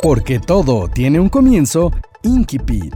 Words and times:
Porque 0.00 0.38
todo 0.38 0.86
tiene 0.86 1.18
un 1.18 1.28
comienzo, 1.28 1.90
Inkipit. 2.22 2.94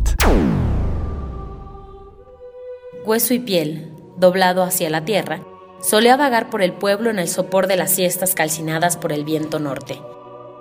Hueso 3.04 3.34
y 3.34 3.40
piel, 3.40 3.92
doblado 4.16 4.62
hacia 4.62 4.88
la 4.88 5.04
tierra, 5.04 5.40
solía 5.80 6.16
vagar 6.16 6.48
por 6.48 6.62
el 6.62 6.72
pueblo 6.72 7.10
en 7.10 7.18
el 7.18 7.26
sopor 7.28 7.66
de 7.66 7.76
las 7.76 7.90
siestas 7.90 8.36
calcinadas 8.36 8.96
por 8.96 9.12
el 9.12 9.24
viento 9.24 9.58
norte. 9.58 10.00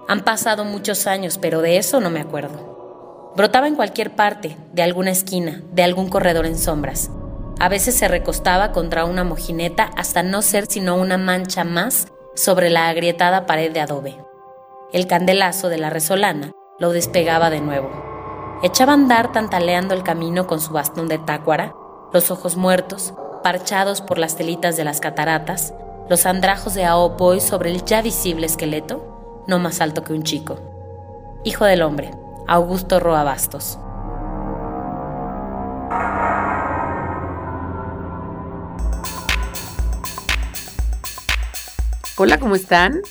Han 0.07 0.23
pasado 0.23 0.65
muchos 0.65 1.05
años, 1.05 1.37
pero 1.37 1.61
de 1.61 1.77
eso 1.77 1.99
no 1.99 2.09
me 2.09 2.21
acuerdo. 2.21 3.31
Brotaba 3.35 3.67
en 3.67 3.75
cualquier 3.75 4.15
parte, 4.15 4.57
de 4.73 4.81
alguna 4.81 5.11
esquina, 5.11 5.61
de 5.71 5.83
algún 5.83 6.09
corredor 6.09 6.47
en 6.47 6.57
sombras. 6.57 7.11
A 7.59 7.69
veces 7.69 7.95
se 7.95 8.07
recostaba 8.07 8.71
contra 8.71 9.05
una 9.05 9.23
mojineta 9.23 9.91
hasta 9.95 10.23
no 10.23 10.41
ser 10.41 10.65
sino 10.65 10.95
una 10.95 11.19
mancha 11.19 11.63
más 11.63 12.07
sobre 12.33 12.71
la 12.71 12.89
agrietada 12.89 13.45
pared 13.45 13.71
de 13.71 13.81
adobe. 13.81 14.30
El 14.93 15.07
candelazo 15.07 15.69
de 15.69 15.77
la 15.77 15.89
resolana 15.89 16.51
lo 16.77 16.91
despegaba 16.91 17.49
de 17.49 17.61
nuevo. 17.61 18.59
Echaba 18.61 18.91
a 18.91 18.95
andar 18.95 19.31
tantaleando 19.31 19.93
el 19.93 20.03
camino 20.03 20.47
con 20.47 20.59
su 20.59 20.73
bastón 20.73 21.07
de 21.07 21.17
tácuara, 21.17 21.73
los 22.11 22.29
ojos 22.29 22.57
muertos, 22.57 23.13
parchados 23.41 24.01
por 24.01 24.17
las 24.17 24.35
telitas 24.35 24.75
de 24.75 24.83
las 24.83 24.99
cataratas, 24.99 25.73
los 26.09 26.25
andrajos 26.25 26.73
de 26.73 26.83
Aopoy 26.83 27.39
sobre 27.39 27.71
el 27.71 27.85
ya 27.85 28.01
visible 28.01 28.45
esqueleto, 28.45 29.43
no 29.47 29.59
más 29.59 29.79
alto 29.79 30.03
que 30.03 30.11
un 30.11 30.23
chico. 30.23 30.59
Hijo 31.45 31.63
del 31.63 31.83
hombre, 31.83 32.11
Augusto 32.45 32.99
Roa 32.99 33.23
Bastos. 33.23 33.79
Hola, 42.17 42.37
¿cómo 42.39 42.55
están? 42.55 43.01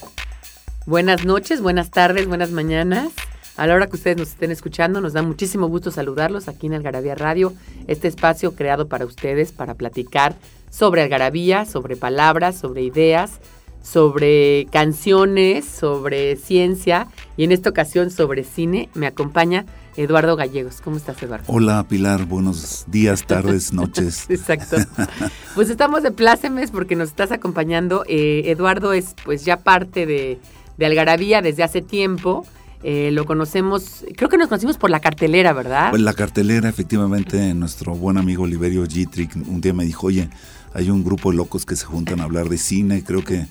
Buenas 0.86 1.26
noches, 1.26 1.60
buenas 1.60 1.90
tardes, 1.90 2.26
buenas 2.26 2.52
mañanas. 2.52 3.12
A 3.56 3.66
la 3.66 3.74
hora 3.74 3.86
que 3.88 3.96
ustedes 3.96 4.16
nos 4.16 4.28
estén 4.30 4.50
escuchando, 4.50 5.02
nos 5.02 5.12
da 5.12 5.22
muchísimo 5.22 5.68
gusto 5.68 5.90
saludarlos 5.90 6.48
aquí 6.48 6.68
en 6.68 6.74
Algarabía 6.74 7.14
Radio, 7.14 7.52
este 7.86 8.08
espacio 8.08 8.54
creado 8.54 8.88
para 8.88 9.04
ustedes 9.04 9.52
para 9.52 9.74
platicar 9.74 10.34
sobre 10.70 11.02
algarabía, 11.02 11.66
sobre 11.66 11.96
palabras, 11.96 12.58
sobre 12.58 12.82
ideas, 12.82 13.40
sobre 13.82 14.66
canciones, 14.72 15.66
sobre 15.66 16.36
ciencia 16.36 17.08
y 17.36 17.44
en 17.44 17.52
esta 17.52 17.68
ocasión 17.68 18.10
sobre 18.10 18.44
cine. 18.44 18.88
Me 18.94 19.06
acompaña 19.06 19.66
Eduardo 19.96 20.36
Gallegos. 20.36 20.80
¿Cómo 20.80 20.96
estás, 20.96 21.22
Eduardo? 21.22 21.44
Hola, 21.48 21.84
Pilar. 21.86 22.24
Buenos 22.24 22.86
días, 22.88 23.26
tardes, 23.26 23.72
noches. 23.74 24.28
Exacto. 24.30 24.76
Pues 25.56 25.68
estamos 25.68 26.04
de 26.04 26.12
plácemes 26.12 26.70
porque 26.70 26.94
nos 26.94 27.08
estás 27.08 27.32
acompañando. 27.32 28.04
Eh, 28.06 28.44
Eduardo 28.46 28.92
es 28.92 29.16
pues 29.24 29.44
ya 29.44 29.56
parte 29.56 30.06
de, 30.06 30.38
de 30.80 30.86
Algarabía 30.86 31.42
desde 31.42 31.62
hace 31.62 31.82
tiempo. 31.82 32.44
Eh, 32.82 33.10
lo 33.12 33.26
conocemos, 33.26 34.06
creo 34.16 34.30
que 34.30 34.38
nos 34.38 34.48
conocimos 34.48 34.78
por 34.78 34.88
la 34.88 35.00
cartelera, 35.00 35.52
¿verdad? 35.52 35.90
Pues 35.90 36.00
la 36.00 36.14
cartelera, 36.14 36.70
efectivamente, 36.70 37.52
nuestro 37.52 37.94
buen 37.94 38.16
amigo 38.16 38.44
Oliverio 38.44 38.86
Gitrick 38.86 39.36
un 39.36 39.60
día 39.60 39.74
me 39.74 39.84
dijo, 39.84 40.06
oye, 40.06 40.30
hay 40.72 40.88
un 40.88 41.04
grupo 41.04 41.30
de 41.30 41.36
locos 41.36 41.66
que 41.66 41.76
se 41.76 41.84
juntan 41.84 42.20
a 42.20 42.24
hablar 42.24 42.48
de 42.48 42.56
cine, 42.56 43.04
creo 43.04 43.22
que, 43.22 43.44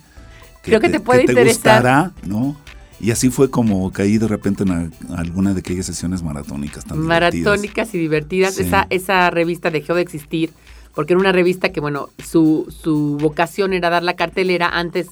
creo 0.63 0.79
que 0.79 0.89
te, 0.89 0.99
puede 0.99 1.21
interesar. 1.21 1.45
gustará, 1.45 2.11
¿no? 2.23 2.57
Y 2.99 3.11
así 3.11 3.29
fue 3.29 3.51
como 3.51 3.91
caí 3.91 4.17
de 4.17 4.27
repente 4.27 4.63
en 4.63 4.91
alguna 5.15 5.53
de 5.53 5.59
aquellas 5.59 5.85
sesiones 5.85 6.23
maratónicas 6.23 6.83
tan 6.85 6.97
Maratónicas 6.97 7.93
y 7.93 7.99
divertidas. 7.99 8.57
Esa, 8.57 8.87
esa 8.89 9.29
revista 9.29 9.69
dejó 9.69 9.93
de 9.93 10.01
existir 10.01 10.49
porque 10.95 11.13
era 11.13 11.19
una 11.19 11.31
revista 11.31 11.69
que, 11.69 11.79
bueno, 11.79 12.09
su, 12.25 12.65
su 12.81 13.17
vocación 13.21 13.73
era 13.73 13.91
dar 13.91 14.03
la 14.03 14.15
cartelera 14.15 14.67
antes 14.67 15.07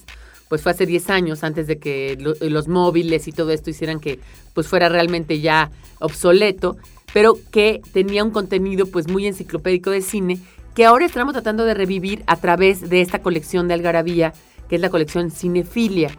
pues 0.48 0.62
fue 0.62 0.72
hace 0.72 0.86
10 0.86 1.10
años 1.10 1.44
antes 1.44 1.66
de 1.66 1.78
que 1.78 2.16
los 2.40 2.68
móviles 2.68 3.28
y 3.28 3.32
todo 3.32 3.50
esto 3.50 3.70
hicieran 3.70 4.00
que 4.00 4.18
pues 4.54 4.66
fuera 4.66 4.88
realmente 4.88 5.40
ya 5.40 5.70
obsoleto, 6.00 6.76
pero 7.12 7.38
que 7.50 7.80
tenía 7.92 8.24
un 8.24 8.30
contenido 8.30 8.86
pues 8.86 9.08
muy 9.08 9.26
enciclopédico 9.26 9.90
de 9.90 10.00
cine 10.00 10.38
que 10.74 10.84
ahora 10.84 11.06
estamos 11.06 11.32
tratando 11.32 11.64
de 11.64 11.74
revivir 11.74 12.22
a 12.28 12.36
través 12.36 12.88
de 12.88 13.00
esta 13.00 13.20
colección 13.20 13.66
de 13.66 13.74
Algarabía, 13.74 14.32
que 14.68 14.76
es 14.76 14.80
la 14.80 14.90
colección 14.90 15.32
Cinefilia. 15.32 16.10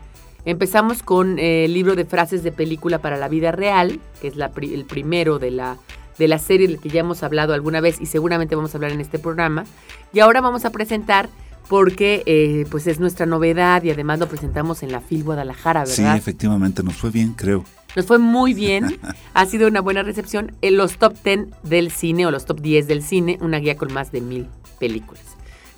Empezamos 0.43 1.01
con 1.01 1.39
eh, 1.39 1.63
el 1.63 1.73
libro 1.73 1.95
de 1.95 2.03
frases 2.03 2.43
de 2.43 2.51
película 2.51 2.99
para 2.99 3.15
la 3.15 3.29
vida 3.29 3.53
real, 3.53 4.01
que 4.21 4.27
es 4.27 4.33
el 4.35 4.85
primero 4.85 5.39
de 5.39 5.51
la, 5.51 5.77
de 6.17 6.27
la 6.27 6.39
serie 6.39 6.67
del 6.67 6.79
que 6.79 6.89
ya 6.89 6.99
hemos 6.99 7.23
hablado 7.23 7.53
alguna 7.53 7.79
vez 7.79 8.01
y 8.01 8.05
seguramente 8.05 8.55
vamos 8.55 8.73
a 8.73 8.77
hablar 8.77 8.91
en 8.91 8.99
este 8.99 9.17
programa. 9.17 9.63
Y 10.11 10.19
ahora 10.19 10.41
vamos 10.41 10.65
a 10.65 10.71
presentar 10.71 11.29
porque 11.69 12.23
eh, 12.25 12.65
pues 12.71 12.87
es 12.87 12.99
nuestra 12.99 13.27
novedad 13.27 13.83
y 13.83 13.91
además 13.91 14.19
lo 14.19 14.27
presentamos 14.27 14.81
en 14.81 14.91
la 14.91 15.01
FIL 15.01 15.23
Guadalajara, 15.23 15.81
¿verdad? 15.81 15.95
Sí, 16.13 16.17
efectivamente, 16.17 16.81
nos 16.83 16.95
fue 16.95 17.11
bien, 17.11 17.33
creo. 17.33 17.63
Nos 17.95 18.07
fue 18.07 18.17
muy 18.17 18.55
bien, 18.55 18.99
ha 19.35 19.45
sido 19.45 19.67
una 19.67 19.79
buena 19.79 20.01
recepción 20.01 20.51
en 20.61 20.77
los 20.77 20.97
top 20.97 21.13
10 21.23 21.47
del 21.63 21.91
cine 21.91 22.25
o 22.25 22.31
los 22.31 22.45
top 22.45 22.59
10 22.59 22.87
del 22.87 23.03
cine, 23.03 23.37
una 23.39 23.59
guía 23.59 23.77
con 23.77 23.93
más 23.93 24.11
de 24.11 24.19
mil 24.19 24.47
películas. 24.79 25.23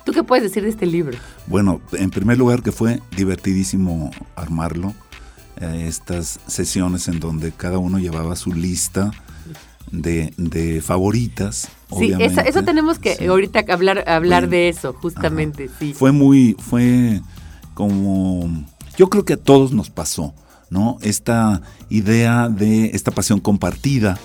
¿Tú 0.04 0.12
qué 0.12 0.24
puedes 0.24 0.42
decir 0.42 0.62
de 0.62 0.70
este 0.70 0.86
libro? 0.86 1.16
Bueno, 1.46 1.80
en 1.92 2.10
primer 2.10 2.38
lugar 2.38 2.62
que 2.62 2.72
fue 2.72 3.00
divertidísimo 3.14 4.10
armarlo, 4.34 4.94
eh, 5.60 5.84
estas 5.86 6.40
sesiones 6.46 7.06
en 7.06 7.20
donde 7.20 7.52
cada 7.52 7.76
uno 7.76 7.98
llevaba 7.98 8.34
su 8.34 8.52
lista 8.52 9.10
de, 9.90 10.32
de 10.38 10.80
favoritas. 10.80 11.68
Sí, 11.98 12.12
eso, 12.18 12.62
tenemos 12.62 12.98
que 12.98 13.26
ahorita 13.28 13.64
hablar, 13.68 14.08
hablar 14.08 14.48
de 14.48 14.68
eso, 14.68 14.92
justamente, 14.92 15.70
sí. 15.78 15.94
Fue 15.94 16.12
muy, 16.12 16.56
fue 16.58 17.20
como, 17.74 18.64
yo 18.96 19.08
creo 19.08 19.24
que 19.24 19.34
a 19.34 19.36
todos 19.36 19.72
nos 19.72 19.90
pasó, 19.90 20.34
¿no? 20.70 20.98
Esta 21.02 21.62
idea 21.88 22.48
de 22.48 22.86
esta 22.94 23.10
pasión 23.10 23.40
compartida 23.40 24.18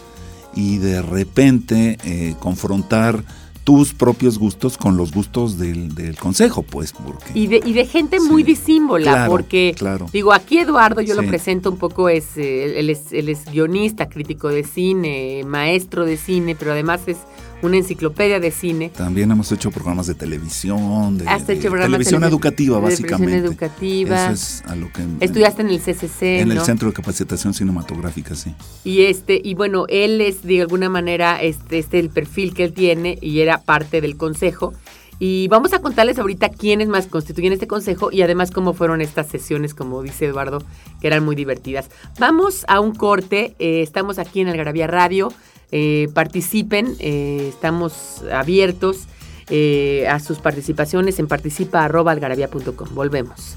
y 0.56 0.78
de 0.78 1.02
repente 1.02 1.98
eh, 2.04 2.36
confrontar 2.40 3.24
tus 3.68 3.94
propios 3.94 4.40
gustos 4.40 4.78
con 4.78 4.96
los 4.96 5.12
gustos 5.12 5.60
del, 5.60 6.16
consejo, 6.18 6.64
pues. 6.64 6.94
Porque, 6.94 7.32
y, 7.34 7.48
de, 7.48 7.62
y 7.66 7.74
de 7.74 7.86
gente 7.86 8.22
muy 8.22 8.42
disímbola, 8.42 9.28
porque, 9.28 9.76
digo, 10.14 10.32
aquí 10.32 10.60
Eduardo 10.60 11.02
yo 11.02 11.16
lo 11.16 11.28
presento 11.28 11.70
un 11.70 11.78
poco, 11.78 12.08
es, 12.08 12.38
eh, 12.38 12.80
él, 12.80 12.90
es, 12.90 13.12
él 13.12 13.28
es 13.28 13.44
guionista, 13.44 14.08
crítico 14.08 14.48
de 14.48 14.64
cine, 14.64 15.44
maestro 15.46 16.06
de 16.06 16.16
cine, 16.16 16.56
pero 16.56 16.72
además 16.72 17.02
es 17.08 17.18
una 17.62 17.78
enciclopedia 17.78 18.40
de 18.40 18.52
cine. 18.52 18.90
También 18.90 19.32
hemos 19.32 19.52
hecho 19.52 19.72
programas 19.72 20.08
de 20.08 20.16
televisión, 20.16 21.18
de, 21.18 21.26
televisión 21.26 22.24
educativa, 22.24 22.80
básicamente. 22.80 23.26
Televisión 23.26 23.54
educativa. 23.54 24.26
Eso 24.26 24.34
es 24.34 24.64
a 24.66 24.76
lo 24.76 24.92
que 24.92 25.04
estudiaste 25.20 25.62
en 25.62 25.70
el 25.70 25.80
CCC, 25.80 26.42
en 26.42 26.52
el 26.52 26.62
Centro 26.62 26.88
de 26.88 26.94
Capacitación 26.94 27.54
Cinematográfica, 27.54 28.36
sí. 28.36 28.54
Y 28.84 29.04
este 29.04 29.40
y 29.44 29.54
bueno, 29.56 29.86
él 29.90 30.22
es 30.22 30.44
de 30.44 30.62
alguna 30.62 30.90
manera 30.90 31.42
este 31.42 31.80
este 31.80 32.00
el 32.00 32.10
perfil 32.10 32.54
que 32.54 32.64
él 32.66 32.74
tiene 32.74 33.18
y 33.22 33.40
era 33.40 33.60
parte 33.60 34.02
del 34.02 34.18
consejo. 34.18 34.74
Y 35.20 35.48
vamos 35.48 35.74
a 35.74 35.80
contarles 35.80 36.20
ahorita 36.20 36.50
quiénes 36.50 36.90
más 36.90 37.08
constituyen 37.08 37.52
este 37.52 37.66
consejo 37.66 38.12
y 38.12 38.22
además 38.22 38.52
cómo 38.52 38.74
fueron 38.74 39.02
estas 39.02 39.28
sesiones, 39.28 39.74
como 39.74 40.04
dice 40.04 40.26
Eduardo, 40.26 40.60
que 41.02 41.08
eran 41.08 41.26
muy 41.26 41.36
divertidas. 41.36 41.90
Vamos 42.20 42.66
a 42.68 42.80
un 42.80 42.94
corte, 42.94 43.56
eh, 43.58 43.82
estamos 43.82 44.20
aquí 44.20 44.42
en 44.42 44.50
Algarabía 44.50 44.86
Radio. 44.86 45.34
Eh, 45.72 46.10
participen, 46.14 46.96
eh, 47.00 47.48
estamos 47.50 48.24
abiertos 48.32 49.08
eh, 49.50 50.08
a 50.10 50.20
sus 50.20 50.40
participaciones 50.40 51.20
en 51.20 51.28
participa.algarabía.com. 51.28 52.90
Volvemos. 52.94 53.56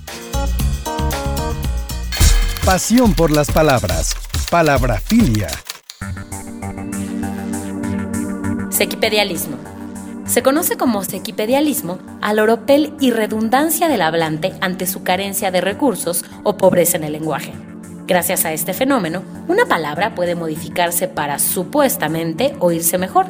Pasión 2.65 3.15
por 3.15 3.31
las 3.31 3.51
palabras. 3.51 4.15
Palabrafilia. 4.51 5.49
Sequipedialismo. 8.71 9.57
Se 10.27 10.43
conoce 10.43 10.77
como 10.77 11.03
sequipedialismo 11.03 11.99
al 12.21 12.39
oropel 12.39 12.95
y 13.01 13.11
redundancia 13.11 13.89
del 13.89 14.03
hablante 14.03 14.53
ante 14.61 14.87
su 14.87 15.03
carencia 15.03 15.51
de 15.51 15.61
recursos 15.61 16.25
o 16.45 16.57
pobreza 16.57 16.97
en 16.97 17.05
el 17.05 17.13
lenguaje. 17.13 17.53
Gracias 18.11 18.45
a 18.45 18.53
este 18.53 18.75
fenómeno, 18.75 19.23
una 19.47 19.67
palabra 19.67 20.17
puede 20.17 20.35
modificarse 20.35 21.07
para 21.07 21.39
supuestamente 21.39 22.57
oírse 22.59 22.99
mejor. 22.99 23.27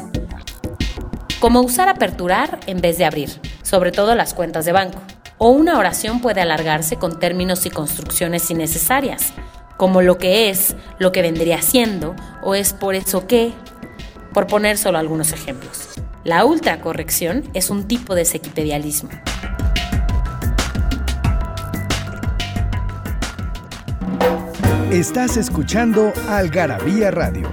Como 1.39 1.61
usar 1.61 1.91
aperturar 1.91 2.61
en 2.67 2.81
vez 2.81 2.97
de 2.97 3.05
abrir, 3.05 3.29
sobre 3.63 3.93
todo 3.93 4.15
las 4.15 4.33
cuentas 4.33 4.65
de 4.65 4.73
banco. 4.73 4.99
O 5.37 5.51
una 5.51 5.79
oración 5.79 6.23
puede 6.23 6.41
alargarse 6.41 6.97
con 6.97 7.19
términos 7.19 7.67
y 7.67 7.71
construcciones 7.71 8.51
innecesarias, 8.51 9.35
como 9.77 10.01
lo 10.01 10.17
que 10.17 10.49
es, 10.49 10.75
lo 10.99 11.13
que 11.13 11.21
vendría 11.21 11.61
siendo, 11.61 12.17
o 12.43 12.55
es 12.55 12.73
por 12.73 12.95
eso 12.95 13.27
que, 13.27 13.53
por 14.33 14.47
poner 14.47 14.79
solo 14.79 14.97
algunos 14.97 15.33
ejemplos. 15.33 15.91
La 16.25 16.47
ultracorrección 16.47 17.45
es 17.53 17.69
un 17.69 17.87
tipo 17.87 18.15
de 18.15 18.25
sequipedialismo. 18.25 19.11
Estás 24.91 25.37
escuchando 25.37 26.13
Algarabía 26.29 27.13
Radio. 27.13 27.49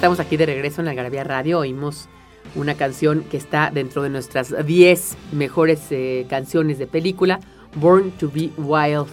Estamos 0.00 0.18
aquí 0.18 0.38
de 0.38 0.46
regreso 0.46 0.80
en 0.80 0.86
la 0.86 0.94
Garabía 0.94 1.24
Radio. 1.24 1.58
Oímos 1.58 2.08
una 2.54 2.74
canción 2.74 3.22
que 3.30 3.36
está 3.36 3.70
dentro 3.70 4.02
de 4.02 4.08
nuestras 4.08 4.54
10 4.64 5.16
mejores 5.32 5.78
eh, 5.90 6.24
canciones 6.26 6.78
de 6.78 6.86
película, 6.86 7.38
Born 7.74 8.10
to 8.12 8.30
be 8.30 8.48
Wild. 8.56 9.08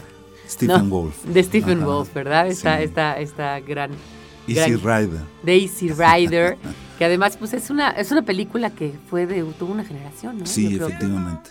Stephen 0.48 0.90
Wolf. 0.90 1.26
De 1.26 1.44
Stephen 1.44 1.84
Wolf, 1.84 2.14
¿verdad? 2.14 2.48
Esta, 2.48 2.82
esta, 2.82 3.20
esta 3.20 3.60
gran... 3.60 3.92
Easy 4.48 4.76
Rider. 4.78 5.20
De 5.44 5.58
Easy 5.58 5.90
Rider, 5.90 6.58
que 6.98 7.04
además 7.04 7.36
pues 7.36 7.54
es 7.54 7.70
una, 7.70 7.90
es 7.90 8.10
una 8.14 8.22
película 8.22 8.70
que 8.70 8.94
fue 9.10 9.28
de 9.28 9.44
toda 9.60 9.74
una 9.74 9.84
generación, 9.84 10.38
¿no? 10.38 10.46
Sí, 10.46 10.74
efectivamente. 10.74 11.50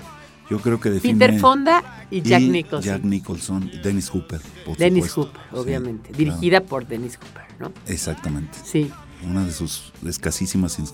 Yo 0.49 0.61
creo 0.61 0.81
que 0.81 0.89
define... 0.89 1.19
Peter 1.19 1.39
Fonda 1.39 2.07
y 2.11 2.23
Jack 2.23 2.41
Nicholson. 2.41 2.81
Jack 2.81 3.05
Nicholson 3.05 3.71
y 3.71 3.81
Dennis 3.81 4.09
Hooper, 4.09 4.41
por 4.65 4.79
Dennis 4.79 5.13
Hooper, 5.13 5.43
obviamente. 5.53 6.11
dirigida 6.17 6.63
por 6.63 6.87
Dennis 6.87 7.19
Hooper, 7.19 7.45
¿no? 7.61 7.73
Exactamente. 7.87 8.57
Sí 8.65 8.91
una 9.25 9.45
de 9.45 9.53
sus 9.53 9.93
escasísimas 10.07 10.79
eh, 10.79 10.85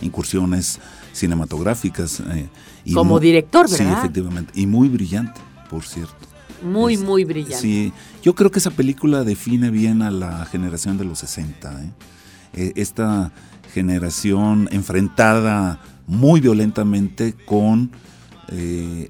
incursiones 0.00 0.78
cinematográficas. 1.12 2.20
Eh, 2.20 2.48
y 2.84 2.94
Como 2.94 3.18
director, 3.20 3.70
¿verdad? 3.70 3.86
Sí, 3.86 3.98
efectivamente. 3.98 4.52
Y 4.54 4.66
muy 4.66 4.88
brillante, 4.88 5.40
por 5.68 5.84
cierto. 5.84 6.14
Muy, 6.62 6.96
muy 6.96 7.24
brillante. 7.24 7.58
Sí, 7.58 7.92
yo 8.22 8.34
creo 8.34 8.50
que 8.50 8.58
esa 8.58 8.70
película 8.70 9.24
define 9.24 9.70
bien 9.70 10.02
a 10.02 10.10
la 10.10 10.44
generación 10.46 10.98
de 10.98 11.04
los 11.04 11.20
60. 11.20 11.82
¿eh? 11.82 12.72
esta 12.76 13.32
generación 13.72 14.68
enfrentada 14.72 15.80
muy 16.06 16.40
violentamente 16.40 17.34
con 17.46 17.92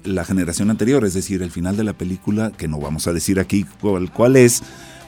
la 0.03 0.23
generación 0.23 0.69
anterior, 0.69 1.03
es 1.03 1.15
decir, 1.15 1.41
el 1.41 1.49
final 1.49 1.75
de 1.75 1.83
la 1.83 1.93
película, 1.93 2.51
que 2.51 2.67
no 2.67 2.79
vamos 2.79 3.07
a 3.07 3.13
decir 3.13 3.39
aquí 3.39 3.65
cuál, 3.81 4.11
cuál 4.11 4.35
es, 4.35 4.61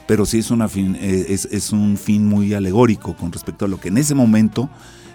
pero 0.06 0.26
sí 0.26 0.38
es, 0.38 0.50
una 0.50 0.68
fin, 0.68 0.96
eh, 1.00 1.26
es, 1.28 1.72
un 1.72 1.96
fin 1.96 2.26
muy 2.26 2.54
alegórico 2.54 3.16
con 3.16 3.32
respecto 3.32 3.64
a 3.64 3.68
lo 3.68 3.80
que 3.80 3.88
en 3.88 3.98
ese 3.98 4.14
momento 4.14 4.68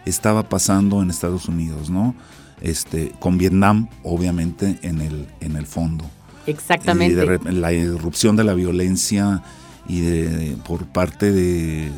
estaba 0.05 0.48
pasando 0.50 1.01
en 1.01 1.10
Estados 1.10 1.48
Unidos, 1.48 1.89
¿no? 1.89 2.15
Este, 2.62 3.12
con 3.19 3.38
Vietnam, 3.38 3.88
obviamente, 4.03 4.79
en 4.81 5.01
el, 5.01 5.27
en 5.39 5.55
el 5.55 5.65
fondo. 5.65 6.05
Exactamente. 6.46 7.39
la 7.51 7.74
irrupción 7.74 8.36
de 8.36 8.43
la 8.43 8.53
violencia 8.53 9.43
y 9.88 10.01
de, 10.01 10.58
por 10.65 10.86
parte 10.88 11.31
de 11.31 11.91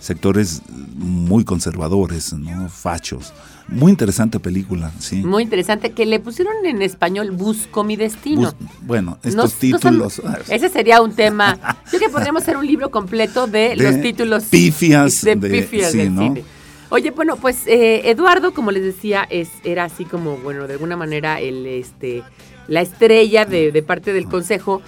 sectores 0.00 0.62
muy 0.94 1.44
conservadores, 1.44 2.32
¿no? 2.32 2.68
Fachos. 2.68 3.32
Muy 3.68 3.90
interesante 3.90 4.38
película, 4.38 4.92
sí. 4.98 5.16
Muy 5.16 5.42
interesante, 5.42 5.90
que 5.92 6.06
le 6.06 6.20
pusieron 6.20 6.54
en 6.64 6.82
español 6.82 7.32
Busco 7.32 7.82
mi 7.82 7.96
destino. 7.96 8.54
bueno, 8.82 9.18
estos 9.22 9.54
títulos. 9.54 10.22
ese 10.48 10.68
sería 10.68 11.02
un 11.02 11.14
tema. 11.14 11.58
Yo 11.92 11.98
que 11.98 12.08
podríamos 12.08 12.42
hacer 12.42 12.56
un 12.56 12.66
libro 12.66 12.90
completo 12.90 13.46
de, 13.46 13.74
los 13.76 14.00
títulos. 14.00 14.44
Pifias. 14.44 15.22
De, 15.22 15.36
pifias 15.36 15.92
del 15.92 16.16
cine. 16.16 16.44
Oye, 16.90 17.10
bueno, 17.10 17.36
pues 17.36 17.66
eh, 17.66 18.08
Eduardo, 18.08 18.54
como 18.54 18.70
les 18.70 18.84
decía, 18.84 19.26
es, 19.28 19.48
era 19.64 19.84
así 19.84 20.04
como, 20.04 20.36
bueno, 20.36 20.68
de 20.68 20.74
alguna 20.74 20.96
manera 20.96 21.40
el, 21.40 21.66
este, 21.66 22.22
la 22.68 22.80
estrella 22.80 23.44
de, 23.44 23.72
de 23.72 23.82
parte 23.82 24.12
del 24.12 24.26
consejo 24.26 24.82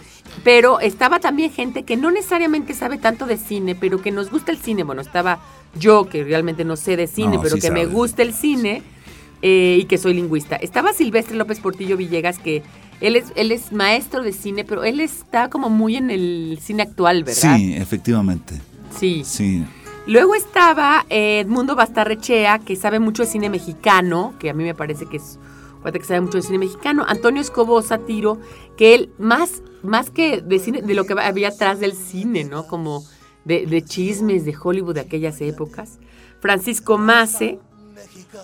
pero 0.45 0.81
estaba 0.81 1.21
también 1.21 1.51
gente 1.51 1.83
que 1.83 1.97
no 1.97 2.11
necesariamente 2.11 2.75
sabe 2.75 2.99
tanto 2.99 3.27
de 3.27 3.37
cine, 3.37 3.75
pero 3.75 4.01
que 4.01 4.11
nos 4.11 4.31
gusta 4.31 4.53
el 4.53 4.59
cine. 4.59 4.83
Bueno, 4.83 5.03
estaba 5.03 5.41
yo, 5.79 6.09
que 6.09 6.25
realmente 6.25 6.65
no 6.65 6.77
sé 6.77 6.97
de 6.97 7.07
cine, 7.07 7.39
pero 7.43 7.57
que 7.57 7.71
me 7.71 7.87
gusta 7.87 8.23
el 8.23 8.33
cine 8.33 8.83
eh, 9.43 9.79
y 9.81 9.85
que 9.85 9.99
soy 9.99 10.15
lingüista. 10.15 10.57
Estaba 10.57 10.93
Silvestre 10.93 11.37
López 11.37 11.61
Portillo 11.61 11.97
Villegas, 11.97 12.39
que 12.39 12.63
él 13.01 13.17
es, 13.17 13.33
él 13.37 13.53
es 13.53 13.73
maestro 13.73 14.23
de 14.23 14.33
cine, 14.33 14.65
pero 14.65 14.85
él 14.85 15.01
está 15.01 15.49
como 15.51 15.69
muy 15.71 15.97
en 15.97 16.11
el 16.11 16.59
cine 16.61 16.83
actual, 16.83 17.25
¿verdad? 17.25 17.57
Sí, 17.57 17.75
efectivamente. 17.75 18.55
Sí. 18.99 19.23
Sí. 19.25 19.65
Luego 20.07 20.35
estaba 20.35 21.05
Edmundo 21.11 21.77
Bastarrechea, 21.77 22.61
que 22.61 22.77
sabe 22.77 22.99
mucho 22.99 23.25
de 23.25 23.29
cine 23.29 23.51
mexicano, 23.51 24.33
que 24.39 24.49
a 24.49 24.55
mí 24.55 24.65
me 24.65 24.75
parece 24.75 25.05
que 25.05 25.19
es 25.19 25.39
que 25.93 26.05
sabe 26.05 26.21
mucho 26.21 26.39
de 26.39 26.43
cine 26.43 26.59
mexicano. 26.59 27.05
Antonio 27.07 27.41
Escobosa 27.41 27.99
Tiro, 27.99 28.39
que 28.77 28.95
él 28.95 29.13
más, 29.19 29.63
más 29.83 30.11
que 30.11 30.41
de 30.41 30.59
cine, 30.59 30.83
de 30.83 30.95
lo 30.95 31.05
que 31.05 31.15
había 31.19 31.49
atrás 31.49 31.81
del 31.81 31.93
cine, 31.93 32.45
¿no? 32.45 32.67
Como 32.67 33.05
de, 33.45 33.67
de 33.67 33.83
chismes 33.83 34.45
de 34.45 34.55
Hollywood 34.61 34.95
de 34.95 35.01
aquellas 35.01 35.41
épocas. 35.41 35.99
Francisco 36.41 36.99
Mace, 36.99 37.59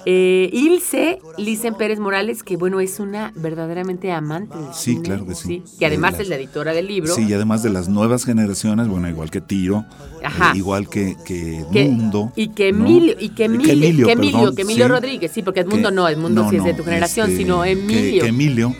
eh, 0.06 0.50
Ilse 0.52 1.20
Licen 1.38 1.74
Pérez 1.74 1.98
Morales, 1.98 2.42
que 2.42 2.56
bueno, 2.56 2.80
es 2.80 3.00
una 3.00 3.32
verdaderamente 3.36 4.12
amante 4.12 4.56
del 4.56 4.74
Sí, 4.74 5.00
claro 5.02 5.26
que 5.26 5.34
sí. 5.34 5.62
Y 5.78 5.84
además 5.84 6.18
es 6.18 6.28
la 6.28 6.36
editora 6.36 6.72
del 6.72 6.86
libro. 6.86 7.14
Sí, 7.14 7.26
y 7.28 7.32
además 7.32 7.62
de 7.62 7.70
las 7.70 7.88
nuevas 7.88 8.24
generaciones, 8.24 8.88
bueno, 8.88 9.08
igual 9.08 9.30
que 9.30 9.40
Tiro, 9.40 9.84
eh, 10.22 10.28
igual 10.56 10.88
que, 10.88 11.16
que 11.24 11.64
Mundo. 11.70 12.32
Y 12.36 12.48
que 12.48 12.68
Emilio, 12.68 13.16
y 13.18 13.30
que 13.30 13.44
Emilio, 13.44 13.66
que 14.06 14.12
Emilio, 14.12 14.54
que 14.54 14.62
Emilio, 14.62 14.88
Rodríguez, 14.88 15.32
sí, 15.32 15.42
porque 15.42 15.60
Edmundo 15.60 15.90
no, 15.90 16.08
Edmundo 16.08 16.48
sí 16.50 16.56
es 16.56 16.64
de 16.64 16.74
tu 16.74 16.84
generación, 16.84 17.30
este, 17.30 17.42
sino 17.42 17.64
Emilio. 17.64 18.22
Que, 18.22 18.28
Emilio, 18.28 18.74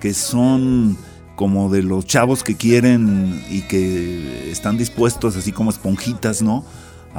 que 0.00 0.14
son 0.14 0.96
como 1.36 1.70
de 1.70 1.82
los 1.84 2.04
chavos 2.04 2.42
que 2.42 2.56
quieren 2.56 3.44
y 3.48 3.62
que 3.62 4.50
están 4.50 4.76
dispuestos, 4.76 5.36
así 5.36 5.52
como 5.52 5.70
esponjitas, 5.70 6.42
¿no? 6.42 6.64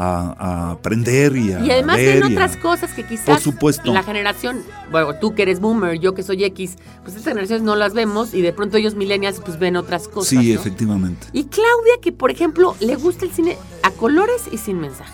A, 0.02 0.72
aprender 0.72 1.36
y 1.36 1.52
a 1.52 1.60
Y 1.60 1.72
además 1.72 1.98
ver 1.98 2.18
en 2.18 2.24
otras 2.24 2.56
cosas 2.58 2.94
que 2.94 3.04
quizás 3.04 3.46
la 3.84 4.04
generación, 4.04 4.62
bueno, 4.92 5.16
tú 5.16 5.36
que 5.36 5.42
eres 5.42 5.60
boomer, 5.60 6.00
yo 6.00 6.14
que 6.14 6.24
soy 6.24 6.44
X, 6.46 6.78
pues 7.04 7.16
estas 7.16 7.26
generaciones 7.26 7.64
no 7.64 7.76
las 7.76 7.94
vemos 7.94 8.34
y 8.34 8.42
de 8.42 8.54
pronto 8.54 8.78
ellos 8.78 8.96
millennials 8.96 9.42
pues 9.42 9.60
ven 9.60 9.76
otras 9.76 10.08
cosas. 10.08 10.30
Sí, 10.30 10.54
efectivamente. 10.54 11.28
Y 11.34 11.46
Claudia 11.46 11.94
que 12.02 12.12
por 12.12 12.32
ejemplo 12.32 12.76
le 12.80 12.96
gusta 12.96 13.26
el 13.26 13.32
cine 13.32 13.58
a 13.84 13.92
colores 13.92 14.44
y 14.52 14.58
sin 14.58 14.80
mensaje, 14.80 15.14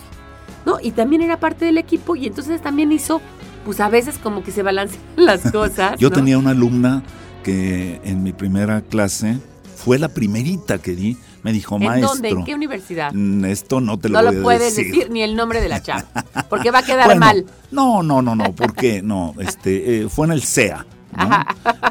¿no? 0.64 0.78
Y 0.80 0.92
también 0.92 1.22
era 1.22 1.40
parte 1.40 1.64
del 1.64 1.78
equipo 1.78 2.14
y 2.14 2.26
entonces 2.26 2.62
también 2.62 2.92
hizo, 2.92 3.20
pues 3.64 3.80
a 3.80 3.88
veces 3.88 4.18
como 4.18 4.44
que 4.44 4.52
se 4.52 4.62
balancean 4.62 5.02
las 5.16 5.40
cosas. 5.52 5.98
yo 5.98 6.10
tenía 6.10 6.38
una 6.38 6.50
alumna 6.50 7.02
que 7.42 8.00
en 8.04 8.22
mi 8.22 8.32
primera 8.32 8.82
clase 8.82 9.38
fue 9.74 9.98
la 9.98 10.08
primerita 10.08 10.78
que 10.78 10.94
di 10.94 11.16
me 11.46 11.52
dijo, 11.52 11.78
maestro. 11.78 11.94
¿En 11.94 12.02
dónde? 12.02 12.28
¿En 12.30 12.44
qué 12.44 12.54
universidad? 12.56 13.12
Mm, 13.14 13.44
esto 13.44 13.80
no 13.80 13.96
te 14.00 14.08
lo 14.08 14.18
voy 14.18 14.26
a 14.26 14.30
decir. 14.30 14.34
No 14.34 14.40
lo 14.40 14.42
puedes 14.42 14.76
decir 14.76 15.10
ni 15.12 15.22
el 15.22 15.36
nombre 15.36 15.60
de 15.60 15.68
la 15.68 15.80
chava, 15.80 16.04
porque 16.50 16.72
va 16.72 16.80
a 16.80 16.82
quedar 16.82 17.16
mal. 17.16 17.46
No, 17.70 18.02
no, 18.02 18.20
no, 18.20 18.34
no, 18.34 18.52
porque 18.52 19.00
no, 19.00 19.32
este, 19.38 20.00
eh, 20.00 20.08
fue 20.08 20.26
en 20.26 20.32
el 20.32 20.42
CEA. 20.42 20.84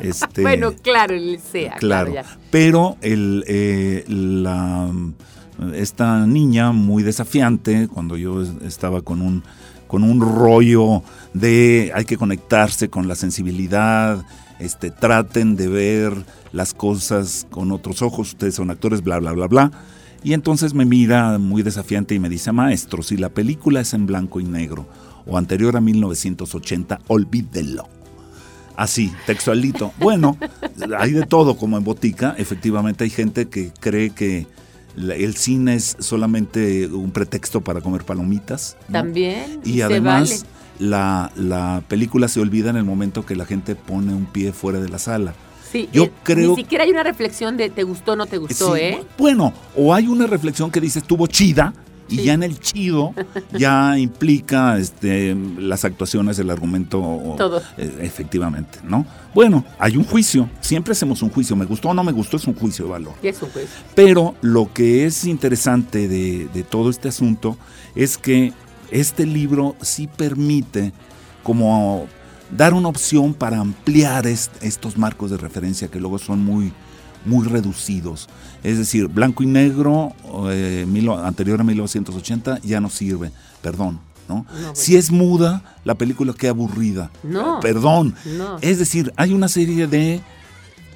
Este, 0.01 0.41
bueno, 0.41 0.74
claro, 0.74 1.15
el 1.15 1.39
CEA. 1.39 1.75
Claro, 1.75 2.13
pero 2.51 2.97
el, 3.00 3.45
eh, 3.47 4.03
la, 4.09 4.91
esta 5.74 6.25
niña 6.27 6.74
muy 6.74 7.01
desafiante, 7.01 7.88
cuando 7.88 8.17
yo 8.17 8.41
estaba 8.65 9.03
con 9.03 9.21
un, 9.21 9.41
con 9.88 10.03
un 10.03 10.19
rollo 10.19 11.01
de 11.33 11.93
hay 11.95 12.03
que 12.03 12.17
conectarse 12.17 12.89
con 12.89 13.07
la 13.07 13.15
sensibilidad, 13.15 14.25
este, 14.59 14.91
traten 14.91 15.55
de 15.55 15.69
ver 15.69 16.25
las 16.55 16.74
cosas 16.74 17.45
con 17.51 17.74
otros 17.74 18.01
ojos, 18.01 18.29
ustedes 18.29 18.55
son 18.55 18.71
actores, 18.71 19.03
bla, 19.03 19.19
bla, 19.19 19.33
bla, 19.33 19.47
bla. 19.47 19.71
Y 20.24 20.31
entonces 20.31 20.74
me 20.74 20.85
mira 20.85 21.38
muy 21.38 21.63
desafiante 21.63 22.15
y 22.15 22.19
me 22.19 22.29
dice, 22.29 22.53
maestro, 22.53 23.03
si 23.03 23.17
la 23.17 23.27
película 23.27 23.81
es 23.81 23.93
en 23.93 24.05
blanco 24.05 24.39
y 24.39 24.45
negro 24.45 24.88
o 25.27 25.38
anterior 25.38 25.75
a 25.75 25.81
1980, 25.81 27.01
olvídelo. 27.07 27.89
Así, 28.77 29.12
textualito. 29.25 29.91
Bueno, 30.00 30.38
hay 30.97 31.12
de 31.12 31.25
todo 31.25 31.57
como 31.57 31.77
en 31.77 31.83
botica. 31.83 32.33
Efectivamente 32.38 33.03
hay 33.03 33.09
gente 33.09 33.50
que 33.50 33.71
cree 33.77 34.12
que 34.12 34.47
el 34.95 35.35
cine 35.35 35.75
es 35.75 35.97
solamente 36.00 36.88
un 36.88 37.12
pretexto 37.12 37.59
para 37.59 37.81
comer 37.81 38.05
palomitas. 38.05 38.77
También. 38.89 39.59
Y, 39.65 39.81
además 39.81 40.45
la, 40.79 41.31
la 41.35 41.83
película 41.89 42.29
se 42.29 42.39
olvida 42.39 42.69
en 42.69 42.77
el 42.77 42.85
momento 42.85 43.25
que 43.25 43.35
la 43.35 43.45
gente 43.45 43.75
pone 43.75 44.13
un 44.13 44.25
pie 44.25 44.53
fuera 44.53 44.79
de 44.79 44.88
la 44.88 45.00
sala. 45.00 45.33
Sí, 45.72 45.89
yo 45.91 46.03
eh, 46.03 46.12
creo. 46.24 46.51
Ni 46.51 46.55
siquiera 46.55 46.84
hay 46.84 46.91
una 46.91 47.03
reflexión 47.03 47.57
de 47.57 47.69
te 47.69 47.84
gustó 47.84 48.13
o 48.13 48.15
no 48.15 48.25
te 48.25 48.38
gustó, 48.38 48.75
¿eh? 48.75 49.03
Bueno, 49.17 49.53
o 49.75 49.93
hay 49.93 50.07
una 50.07 50.27
reflexión 50.27 50.72
que 50.72 50.81
dice 50.81 51.00
estuvo 51.00 51.27
chida. 51.27 51.74
Y 52.07 52.17
ya 52.22 52.34
en 52.34 52.43
el 52.43 52.60
chido 52.60 53.15
ya 53.57 53.98
implica 53.98 54.77
este, 54.77 55.36
las 55.57 55.86
actuaciones, 55.86 56.38
el 56.38 56.51
argumento. 56.51 57.00
Todo. 57.36 57.63
Eh, 57.79 57.98
efectivamente, 58.01 58.77
¿no? 58.84 59.07
Bueno, 59.34 59.65
hay 59.79 59.98
un 59.98 60.03
juicio. 60.03 60.48
Siempre 60.62 60.91
hacemos 60.91 61.24
un 61.24 61.31
juicio. 61.31 61.55
Me 61.55 61.65
gustó 61.65 61.89
o 61.89 61.93
no 61.95 62.03
me 62.03 62.12
gustó, 62.12 62.38
es 62.38 62.45
un 62.45 62.53
juicio 62.53 62.86
de 62.86 62.91
valor. 62.91 63.13
es 63.24 63.41
un 63.41 63.50
juicio. 63.50 63.72
Pero 63.95 64.36
lo 64.41 64.72
que 64.72 65.07
es 65.07 65.25
interesante 65.25 66.07
de, 66.07 66.48
de 66.53 66.62
todo 66.62 66.91
este 66.91 67.07
asunto 67.07 67.57
es 67.95 68.19
que 68.19 68.53
este 68.91 69.25
libro 69.25 69.75
sí 69.81 70.07
permite 70.07 70.93
como 71.41 72.07
dar 72.51 72.73
una 72.73 72.89
opción 72.89 73.33
para 73.33 73.59
ampliar 73.59 74.27
estos 74.27 74.97
marcos 74.97 75.31
de 75.31 75.37
referencia 75.37 75.87
que 75.87 75.99
luego 75.99 76.17
son 76.19 76.43
muy, 76.43 76.71
muy 77.25 77.47
reducidos. 77.47 78.27
Es 78.63 78.77
decir, 78.77 79.07
blanco 79.07 79.43
y 79.43 79.47
negro, 79.47 80.13
eh, 80.49 80.85
anterior 81.23 81.61
a 81.61 81.63
1980, 81.63 82.59
ya 82.61 82.79
no 82.79 82.89
sirve, 82.89 83.31
perdón. 83.61 83.99
¿no? 84.27 84.43
si 84.73 84.95
es 84.95 85.11
muda, 85.11 85.75
la 85.83 85.95
película 85.95 86.33
queda 86.33 86.51
aburrida. 86.51 87.11
No. 87.21 87.59
Perdón. 87.59 88.15
Es 88.61 88.79
decir, 88.79 89.13
hay 89.17 89.33
una 89.33 89.47
serie 89.47 89.85
de 89.85 90.19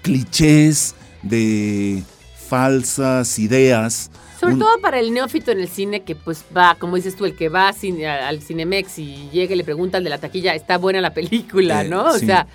clichés, 0.01 0.96
de 1.22 2.03
falsas 2.48 3.38
ideas 3.38 4.10
sobre 4.39 4.55
todo 4.55 4.79
para 4.79 5.00
el 5.00 5.13
neófito 5.13 5.51
en 5.51 5.60
el 5.60 5.67
cine 5.67 6.03
que 6.03 6.15
pues 6.15 6.46
va, 6.55 6.75
como 6.75 6.96
dices 6.96 7.15
tú, 7.15 7.25
el 7.25 7.36
que 7.36 7.50
va 7.50 7.69
al 7.69 8.41
Cinemex 8.41 9.00
y 9.00 9.29
llega 9.31 9.53
y 9.53 9.58
le 9.58 9.63
pregunta 9.63 9.98
al 9.98 10.03
de 10.03 10.10
la 10.10 10.17
taquilla, 10.17 10.55
está 10.55 10.77
buena 10.77 11.01
la 11.01 11.13
película, 11.13 11.84
eh, 11.84 11.89
¿no? 11.89 12.05
O 12.05 12.17
sea, 12.17 12.48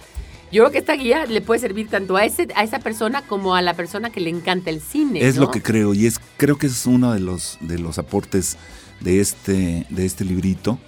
yo 0.51 0.63
creo 0.63 0.71
que 0.71 0.79
esta 0.79 0.95
guía 0.95 1.27
le 1.27 1.41
puede 1.41 1.61
servir 1.61 1.89
tanto 1.89 2.17
a 2.17 2.25
ese 2.25 2.49
a 2.55 2.63
esa 2.63 2.79
persona 2.79 3.23
como 3.23 3.55
a 3.55 3.63
la 3.63 3.75
persona 3.75 4.11
que 4.11 4.21
le 4.21 4.31
encanta 4.31 4.71
el 4.71 4.81
cine. 4.81 5.27
Es 5.27 5.37
lo 5.37 5.51
que 5.51 5.61
creo 5.61 5.95
y 5.95 6.07
es 6.07 6.21
creo 6.37 6.57
que 6.57 6.69
es 6.69 6.87
uno 6.87 7.13
de 7.13 7.21
los 7.21 7.59
de 7.61 7.79
los 7.79 7.99
aportes 7.99 8.57
de 9.01 9.21
este 9.21 9.87
de 9.91 10.07
este 10.07 10.25
librito. 10.25 10.79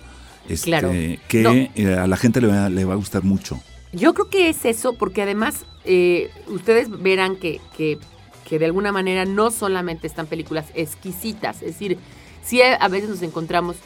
Este, 0.49 0.67
claro. 0.67 0.91
que 0.93 1.71
eh, 1.75 1.95
a 1.95 2.07
la 2.07 2.17
gente 2.17 2.41
le 2.41 2.47
va, 2.47 2.69
le 2.69 2.85
va 2.85 2.93
a 2.93 2.97
gustar 2.97 3.25
mucho. 3.25 3.61
Yo 3.93 4.15
creo 4.15 4.31
que 4.31 4.49
es 4.49 4.65
eso, 4.65 4.93
porque 4.93 5.23
además 5.23 5.65
eh, 5.85 6.31
ustedes 6.47 6.89
verán 6.89 7.35
que, 7.35 7.61
que 7.77 7.99
que 8.49 8.59
de 8.59 8.67
alguna 8.67 8.93
manera 8.93 9.25
no 9.25 9.51
solamente 9.51 10.07
están 10.07 10.27
películas 10.27 10.67
exquisitas, 10.75 11.57
es 11.57 11.73
decir, 11.73 11.99
si 12.43 12.63
a 12.63 12.89
veces 12.89 13.11
nos 13.11 13.23
encontramos 13.23 13.77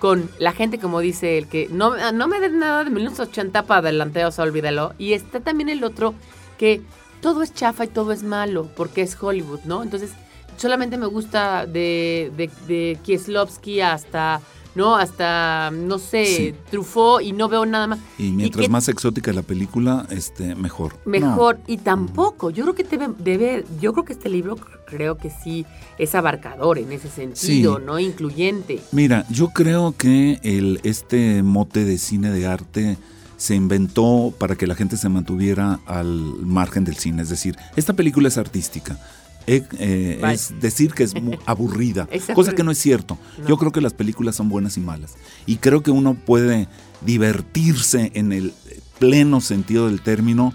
con 0.00 0.30
la 0.38 0.52
gente, 0.52 0.78
como 0.78 1.00
dice 1.00 1.38
el 1.38 1.46
que 1.46 1.68
no, 1.70 2.12
no 2.12 2.26
me 2.26 2.40
den 2.40 2.58
nada 2.58 2.84
de 2.84 2.90
1980 2.90 3.64
para 3.64 3.80
adelante, 3.80 4.24
o 4.24 4.32
sea, 4.32 4.44
olvídalo. 4.44 4.94
Y 4.98 5.12
está 5.12 5.40
también 5.40 5.68
el 5.68 5.84
otro 5.84 6.14
que 6.58 6.80
todo 7.20 7.42
es 7.42 7.54
chafa 7.54 7.84
y 7.84 7.88
todo 7.88 8.10
es 8.10 8.22
malo, 8.22 8.68
porque 8.76 9.02
es 9.02 9.16
Hollywood, 9.20 9.60
¿no? 9.64 9.82
Entonces, 9.82 10.12
solamente 10.56 10.96
me 10.96 11.06
gusta 11.06 11.66
de, 11.66 12.32
de, 12.36 12.50
de 12.66 12.98
Kieslowski 13.02 13.82
hasta 13.82 14.40
¿no? 14.74 14.96
Hasta, 14.96 15.70
no 15.70 15.98
sé, 15.98 16.54
Truffaut 16.70 17.22
y 17.22 17.32
no 17.32 17.48
veo 17.48 17.66
nada 17.66 17.86
más. 17.86 17.98
Y 18.18 18.30
mientras 18.30 18.68
más 18.68 18.88
exótica 18.88 19.32
la 19.32 19.42
película, 19.42 20.06
este, 20.10 20.54
mejor. 20.54 20.98
Mejor. 21.04 21.60
Y 21.66 21.78
tampoco, 21.78 22.50
yo 22.50 22.64
creo 22.64 22.74
que 22.74 22.84
debe, 22.84 23.08
debe, 23.18 23.64
yo 23.80 23.92
creo 23.92 24.04
que 24.04 24.12
este 24.12 24.28
libro 24.28 24.56
creo 24.86 25.16
que 25.16 25.30
sí 25.30 25.66
es 25.98 26.14
abarcador 26.14 26.78
en 26.78 26.92
ese 26.92 27.08
sentido, 27.08 27.78
¿no? 27.78 27.98
Incluyente. 27.98 28.80
Mira, 28.92 29.24
yo 29.30 29.48
creo 29.48 29.94
que 29.96 30.40
el, 30.42 30.80
este 30.82 31.42
mote 31.42 31.84
de 31.84 31.98
cine 31.98 32.30
de 32.30 32.46
arte 32.46 32.98
se 33.36 33.54
inventó 33.54 34.34
para 34.36 34.56
que 34.56 34.66
la 34.66 34.74
gente 34.74 34.96
se 34.96 35.08
mantuviera 35.08 35.80
al 35.86 36.10
margen 36.42 36.84
del 36.84 36.96
cine. 36.96 37.22
Es 37.22 37.30
decir, 37.30 37.56
esta 37.76 37.94
película 37.94 38.28
es 38.28 38.36
artística 38.36 38.98
eh, 39.46 40.20
es 40.32 40.60
decir 40.60 40.92
que 40.92 41.04
es 41.04 41.14
aburrida, 41.46 42.08
cosa 42.34 42.52
que 42.54 42.62
no 42.62 42.70
es 42.70 42.78
cierto. 42.78 43.18
Yo 43.46 43.56
creo 43.56 43.72
que 43.72 43.80
las 43.80 43.94
películas 43.94 44.36
son 44.36 44.48
buenas 44.48 44.76
y 44.76 44.80
malas. 44.80 45.14
Y 45.46 45.56
creo 45.56 45.82
que 45.82 45.90
uno 45.90 46.14
puede 46.14 46.68
divertirse 47.00 48.12
en 48.14 48.32
el 48.32 48.52
pleno 48.98 49.40
sentido 49.40 49.86
del 49.86 50.02
término 50.02 50.52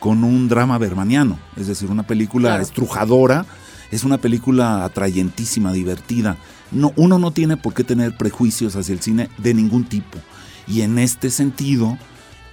con 0.00 0.24
un 0.24 0.48
drama 0.48 0.76
bermaniano, 0.76 1.38
es 1.56 1.66
decir, 1.66 1.90
una 1.90 2.06
película 2.06 2.60
estrujadora, 2.60 3.46
es 3.90 4.04
una 4.04 4.18
película 4.18 4.84
atrayentísima, 4.84 5.72
divertida. 5.72 6.36
No, 6.72 6.92
uno 6.96 7.18
no 7.18 7.30
tiene 7.30 7.56
por 7.56 7.72
qué 7.72 7.84
tener 7.84 8.16
prejuicios 8.16 8.76
hacia 8.76 8.92
el 8.92 9.00
cine 9.00 9.30
de 9.38 9.54
ningún 9.54 9.84
tipo. 9.84 10.18
Y 10.66 10.82
en 10.82 10.98
este 10.98 11.30
sentido, 11.30 11.96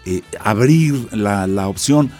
eh, 0.05 0.21
abrir 0.39 1.09
la, 1.11 1.47
la 1.47 1.67
opción 1.67 2.11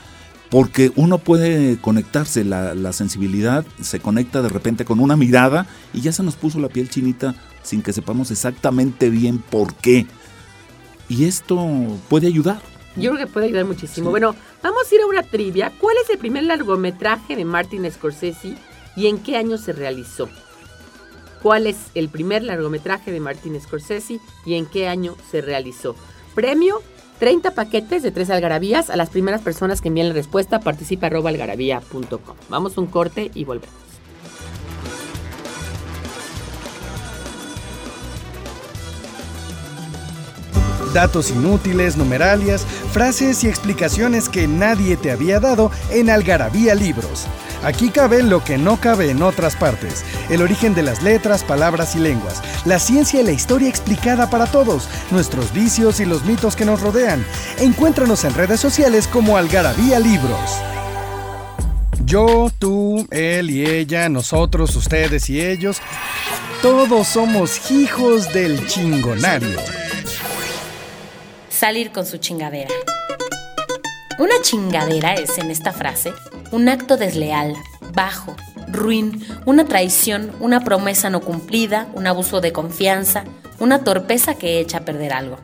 porque 0.51 0.91
uno 0.97 1.17
puede 1.17 1.79
conectarse, 1.79 2.43
la, 2.43 2.93
sensibilidad 2.93 3.65
se 3.81 4.01
conecta 4.01 4.41
de 4.41 4.49
repente 4.49 4.83
con 4.83 4.99
una 4.99 5.15
mirada 5.15 5.65
y 5.93 6.01
ya 6.01 6.11
se 6.11 6.23
nos 6.23 6.35
puso 6.35 6.59
la 6.59 6.67
piel 6.67 6.89
chinita 6.89 7.35
sin 7.63 7.81
que 7.81 7.93
sepamos 7.93 8.31
exactamente 8.31 9.09
bien 9.09 9.39
por 9.39 9.73
qué. 9.75 10.05
Y 11.07 11.23
esto 11.23 11.57
puede 12.09 12.27
ayudar. 12.27 12.61
Yo 12.97 13.11
creo 13.11 13.25
que 13.25 13.31
puede 13.31 13.45
ayudar 13.45 13.63
muchísimo. 13.63 14.09
Bueno, 14.09 14.35
vamos 14.61 14.83
a 14.91 14.95
ir 14.95 15.01
a 15.01 15.05
una 15.05 15.23
trivia. 15.23 15.71
¿Cuál 15.79 15.95
es 16.03 16.09
el 16.09 16.17
primer 16.17 16.43
largometraje 16.43 17.37
de 17.37 17.45
Martin 17.45 17.89
Scorsese 17.89 18.57
y 18.97 19.07
en 19.07 19.19
qué 19.19 19.37
año 19.37 19.57
se 19.57 19.71
realizó? 19.71 20.27
¿Cuál 21.41 21.65
es 21.65 21.77
el 21.95 22.09
primer 22.09 22.43
largometraje 22.43 23.09
de 23.13 23.21
Martin 23.21 23.59
Scorsese 23.61 24.19
y 24.45 24.55
en 24.55 24.65
qué 24.65 24.89
año 24.89 25.15
se 25.31 25.39
realizó? 25.39 25.95
Premio 26.35 26.81
30 27.21 27.51
paquetes 27.51 28.01
de 28.01 28.09
tres 28.09 28.31
algarabías 28.31 28.89
a 28.89 28.95
las 28.95 29.11
primeras 29.11 29.41
personas 29.41 29.79
que 29.79 29.89
envíen 29.89 30.07
la 30.07 30.15
respuesta. 30.15 30.59
Participa 30.59 31.05
arroba. 31.05 31.31
Vamos 32.49 32.77
un 32.79 32.87
corte 32.87 33.29
y 33.35 33.45
volvemos. 33.45 33.75
Datos 40.95 41.29
inútiles, 41.29 41.95
numeralias, 41.95 42.65
frases 42.91 43.43
y 43.43 43.49
explicaciones 43.49 44.27
que 44.27 44.47
nadie 44.47 44.97
te 44.97 45.11
había 45.11 45.39
dado 45.39 45.69
en 45.91 46.09
Algarabía 46.09 46.73
Libros. 46.73 47.27
Aquí 47.63 47.89
cabe 47.89 48.23
lo 48.23 48.43
que 48.43 48.57
no 48.57 48.79
cabe 48.79 49.11
en 49.11 49.21
otras 49.21 49.55
partes. 49.55 50.03
El 50.29 50.41
origen 50.41 50.73
de 50.73 50.83
las 50.83 51.03
letras, 51.03 51.43
palabras 51.43 51.95
y 51.95 51.99
lenguas. 51.99 52.41
La 52.65 52.79
ciencia 52.79 53.21
y 53.21 53.23
la 53.23 53.31
historia 53.31 53.69
explicada 53.69 54.29
para 54.29 54.47
todos. 54.47 54.87
Nuestros 55.11 55.53
vicios 55.53 55.99
y 55.99 56.05
los 56.05 56.25
mitos 56.25 56.55
que 56.55 56.65
nos 56.65 56.81
rodean. 56.81 57.25
Encuéntranos 57.59 58.23
en 58.23 58.33
redes 58.33 58.59
sociales 58.59 59.07
como 59.07 59.37
Algarabía 59.37 59.99
Libros. 59.99 60.51
Yo, 62.03 62.51
tú, 62.57 63.07
él 63.11 63.51
y 63.51 63.65
ella, 63.65 64.09
nosotros, 64.09 64.75
ustedes 64.75 65.29
y 65.29 65.39
ellos. 65.39 65.77
Todos 66.61 67.07
somos 67.07 67.71
hijos 67.71 68.33
del 68.33 68.67
chingonario. 68.67 69.59
Salir 71.49 71.91
con 71.91 72.05
su 72.05 72.17
chingadera. 72.17 72.73
Una 74.21 74.39
chingadera 74.43 75.15
es, 75.15 75.39
en 75.39 75.49
esta 75.49 75.73
frase, 75.73 76.13
un 76.51 76.69
acto 76.69 76.95
desleal, 76.95 77.55
bajo, 77.91 78.35
ruin, 78.67 79.25
una 79.47 79.65
traición, 79.65 80.31
una 80.39 80.63
promesa 80.63 81.09
no 81.09 81.21
cumplida, 81.21 81.87
un 81.95 82.05
abuso 82.05 82.39
de 82.39 82.53
confianza, 82.53 83.23
una 83.57 83.83
torpeza 83.83 84.35
que 84.35 84.59
echa 84.59 84.77
a 84.77 84.85
perder 84.85 85.11
algo. 85.11 85.39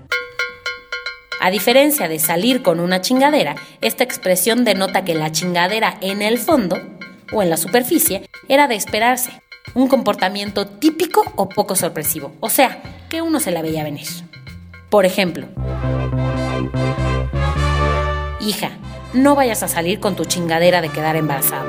A 1.42 1.50
diferencia 1.50 2.08
de 2.08 2.20
salir 2.20 2.62
con 2.62 2.80
una 2.80 3.02
chingadera, 3.02 3.56
esta 3.82 4.04
expresión 4.04 4.64
denota 4.64 5.04
que 5.04 5.16
la 5.16 5.32
chingadera 5.32 5.98
en 6.02 6.22
el 6.22 6.38
fondo, 6.38 6.78
o 7.34 7.42
en 7.42 7.50
la 7.50 7.58
superficie, 7.58 8.30
era 8.48 8.68
de 8.68 8.76
esperarse, 8.76 9.42
un 9.74 9.88
comportamiento 9.88 10.68
típico 10.68 11.24
o 11.36 11.50
poco 11.50 11.76
sorpresivo, 11.76 12.32
o 12.42 12.52
sea, 12.52 12.84
que 13.10 13.24
uno 13.24 13.40
se 13.40 13.50
la 13.50 13.64
veía 13.64 13.84
venir. 13.84 14.06
Por 14.92 15.08
ejemplo, 15.08 15.48
hija, 18.48 18.72
no 19.14 19.36
vayas 19.36 19.64
a 19.64 19.68
salir 19.68 20.00
con 20.00 20.16
tu 20.16 20.26
chingadera 20.26 20.82
de 20.82 20.90
quedar 20.90 21.16
embarazada. 21.16 21.66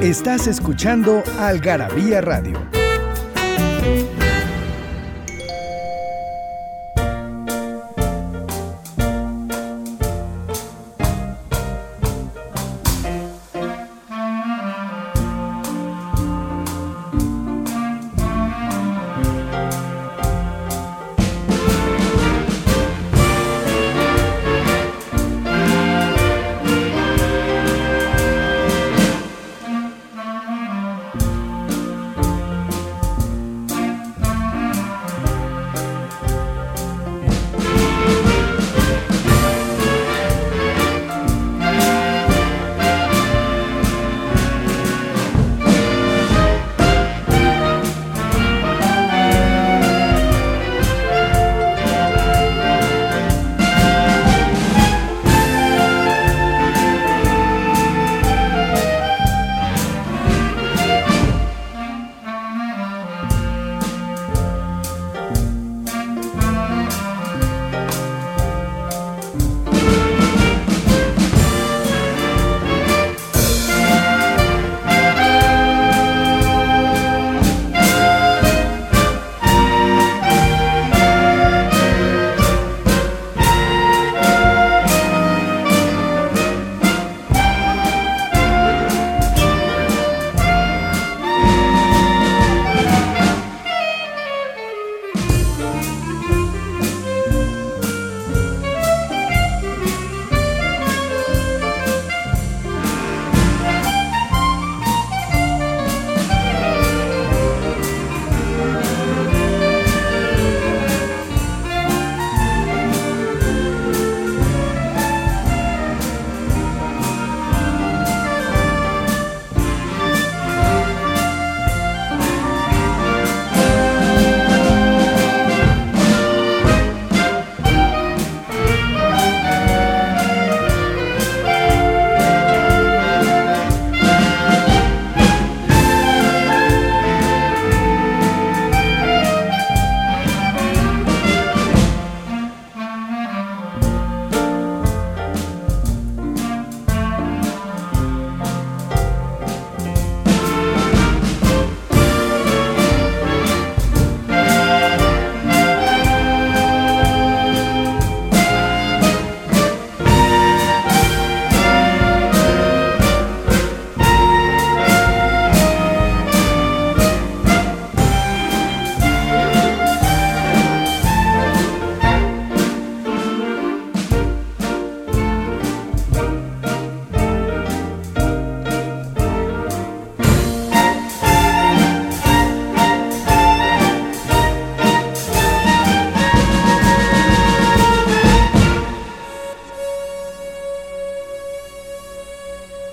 Estás 0.00 0.46
escuchando 0.46 1.22
Algarabía 1.38 2.20
Radio. 2.20 2.81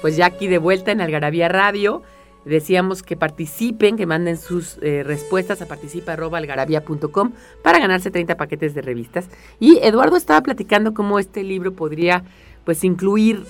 Pues 0.09 0.17
ya 0.17 0.25
aquí 0.25 0.47
de 0.47 0.57
vuelta 0.57 0.91
en 0.91 1.01
Algarabía 1.01 1.49
Radio. 1.49 2.01
Decíamos 2.43 3.03
que 3.03 3.15
participen, 3.15 3.95
que 3.95 4.07
manden 4.07 4.37
sus 4.37 4.79
eh, 4.81 5.03
respuestas 5.03 5.61
a 5.61 5.67
participa.algarabía.com 5.67 7.33
para 7.61 7.77
ganarse 7.77 8.09
30 8.09 8.35
paquetes 8.35 8.73
de 8.73 8.81
revistas. 8.81 9.29
Y 9.59 9.77
Eduardo 9.83 10.17
estaba 10.17 10.41
platicando 10.41 10.95
cómo 10.95 11.19
este 11.19 11.43
libro 11.43 11.73
podría 11.73 12.23
pues 12.65 12.83
incluir, 12.83 13.45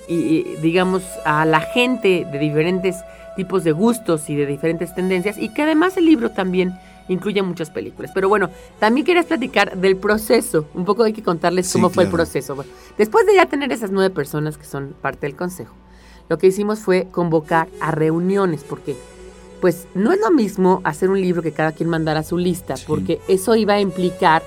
digamos, 0.60 1.02
a 1.24 1.46
la 1.46 1.62
gente 1.62 2.26
de 2.30 2.38
diferentes 2.38 2.96
tipos 3.36 3.64
de 3.64 3.72
gustos 3.72 4.28
y 4.28 4.36
de 4.36 4.44
diferentes 4.44 4.94
tendencias 4.94 5.38
y 5.38 5.54
que 5.54 5.62
además 5.62 5.96
el 5.96 6.04
libro 6.04 6.30
también 6.32 6.74
incluye 7.08 7.40
muchas 7.40 7.70
películas. 7.70 8.10
Pero 8.14 8.28
bueno, 8.28 8.50
también 8.78 9.06
querías 9.06 9.24
platicar 9.24 9.78
del 9.78 9.96
proceso. 9.96 10.68
Un 10.74 10.84
poco 10.84 11.04
hay 11.04 11.14
que 11.14 11.22
contarles 11.22 11.72
cómo 11.72 11.88
fue 11.88 12.04
el 12.04 12.10
proceso. 12.10 12.54
después 12.98 13.24
de 13.24 13.34
ya 13.34 13.46
tener 13.46 13.72
esas 13.72 13.90
nueve 13.90 14.14
personas 14.14 14.58
que 14.58 14.64
son 14.64 14.94
parte 15.00 15.26
del 15.26 15.36
consejo, 15.36 15.74
lo 16.30 16.38
que 16.38 16.46
hicimos 16.46 16.78
fue 16.78 17.08
convocar 17.10 17.68
a 17.80 17.90
reuniones, 17.90 18.62
porque 18.62 18.96
pues 19.60 19.88
no 19.94 20.12
es 20.12 20.20
lo 20.20 20.30
mismo 20.30 20.80
hacer 20.84 21.10
un 21.10 21.20
libro 21.20 21.42
que 21.42 21.52
cada 21.52 21.72
quien 21.72 21.90
mandara 21.90 22.22
su 22.22 22.38
lista, 22.38 22.76
porque 22.86 23.20
eso 23.28 23.56
iba 23.56 23.74
a 23.74 23.80
implicar 23.80 24.42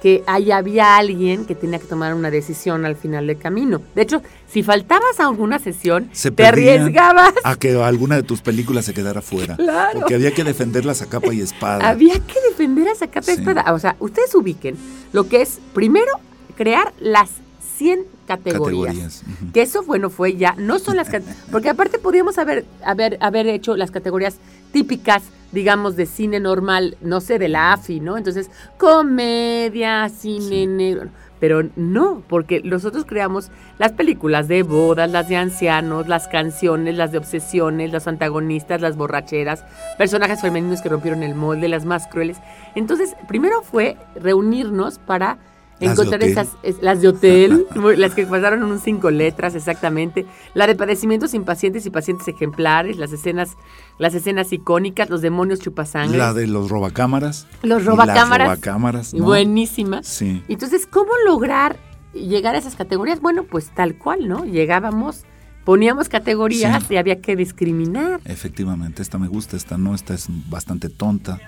que 0.00 0.24
ahí 0.26 0.50
había 0.50 0.96
alguien 0.96 1.44
que 1.44 1.54
tenía 1.54 1.78
que 1.78 1.86
tomar 1.86 2.14
una 2.14 2.30
decisión 2.30 2.86
al 2.86 2.96
final 2.96 3.26
del 3.26 3.38
camino. 3.38 3.82
De 3.94 4.02
hecho, 4.02 4.22
si 4.48 4.62
faltabas 4.62 5.20
a 5.20 5.26
alguna 5.26 5.58
sesión, 5.58 6.10
te 6.34 6.46
arriesgabas 6.46 7.34
a 7.44 7.56
que 7.56 7.74
alguna 7.82 8.16
de 8.16 8.22
tus 8.22 8.40
películas 8.40 8.86
se 8.86 8.94
quedara 8.94 9.20
fuera. 9.20 9.56
Claro. 9.56 10.00
Porque 10.00 10.14
había 10.14 10.32
que 10.32 10.42
defenderlas 10.42 11.02
a 11.02 11.06
capa 11.06 11.34
y 11.34 11.40
espada. 11.42 11.86
Había 11.86 12.14
que 12.14 12.40
defenderlas 12.48 13.02
a 13.02 13.08
capa 13.08 13.30
y 13.30 13.34
espada. 13.34 13.74
O 13.74 13.78
sea, 13.78 13.96
ustedes 14.00 14.34
ubiquen 14.34 14.76
lo 15.12 15.28
que 15.28 15.42
es, 15.42 15.60
primero, 15.74 16.12
crear 16.56 16.92
las 16.98 17.30
100 17.76 18.00
categorías. 18.26 19.22
Que 19.52 19.62
eso, 19.62 19.82
bueno, 19.82 20.10
fue 20.10 20.36
ya, 20.36 20.54
no 20.58 20.78
son 20.78 20.96
las 20.96 21.08
porque 21.52 21.68
aparte 21.68 21.98
podíamos 21.98 22.38
haber, 22.38 22.64
haber, 22.84 23.18
haber 23.20 23.46
hecho 23.46 23.76
las 23.76 23.90
categorías 23.90 24.38
típicas 24.72 25.22
digamos, 25.52 25.96
de 25.96 26.06
cine 26.06 26.40
normal, 26.40 26.98
no 27.00 27.20
sé, 27.20 27.38
de 27.38 27.48
la 27.48 27.72
AFI, 27.72 28.00
¿no? 28.00 28.18
Entonces, 28.18 28.50
comedia, 28.78 30.08
cine 30.08 30.66
negro. 30.66 31.08
Pero 31.38 31.62
no, 31.76 32.22
porque 32.28 32.62
nosotros 32.62 33.04
creamos 33.06 33.50
las 33.78 33.92
películas 33.92 34.48
de 34.48 34.62
bodas, 34.62 35.10
las 35.10 35.28
de 35.28 35.36
ancianos, 35.36 36.08
las 36.08 36.28
canciones, 36.28 36.96
las 36.96 37.12
de 37.12 37.18
obsesiones, 37.18 37.92
los 37.92 38.06
antagonistas, 38.06 38.80
las 38.80 38.96
borracheras, 38.96 39.64
personajes 39.98 40.40
femeninos 40.40 40.80
que 40.80 40.88
rompieron 40.88 41.22
el 41.22 41.34
molde, 41.34 41.68
las 41.68 41.84
más 41.84 42.06
crueles. 42.06 42.38
Entonces, 42.74 43.14
primero 43.28 43.62
fue 43.62 43.96
reunirnos 44.14 44.98
para 44.98 45.38
encontrar 45.80 46.22
esas, 46.22 46.56
las 46.80 47.00
de 47.00 47.08
hotel, 47.08 47.66
las 47.96 48.14
que 48.14 48.26
pasaron 48.26 48.62
en 48.62 48.70
un 48.70 48.80
cinco 48.80 49.10
letras 49.10 49.54
exactamente, 49.54 50.26
la 50.54 50.66
de 50.66 50.74
padecimientos 50.74 51.34
impacientes 51.34 51.86
y 51.86 51.90
pacientes 51.90 52.28
ejemplares, 52.28 52.96
las 52.96 53.12
escenas, 53.12 53.56
las 53.98 54.14
escenas 54.14 54.52
icónicas, 54.52 55.10
los 55.10 55.22
demonios 55.22 55.60
chupasangres. 55.60 56.18
La 56.18 56.32
de 56.32 56.46
los 56.46 56.70
robacámaras. 56.70 57.46
Los 57.62 57.84
robacámaras. 57.84 58.48
Las 58.48 58.58
robacámaras. 58.58 59.12
Buenísima. 59.12 60.02
Sí. 60.02 60.42
Entonces, 60.48 60.86
¿cómo 60.86 61.10
lograr 61.24 61.78
llegar 62.12 62.54
a 62.54 62.58
esas 62.58 62.76
categorías? 62.76 63.20
Bueno, 63.20 63.44
pues 63.44 63.70
tal 63.74 63.96
cual, 63.96 64.28
¿no? 64.28 64.44
Llegábamos 64.44 65.24
poníamos 65.66 66.08
categorías 66.08 66.88
y 66.92 66.96
había 66.96 67.20
que 67.20 67.34
discriminar. 67.34 68.20
Efectivamente, 68.24 69.02
esta 69.02 69.18
me 69.18 69.26
gusta, 69.26 69.56
esta 69.56 69.76
no, 69.76 69.96
esta 69.96 70.14
es 70.14 70.28
bastante 70.48 70.88
tonta. 70.88 71.40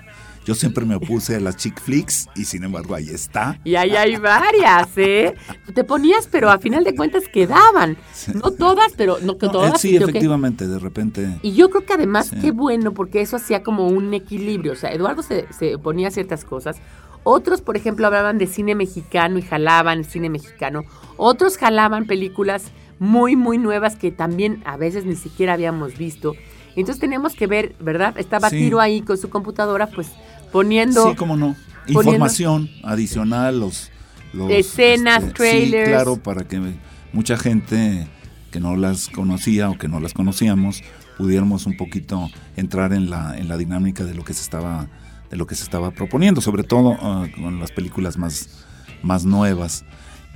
Yo 0.49 0.55
siempre 0.55 0.83
me 0.83 0.95
opuse 0.95 1.35
a 1.35 1.39
las 1.39 1.57
chick 1.57 1.79
flicks 1.79 2.27
y 2.35 2.43
sin 2.43 2.63
embargo 2.63 2.95
ahí 2.95 3.09
está. 3.09 3.59
Y 3.63 3.75
ahí 3.75 3.95
hay 3.95 4.15
varias, 4.15 4.87
¿eh? 4.95 5.35
Te 5.75 5.83
ponías, 5.83 6.25
pero 6.25 6.49
a 6.49 6.57
final 6.57 6.83
de 6.83 6.95
cuentas 6.95 7.25
quedaban. 7.31 7.97
No 8.33 8.49
todas, 8.49 8.93
pero 8.97 9.19
no 9.21 9.37
que 9.37 9.47
todas. 9.47 9.79
Sí, 9.79 9.95
efectivamente, 9.95 10.67
de 10.67 10.79
repente. 10.79 11.37
Y 11.43 11.53
yo 11.53 11.69
creo 11.69 11.85
que 11.85 11.93
además, 11.93 12.31
qué 12.41 12.49
bueno, 12.49 12.95
porque 12.95 13.21
eso 13.21 13.35
hacía 13.35 13.61
como 13.61 13.89
un 13.89 14.11
equilibrio. 14.15 14.71
O 14.71 14.75
sea, 14.75 14.91
Eduardo 14.91 15.21
se, 15.21 15.45
se 15.53 15.77
ponía 15.77 16.09
ciertas 16.09 16.45
cosas. 16.45 16.77
Otros, 17.23 17.61
por 17.61 17.77
ejemplo, 17.77 18.07
hablaban 18.07 18.39
de 18.39 18.47
cine 18.47 18.73
mexicano 18.73 19.37
y 19.37 19.43
jalaban 19.43 20.03
cine 20.03 20.31
mexicano. 20.31 20.83
Otros 21.17 21.57
jalaban 21.57 22.07
películas 22.07 22.71
muy, 22.97 23.35
muy 23.35 23.59
nuevas 23.59 23.97
que 23.97 24.09
también 24.09 24.63
a 24.65 24.77
veces 24.77 25.05
ni 25.05 25.15
siquiera 25.15 25.53
habíamos 25.53 25.95
visto. 25.95 26.33
Entonces 26.75 26.99
teníamos 26.99 27.35
que 27.35 27.47
ver, 27.47 27.75
¿verdad? 27.79 28.17
Estaba 28.17 28.49
Tiro 28.49 28.79
ahí 28.79 29.01
con 29.01 29.17
su 29.17 29.29
computadora, 29.29 29.87
pues 29.87 30.11
poniendo... 30.51 31.09
Sí, 31.09 31.15
cómo 31.15 31.35
no. 31.37 31.55
Información 31.87 32.69
adicional, 32.83 33.59
los... 33.59 33.91
escenas, 34.49 35.23
este, 35.23 35.33
trailers. 35.33 35.87
Sí, 35.87 35.93
claro, 35.93 36.17
para 36.17 36.47
que 36.47 36.61
mucha 37.13 37.37
gente 37.37 38.07
que 38.51 38.59
no 38.59 38.75
las 38.75 39.09
conocía 39.09 39.69
o 39.69 39.77
que 39.77 39.87
no 39.87 39.99
las 39.99 40.13
conocíamos 40.13 40.83
pudiéramos 41.17 41.65
un 41.65 41.75
poquito 41.75 42.29
entrar 42.55 42.93
en 42.93 43.09
la, 43.09 43.37
en 43.37 43.47
la 43.47 43.57
dinámica 43.57 44.05
de 44.05 44.13
lo 44.13 44.23
que 44.23 44.33
se 44.33 44.41
estaba 44.41 44.87
de 45.29 45.37
lo 45.37 45.45
que 45.45 45.55
se 45.55 45.63
estaba 45.63 45.91
proponiendo, 45.91 46.41
sobre 46.41 46.63
todo 46.63 46.97
ah, 47.01 47.27
con 47.35 47.59
las 47.59 47.71
películas 47.71 48.17
más, 48.17 48.49
más 49.03 49.25
nuevas. 49.25 49.85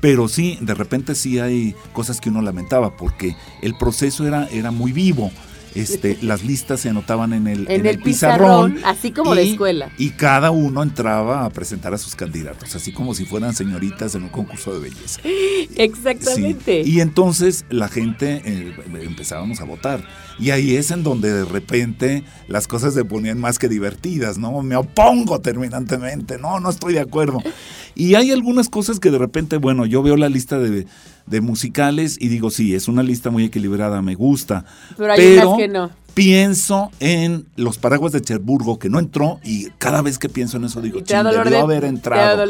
Pero 0.01 0.27
sí, 0.27 0.57
de 0.61 0.73
repente 0.73 1.15
sí 1.15 1.39
hay 1.39 1.75
cosas 1.93 2.21
que 2.21 2.29
uno 2.29 2.41
lamentaba, 2.41 2.95
porque 2.95 3.35
el 3.61 3.75
proceso 3.75 4.27
era, 4.27 4.47
era 4.47 4.71
muy 4.71 4.91
vivo 4.91 5.31
este, 5.75 6.17
las 6.21 6.43
listas 6.43 6.81
se 6.81 6.89
anotaban 6.89 7.33
en 7.33 7.47
el, 7.47 7.69
en, 7.69 7.85
el, 7.85 7.99
pizarrón, 7.99 8.79
así 8.83 9.11
como 9.11 9.35
de 9.35 9.51
escuela. 9.51 9.89
Y 9.97 10.11
cada 10.11 10.51
uno 10.51 10.83
entraba 10.83 11.45
a 11.45 11.49
presentar 11.49 11.93
a 11.93 11.97
sus 11.97 12.15
candidatos, 12.15 12.75
así 12.75 12.91
como 12.91 13.13
si 13.13 13.25
fueran 13.25 13.53
señoritas 13.53 14.15
en 14.15 14.23
un 14.23 14.29
concurso 14.29 14.73
de 14.73 14.79
belleza. 14.89 15.21
Exactamente. 15.75 16.81
Y 16.81 17.01
entonces 17.01 17.65
la 17.69 17.87
gente 17.87 18.41
eh, 18.45 18.75
empezábamos 19.01 19.61
a 19.61 19.65
votar. 19.65 20.03
Y 20.39 20.49
ahí 20.49 20.75
es 20.75 20.91
en 20.91 21.03
donde 21.03 21.31
de 21.31 21.45
repente 21.45 22.23
las 22.47 22.67
cosas 22.67 22.93
se 22.93 23.05
ponían 23.05 23.39
más 23.39 23.59
que 23.59 23.69
divertidas, 23.69 24.37
¿no? 24.37 24.61
Me 24.63 24.75
opongo 24.75 25.39
terminantemente, 25.41 26.37
no, 26.37 26.59
no 26.59 26.69
estoy 26.69 26.93
de 26.93 27.01
acuerdo. 27.01 27.39
Y 27.95 28.15
hay 28.15 28.31
algunas 28.31 28.69
cosas 28.69 28.99
que 28.99 29.11
de 29.11 29.19
repente, 29.19 29.57
bueno, 29.57 29.85
yo 29.85 30.01
veo 30.01 30.17
la 30.17 30.29
lista 30.29 30.57
de, 30.57 30.85
musicales 31.41 32.17
y 32.19 32.27
digo, 32.27 32.49
sí, 32.49 32.73
es 32.75 32.87
una 32.87 33.03
lista 33.03 33.29
muy 33.29 33.45
equilibrada, 33.45 34.01
me 34.01 34.15
gusta. 34.15 34.65
Pero 34.97 35.13
hay 35.13 35.37
unas 35.37 35.57
que 35.63 35.73
no. 35.73 35.91
Pienso 36.13 36.91
en 36.99 37.47
los 37.55 37.79
paraguas 37.79 38.11
de 38.11 38.21
Cherburgo, 38.21 38.77
que 38.77 38.87
no 38.87 38.99
entró, 38.99 39.39
y 39.43 39.69
cada 39.79 40.03
vez 40.03 40.19
que 40.19 40.29
pienso 40.29 40.57
en 40.57 40.65
eso 40.65 40.79
digo, 40.79 40.99
ching, 40.99 41.23
debió 41.23 41.61
haber 41.61 41.85
entrado. 41.85 42.45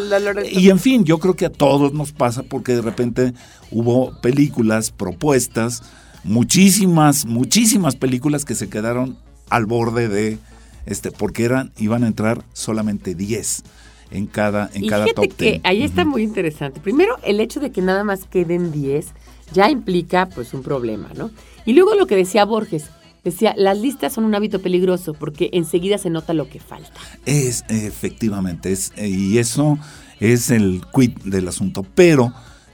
Y 0.51 0.69
en 0.69 0.79
fin, 0.79 1.05
yo 1.05 1.17
creo 1.17 1.35
que 1.35 1.45
a 1.45 1.49
todos 1.49 1.93
nos 1.93 2.11
pasa 2.11 2.43
porque 2.43 2.75
de 2.75 2.81
repente 2.81 3.33
hubo 3.71 4.19
películas, 4.19 4.91
propuestas, 4.91 5.81
muchísimas, 6.25 7.25
muchísimas 7.25 7.95
películas 7.95 8.43
que 8.43 8.55
se 8.55 8.67
quedaron 8.67 9.17
al 9.49 9.65
borde 9.65 10.09
de, 10.09 10.39
este, 10.85 11.11
porque 11.11 11.45
eran, 11.45 11.71
iban 11.77 12.03
a 12.03 12.07
entrar 12.07 12.43
solamente 12.51 13.15
10 13.15 13.63
en 14.11 14.27
cada, 14.27 14.69
en 14.73 14.87
cada 14.87 15.05
top 15.05 15.33
que 15.35 15.61
ahí 15.63 15.83
está 15.83 16.03
muy 16.03 16.23
interesante. 16.23 16.81
Primero, 16.81 17.17
el 17.23 17.39
hecho 17.39 17.61
de 17.61 17.71
que 17.71 17.81
nada 17.81 18.03
más 18.03 18.25
queden 18.25 18.73
10 18.73 19.07
ya 19.53 19.69
implica 19.69 20.27
pues 20.27 20.53
un 20.53 20.63
problema, 20.63 21.09
¿no? 21.15 21.31
Y 21.65 21.73
luego 21.73 21.95
lo 21.95 22.07
que 22.07 22.15
decía 22.15 22.43
Borges, 22.43 22.89
decía, 23.23 23.53
las 23.57 23.79
listas 23.79 24.13
son 24.13 24.25
un 24.25 24.35
hábito 24.35 24.61
peligroso 24.61 25.13
porque 25.13 25.49
enseguida 25.53 25.97
se 25.97 26.09
nota 26.09 26.33
lo 26.33 26.49
que 26.49 26.59
falta. 26.59 26.99
Es, 27.25 27.63
efectivamente, 27.69 28.71
es, 28.71 28.91
y 28.97 29.37
eso 29.37 29.77
es 30.19 30.49
el 30.49 30.81
quid 30.93 31.11
del 31.23 31.47
asunto, 31.47 31.85
pero 31.95 32.33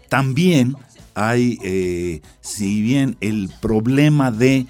también 0.10 0.76
hay, 1.16 1.58
eh, 1.64 2.22
si 2.42 2.82
bien 2.82 3.18
el 3.22 3.50
problema 3.62 4.32
de 4.32 4.68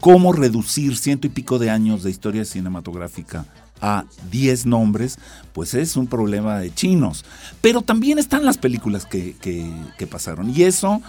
cómo 0.00 0.32
reducir 0.32 0.96
ciento 0.96 1.26
y 1.26 1.30
pico 1.30 1.58
de 1.58 1.70
años 1.70 2.02
de 2.02 2.10
historia 2.10 2.44
cinematográfica 2.44 3.46
a 3.80 4.04
10 4.30 4.66
nombres, 4.66 5.18
pues 5.52 5.74
es 5.74 5.96
un 5.96 6.06
problema 6.06 6.58
de 6.58 6.74
chinos. 6.74 7.24
Pero 7.60 7.82
también 7.82 8.18
están 8.18 8.44
las 8.44 8.58
películas 8.58 9.06
que, 9.06 9.36
que, 9.40 10.06
pasaron 10.06 10.50
y 10.50 10.62
eso 10.62 11.00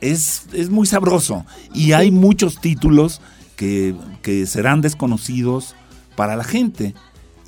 es, 0.00 0.44
es, 0.52 0.70
muy 0.70 0.86
sabroso. 0.86 1.44
Y 1.74 1.92
hay 1.92 2.10
muchos 2.10 2.60
títulos 2.60 3.20
que, 3.58 3.94
que, 4.22 4.46
serán 4.46 4.80
desconocidos 4.80 5.74
para 6.16 6.36
la 6.36 6.44
gente. 6.44 6.94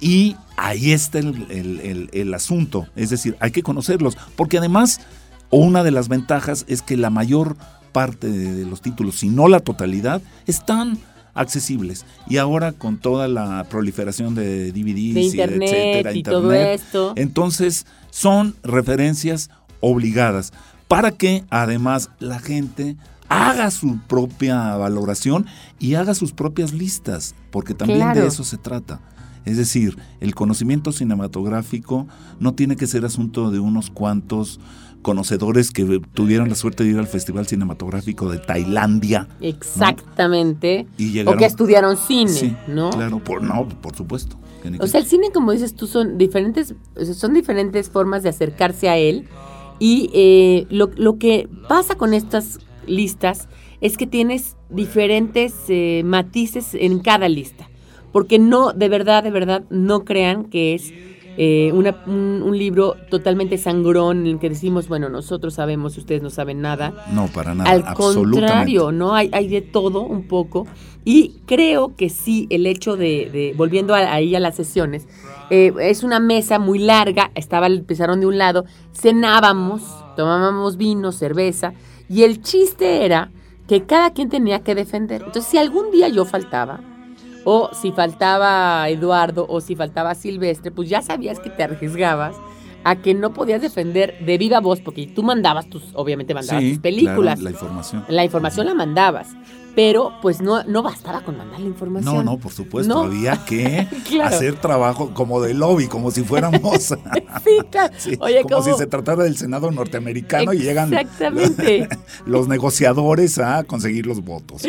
Y 0.01 0.37
ahí 0.57 0.93
está 0.93 1.21
el, 1.21 1.47
el, 1.51 2.11
el 2.13 2.35
asunto, 2.35 2.87
es 2.97 3.11
decir, 3.11 3.37
hay 3.39 3.53
que 3.53 3.63
conocerlos, 3.63 4.19
porque 4.35 4.59
además 4.59 5.01
una 5.51 5.85
de 5.85 5.91
las 5.93 6.09
ventajas 6.09 6.65
es 6.69 6.83
que 6.83 6.97
la 6.97 7.11
mayor 7.11 7.57
parte 7.93 8.29
de 8.29 8.67
los 8.67 8.83
títulos, 8.83 9.17
si 9.21 9.29
no 9.29 9.49
la 9.49 9.61
totalidad, 9.61 10.21
están 10.47 10.99
accesibles. 11.35 12.05
Y 12.29 12.39
ahora 12.39 12.73
con 12.73 12.99
toda 12.99 13.29
la 13.29 13.65
proliferación 13.71 14.35
de 14.35 14.73
DVDs, 14.73 15.15
de 15.15 15.21
internet, 15.21 15.61
y 15.61 15.75
etcétera, 15.75 16.13
y 16.15 16.23
todo 16.23 16.53
esto. 16.53 17.13
entonces 17.17 17.87
son 18.11 18.57
referencias 18.63 19.51
obligadas 19.81 20.53
para 20.89 21.13
que 21.13 21.45
además 21.51 22.11
la 22.19 22.41
gente 22.41 22.97
haga 23.31 23.71
su 23.71 23.99
propia 24.09 24.77
valoración 24.77 25.47
y 25.79 25.95
haga 25.95 26.15
sus 26.15 26.33
propias 26.33 26.73
listas, 26.73 27.35
porque 27.51 27.75
también 27.75 28.13
de 28.13 28.27
eso 28.27 28.45
se 28.45 28.59
trata. 28.59 29.01
Es 29.47 29.57
decir, 29.57 29.97
el 30.21 30.35
conocimiento 30.35 30.93
cinematográfico 30.93 32.07
no 32.41 32.55
tiene 32.55 32.77
que 32.77 32.87
ser 32.87 33.07
asunto 33.07 33.51
de 33.51 33.59
unos 33.59 33.89
cuantos 33.89 34.61
conocedores 35.01 35.71
que 35.71 36.03
tuvieron 36.13 36.51
la 36.51 36.57
suerte 36.57 36.85
de 36.85 36.91
ir 36.91 36.99
al 36.99 37.07
Festival 37.07 37.47
Cinematográfico 37.47 38.31
de 38.31 38.39
Tailandia. 38.39 39.29
Exactamente. 39.41 40.87
o 41.25 41.37
que 41.37 41.47
estudiaron 41.47 41.97
cine, 41.97 42.59
¿no? 42.67 42.91
Claro, 42.91 43.21
por, 43.21 43.43
no, 43.43 43.67
por 43.69 43.97
supuesto. 43.97 44.37
O 44.81 44.87
sea, 44.89 45.01
el 45.01 45.07
cine, 45.07 45.31
como 45.33 45.53
dices 45.53 45.75
tú, 45.75 45.87
son 45.87 46.19
diferentes, 46.19 46.75
son 47.15 47.33
diferentes 47.33 47.89
formas 47.89 48.25
de 48.25 48.29
acercarse 48.29 48.91
a 48.91 48.99
él. 48.99 49.27
Y 49.79 50.11
eh, 50.13 50.67
lo, 50.69 50.91
lo, 50.97 51.17
que 51.17 51.49
pasa 51.67 51.95
con 51.95 52.13
estas 52.13 52.59
listas 52.91 53.49
es 53.81 53.97
que 53.97 54.07
tienes 54.07 54.57
diferentes 54.69 55.55
eh, 55.69 56.03
matices 56.05 56.75
en 56.75 56.99
cada 56.99 57.29
lista. 57.29 57.69
Porque 58.13 58.39
no, 58.39 58.73
de 58.73 58.89
verdad, 58.89 59.23
de 59.23 59.31
verdad, 59.31 59.63
no 59.71 60.05
crean 60.05 60.45
que 60.45 60.75
es 60.75 60.93
eh, 61.37 61.73
un, 61.73 62.59
libro 62.59 62.97
totalmente 63.09 63.57
sangrón 63.57 64.27
en 64.27 64.27
el 64.27 64.39
que 64.39 64.51
decimos, 64.51 64.89
bueno, 64.89 65.09
nosotros 65.09 65.55
sabemos, 65.55 65.97
ustedes 65.97 66.23
no 66.23 66.29
saben 66.29 66.61
nada. 66.61 66.93
No, 67.13 67.29
para 67.29 67.55
nada. 67.55 67.71
Al 67.71 67.95
contrario, 67.95 68.93
¿no? 68.93 69.15
Hay, 69.15 69.31
hay 69.33 69.49
de 69.49 69.63
todo 69.63 70.03
un 70.03 70.25
poco. 70.25 70.67
Y 71.05 71.37
creo 71.47 71.95
que 71.97 72.11
sí, 72.11 72.47
el 72.51 72.67
hecho 72.67 72.97
de, 72.97 73.55
volviendo 73.57 73.95
ahí 73.95 74.35
a 74.35 74.41
las 74.41 74.57
sesiones, 74.57 75.09
eh, 75.49 75.73
es 75.81 76.03
una 76.03 76.21
mesa 76.21 76.59
muy 76.59 76.79
larga, 76.79 77.31
estaba 77.35 77.69
el 77.69 77.83
pizarrón 77.85 78.21
de 78.21 78.27
un 78.27 78.37
lado, 78.37 78.67
cenábamos, 78.93 79.83
tomábamos 80.17 80.77
vino, 80.77 81.11
cerveza, 81.11 81.73
y 82.11 82.25
el 82.25 82.43
chiste 82.43 83.05
era 83.05 83.31
que 83.69 83.85
cada 83.85 84.13
quien 84.13 84.29
tenía 84.29 84.65
que 84.65 84.75
defender. 84.75 85.23
Entonces, 85.25 85.47
si 85.47 85.59
algún 85.59 85.93
día 85.93 86.09
yo 86.09 86.25
faltaba, 86.25 86.81
o 87.45 87.71
si 87.73 87.93
faltaba 87.93 88.89
Eduardo 88.89 89.47
o 89.49 89.61
si 89.61 89.77
faltaba 89.77 90.15
Silvestre, 90.15 90.73
pues 90.73 90.89
ya 90.89 91.03
sabías 91.03 91.39
que 91.39 91.51
te 91.51 91.63
arriesgabas 91.63 92.37
a 92.83 92.97
que 92.97 93.15
no 93.15 93.33
podías 93.33 93.63
defender 93.63 94.19
de 94.25 94.39
viva 94.39 94.59
voz, 94.61 94.81
porque 94.81 95.07
tú 95.07 95.23
mandabas 95.23 95.71
tus, 95.71 95.85
obviamente 95.95 96.35
mandabas 96.35 96.65
tus 96.65 96.79
películas. 96.79 97.41
la 97.41 97.51
información. 97.51 98.05
La 98.09 98.25
información 98.25 98.67
la 98.67 98.75
mandabas 98.75 99.29
pero 99.75 100.13
pues 100.21 100.41
no, 100.41 100.63
no 100.65 100.83
bastaba 100.83 101.23
con 101.23 101.37
mandar 101.37 101.61
la 101.61 101.67
información. 101.67 102.15
No, 102.15 102.23
no, 102.23 102.39
por 102.39 102.53
supuesto, 102.53 102.99
había 102.99 103.45
que 103.45 103.87
hacer 104.23 104.57
trabajo 104.57 105.13
como 105.15 105.41
de 105.41 105.55
lobby, 105.55 105.87
como 105.87 106.11
si 106.11 106.23
fuéramos 106.23 106.83
sí, 107.45 107.59
claro. 107.71 107.93
como, 108.49 108.63
si 108.63 108.73
se 108.75 108.87
tratara 108.87 109.25
del 109.25 109.37
Senado 109.37 109.71
norteamericano 109.71 110.53
y 110.53 110.59
llegan 110.59 110.91
los 112.27 112.49
negociadores 112.49 113.39
a 113.39 113.65
conseguir 113.65 114.07
los 114.07 114.23
votos. 114.25 114.63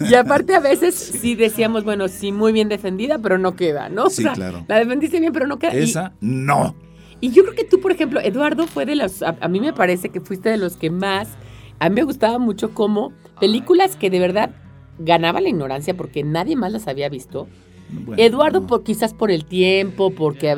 Y 0.00 0.14
aparte 0.14 0.54
a 0.54 0.60
veces 0.60 0.94
sí 0.94 1.34
decíamos, 1.34 1.84
bueno, 1.84 2.08
sí, 2.08 2.32
muy 2.32 2.52
bien 2.52 2.68
defendida, 2.68 3.18
pero 3.18 3.38
no 3.38 3.54
queda, 3.54 3.88
¿no? 3.88 4.10
Sí, 4.10 4.24
claro. 4.24 4.64
La 4.68 4.78
defendiste 4.78 5.20
bien, 5.20 5.32
pero 5.32 5.46
no 5.46 5.58
queda. 5.58 5.72
Esa, 5.72 6.12
no. 6.20 6.74
Y 7.20 7.30
yo 7.30 7.42
creo 7.42 7.54
que 7.54 7.64
tú, 7.64 7.80
por 7.80 7.90
ejemplo, 7.90 8.20
Eduardo 8.20 8.66
fue 8.66 8.86
de 8.86 8.94
los, 8.94 9.22
a 9.22 9.48
mí 9.48 9.60
me 9.60 9.72
parece 9.72 10.08
que 10.10 10.20
fuiste 10.20 10.50
de 10.50 10.56
los 10.56 10.76
que 10.76 10.90
más 10.90 11.28
a 11.80 11.88
mí 11.88 11.94
me 11.94 12.02
gustaba 12.02 12.38
mucho 12.38 12.74
cómo 12.74 13.12
películas 13.38 13.96
que 13.96 14.10
de 14.10 14.20
verdad 14.20 14.50
ganaban 14.98 15.44
la 15.44 15.48
ignorancia 15.48 15.94
porque 15.94 16.24
nadie 16.24 16.56
más 16.56 16.72
las 16.72 16.88
había 16.88 17.08
visto. 17.08 17.48
Eduardo, 18.16 18.66
por, 18.66 18.82
quizás 18.82 19.14
por 19.14 19.30
el 19.30 19.46
tiempo, 19.46 20.10
porque 20.10 20.54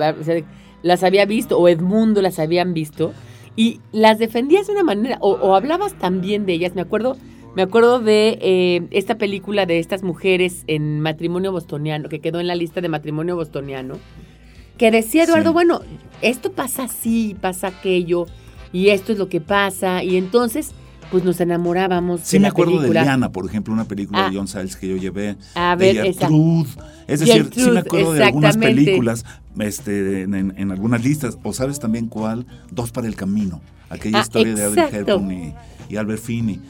las 0.83 1.03
había 1.05 1.25
visto, 1.27 1.59
o 1.59 1.69
Edmundo 1.69 2.23
las 2.23 2.39
habían 2.39 2.75
visto, 2.75 3.13
y 3.55 3.81
las 3.93 4.19
defendías 4.19 4.67
de 4.67 4.73
una 4.73 4.83
manera, 4.83 5.19
o, 5.21 5.55
hablabas 5.55 5.95
también 5.95 6.45
de 6.45 6.55
ellas. 6.55 6.75
Me 6.75 6.81
acuerdo, 6.81 7.17
me 7.55 7.63
acuerdo 7.63 8.01
de 8.01 8.39
eh, 8.41 8.89
esta 8.91 9.17
película 9.17 9.65
de 9.65 9.79
estas 9.79 10.03
mujeres 10.03 10.65
en 10.67 11.01
matrimonio 11.01 11.53
bostoniano, 11.53 12.09
que 12.09 12.21
quedó 12.21 12.41
en 12.41 12.49
la 12.49 12.57
lista 12.57 12.81
de 12.81 12.89
matrimonio 12.89 13.37
bostoniano, 13.37 13.95
que 14.77 14.91
decía 14.91 15.25
Eduardo, 15.25 15.53
bueno, 15.53 15.83
esto 16.23 16.53
pasa 16.53 16.85
así, 16.85 17.37
pasa 17.41 17.69
aquello, 17.69 18.27
y 18.73 18.89
esto 18.89 19.13
es 19.13 19.19
lo 19.19 19.29
que 19.29 19.41
pasa, 19.41 20.03
y 20.03 20.17
entonces 20.17 20.75
pues 21.11 21.25
nos 21.25 21.41
enamorábamos. 21.41 22.21
Sí, 22.23 22.39
me 22.39 22.49
acuerdo 22.49 22.79
de 22.81 22.91
Diana, 22.91 23.33
por 23.33 23.47
ejemplo, 23.47 23.75
una 23.75 23.85
película 23.85 24.23
de 24.23 24.27
ah. 24.27 24.31
John 24.33 24.49
Sayles 24.49 24.77
que 24.77 24.89
yo 24.89 24.97
llevé. 24.97 25.37
A 25.55 25.75
ver, 25.77 25.97
de 25.97 26.15
Gertrude. 26.15 26.71
Es 27.07 27.21
decir, 27.21 27.51
sí 27.53 27.71
me 27.71 27.81
acuerdo 27.81 28.13
de 28.13 28.25
algunas 28.25 28.57
películas 28.57 29.25
este, 29.59 30.23
en, 30.23 30.71
algunas 30.71 31.03
listas. 31.03 31.39
O 31.43 31.53
sabes 31.53 31.81
también 31.81 32.07
cuál, 32.07 32.47
Dos 32.71 32.93
para 32.93 33.09
el 33.09 33.17
Camino. 33.17 33.61
Aquella 33.89 34.19
ah, 34.19 34.23
historia 34.23 34.55
de 34.55 34.65
Audrey 34.65 34.87
Hepburn 34.93 35.55
y, 35.89 35.97
Albert 35.97 36.23
Finney. 36.23 36.61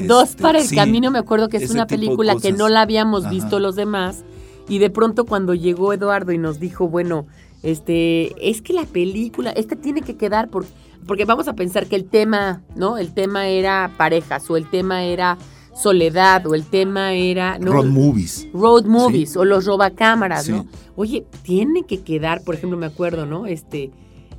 Dos 0.00 0.30
este, 0.30 0.42
para 0.42 0.58
el 0.60 0.68
Camino, 0.74 1.10
me 1.10 1.20
acuerdo 1.20 1.48
que 1.48 1.58
es 1.58 1.70
una 1.70 1.86
película 1.86 2.34
que 2.36 2.52
no 2.52 2.68
la 2.68 2.82
habíamos 2.82 3.30
visto 3.30 3.60
los 3.60 3.76
demás. 3.76 4.24
Y 4.68 4.78
de 4.78 4.90
pronto 4.90 5.24
cuando 5.26 5.54
llegó 5.54 5.92
Eduardo 5.92 6.32
y 6.32 6.38
nos 6.38 6.58
dijo, 6.58 6.88
bueno, 6.88 7.26
este, 7.62 8.34
es 8.50 8.60
que 8.62 8.72
la 8.72 8.84
película, 8.84 9.50
esta 9.50 9.76
tiene 9.76 10.02
que 10.02 10.16
quedar 10.16 10.48
porque 10.48 10.70
porque 11.06 11.24
vamos 11.24 11.48
a 11.48 11.54
pensar 11.54 11.86
que 11.86 11.96
el 11.96 12.04
tema, 12.04 12.62
¿no? 12.74 12.98
El 12.98 13.12
tema 13.12 13.48
era 13.48 13.90
parejas 13.96 14.48
o 14.50 14.56
el 14.56 14.68
tema 14.68 15.04
era 15.04 15.38
soledad 15.74 16.46
o 16.46 16.54
el 16.54 16.64
tema 16.64 17.14
era 17.14 17.58
road 17.58 17.86
movies. 17.86 18.48
Road 18.52 18.84
movies 18.84 19.36
o 19.36 19.44
los 19.44 19.66
robacámaras 19.66 20.48
no 20.48 20.66
oye 20.96 21.26
tiene 21.42 21.82
que 21.82 22.02
quedar 22.02 22.42
por 22.44 22.54
ejemplo 22.54 22.78
me 22.78 22.86
acuerdo 22.86 23.26
no 23.26 23.46
este 23.46 23.90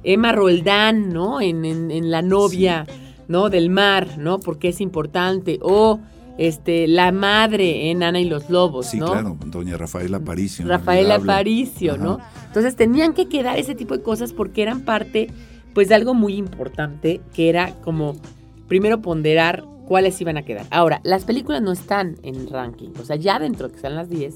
Emma 0.03 0.31
Roldán 0.31 1.11
no 1.11 1.41
en, 1.41 1.65
en, 1.65 2.09
la 2.11 2.21
novia 2.21 2.87
no 3.27 3.49
del 3.49 3.69
mar 3.69 4.17
no 4.17 4.39
porque 4.39 4.69
es 4.69 4.81
importante. 4.81 5.59
O 5.61 5.99
este 6.37 6.87
la 6.87 7.11
madre 7.11 7.91
en 7.91 8.03
Ana 8.03 8.19
y 8.19 8.25
los 8.25 8.49
lobos 8.49 8.87
sí 8.87 8.99
claro 8.99 9.37
doña 9.45 9.77
Rafaela 9.77 10.17
Aparicio 10.17 10.67
Rafaela 10.67 11.15
Aparicio 11.15 11.97
no 11.97 12.19
entonces 12.47 12.75
tenían 12.75 13.13
que 13.13 13.29
quedar 13.29 13.57
ese 13.57 13.73
tipo 13.73 13.95
de 13.95 14.03
cosas 14.03 14.33
porque 14.33 14.61
eran 14.61 14.81
parte 14.81 15.29
pues 15.75 15.89
de 15.89 15.95
algo 15.95 16.13
muy 16.15 16.35
importante 16.35 17.21
que 17.33 17.49
era 17.49 17.75
como 17.81 18.15
primero 18.67 19.01
ponderar 19.01 19.65
cuáles 19.85 20.19
iban 20.21 20.37
a 20.37 20.43
quedar. 20.43 20.65
Ahora, 20.71 21.01
las 21.03 21.25
películas 21.25 21.61
no 21.61 21.73
están 21.73 22.15
en 22.23 22.49
ranking, 22.49 22.89
o 22.99 23.03
sea, 23.05 23.17
ya 23.17 23.37
dentro 23.37 23.67
de 23.67 23.73
que 23.73 23.75
están 23.75 23.95
las 23.95 24.09
10, 24.09 24.35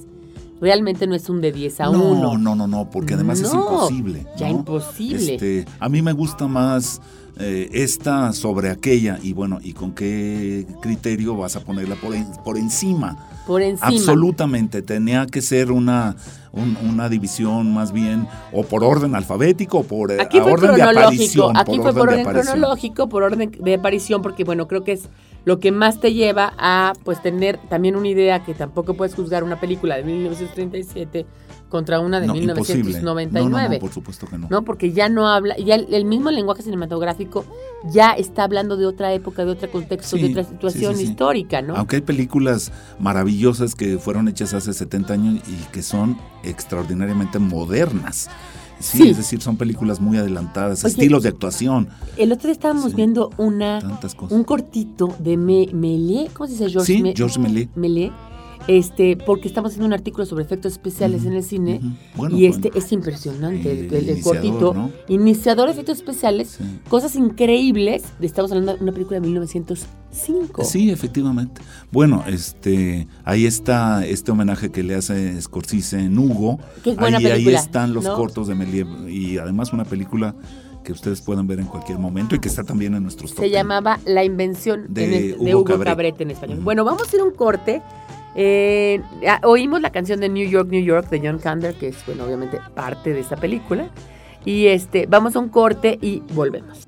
realmente 0.60 1.08
no 1.08 1.15
es 1.15 1.30
un 1.30 1.39
de 1.39 1.54
10 1.54 1.80
a 1.80 1.89
1. 1.89 1.97
No, 1.97 2.38
no, 2.38 2.56
no, 2.56 2.67
no, 2.67 2.89
porque 2.89 3.13
además 3.13 3.39
es 3.39 3.54
imposible. 3.54 4.28
Ya 4.38 4.49
imposible. 4.49 5.36
Este, 5.36 5.65
a 5.80 5.88
mí 5.88 6.02
me 6.02 6.12
gusta 6.12 6.45
más 6.47 7.02
eh, 7.39 7.69
esta 7.71 8.34
sobre 8.34 8.69
aquella 8.69 9.17
y 9.23 9.32
bueno, 9.32 9.60
¿y 9.63 9.71
con 9.71 9.93
qué 9.93 10.67
criterio 10.82 11.38
vas 11.38 11.56
a 11.56 11.62
ponerla 11.62 11.95
por, 11.95 12.13
por 12.43 12.58
encima? 12.58 13.30
Por 13.47 13.62
encima. 13.62 13.88
Absolutamente, 13.88 14.82
tenía 14.82 15.25
que 15.25 15.41
ser 15.41 15.71
una, 15.71 16.17
una 16.51 17.09
división 17.09 17.73
más 17.73 17.91
bien 17.91 18.27
o 18.51 18.63
por 18.63 18.83
orden 18.83 19.15
alfabético 19.15 19.79
o 19.79 19.83
por 19.83 20.12
eh, 20.12 20.17
Aquí 20.19 20.39
fue 20.39 20.53
orden 20.53 20.75
de 20.75 20.81
aparición. 20.81 21.55
Aquí 21.55 21.77
fue 21.77 21.93
por 21.93 22.09
orden 22.09 22.25
cronológico, 22.25 23.09
por 23.09 23.23
orden 23.23 23.51
de 23.51 23.73
aparición, 23.75 24.21
porque 24.21 24.43
bueno, 24.43 24.67
creo 24.67 24.83
que 24.83 24.93
es 24.93 25.09
lo 25.45 25.59
que 25.59 25.71
más 25.71 25.99
te 25.99 26.13
lleva 26.13 26.53
a 26.57 26.93
pues 27.03 27.21
tener 27.21 27.57
también 27.69 27.95
una 27.95 28.07
idea 28.07 28.43
que 28.43 28.53
tampoco 28.53 28.93
puedes 28.95 29.15
juzgar 29.15 29.43
una 29.43 29.59
película 29.59 29.95
de 29.95 30.03
1937 30.03 31.25
contra 31.69 31.99
una 31.99 32.19
de 32.19 32.27
1999. 32.27 33.75
No, 33.75 33.79
por 33.79 33.93
supuesto 33.93 34.27
que 34.27 34.38
no. 34.38 34.47
No, 34.49 34.63
porque 34.63 34.91
ya 34.91 35.08
no 35.08 35.27
habla, 35.27 35.55
ya 35.58 35.75
el, 35.75 36.05
mismo 36.05 36.32
lenguaje 36.32 36.63
cinematográfico 36.63 37.45
ya 37.91 38.12
está 38.12 38.43
hablando 38.43 38.75
de 38.75 38.86
otra 38.86 39.13
época, 39.13 39.45
de 39.45 39.51
otro 39.51 39.71
contexto, 39.71 40.17
de 40.17 40.32
otra 40.32 40.43
situación 40.43 40.99
histórica, 40.99 41.62
¿no? 41.62 41.75
Aunque 41.75 41.97
hay 41.97 42.01
películas 42.01 42.71
maravillosas 42.99 43.75
que 43.75 43.97
fueron 43.97 44.27
hechas 44.27 44.53
hace 44.53 44.73
70 44.73 45.13
años 45.13 45.41
y 45.47 45.71
que 45.71 45.84
son 45.84 46.17
extraordinariamente 46.43 47.39
modernas. 47.39 48.29
Sí, 48.79 49.10
es 49.10 49.17
decir, 49.17 49.41
son 49.41 49.58
películas 49.58 49.99
muy 49.99 50.17
adelantadas, 50.17 50.86
estilos 50.86 51.23
de 51.23 51.29
actuación. 51.29 51.89
El 52.15 52.32
otro 52.32 52.43
día 52.43 52.53
estábamos 52.53 52.95
viendo 52.95 53.29
una 53.38 53.79
un 54.29 54.45
cortito 54.45 55.13
de 55.19 55.36
Me, 55.36 55.67
¿cómo 56.34 56.47
se 56.47 56.53
dice? 56.53 56.69
George 56.69 56.93
sí, 56.93 57.13
George 57.13 57.39
Méliès 57.75 58.12
este, 58.69 59.17
porque 59.17 59.47
estamos 59.47 59.71
haciendo 59.71 59.88
un 59.88 59.93
artículo 59.93 60.27
sobre 60.27 60.43
efectos 60.43 60.73
especiales 60.73 61.25
en 61.25 61.34
el 61.34 61.43
cine 61.43 61.82
y 62.29 62.45
este 62.45 62.69
es 62.75 62.91
impresionante, 62.91 63.71
el, 63.71 64.21
cortito, 64.21 64.91
iniciador 65.08 65.65
de 65.65 65.71
efectos 65.73 65.97
especiales, 65.97 66.60
cosas 66.88 67.15
increíbles, 67.15 68.03
estamos 68.21 68.51
hablando 68.51 68.75
de 68.75 68.84
una 68.84 68.91
película 68.91 69.19
de 69.19 69.25
1905. 69.25 70.63
Sí, 70.65 70.91
efectivamente. 70.91 71.62
Bueno, 71.91 72.23
este, 72.27 73.08
ahí 73.23 73.47
está 73.47 74.05
este 74.05 74.32
homenaje 74.32 74.69
que 74.69 74.84
le 74.84 74.93
hace 74.93 75.41
Scorsese 75.41 76.01
en 76.01 76.19
Hugo, 76.19 76.60
ahí, 76.99 77.25
ahí 77.25 77.47
están 77.47 77.95
los 77.95 78.08
cortos 78.08 78.47
de 78.49 78.53
Méliès. 78.53 78.86
Y 79.10 79.39
además 79.39 79.73
una 79.73 79.86
película 79.86 80.36
que 80.84 80.91
ustedes 80.91 81.21
pueden 81.21 81.47
ver 81.47 81.60
en 81.60 81.65
cualquier 81.65 81.97
momento 81.97 82.36
y 82.36 82.39
que 82.39 82.49
está 82.49 82.63
también 82.63 82.93
en 82.93 83.01
nuestros 83.01 83.32
Se 83.32 83.49
llamaba 83.49 83.99
La 84.05 84.23
invención 84.23 84.86
de, 84.89 85.36
Hugo, 85.39 85.63
Cabret. 85.63 86.21
en 86.21 86.29
español. 86.29 86.60
Bueno, 86.62 86.86
vamos 86.86 87.12
a 87.12 87.15
ir 87.15 87.21
a 87.21 87.25
un 87.25 87.34
corte 87.34 87.82
eh, 88.35 89.01
oímos 89.43 89.81
la 89.81 89.91
canción 89.91 90.19
de 90.19 90.29
New 90.29 90.47
York, 90.49 90.69
New 90.69 90.83
York 90.83 91.09
de 91.09 91.19
John 91.19 91.39
Kander, 91.39 91.75
que 91.75 91.89
es, 91.89 92.05
bueno, 92.05 92.25
obviamente 92.25 92.59
parte 92.73 93.13
de 93.13 93.19
esta 93.19 93.35
película. 93.35 93.89
Y 94.45 94.67
este, 94.67 95.05
vamos 95.07 95.35
a 95.35 95.39
un 95.39 95.49
corte 95.49 95.97
y 96.01 96.21
volvemos. 96.33 96.87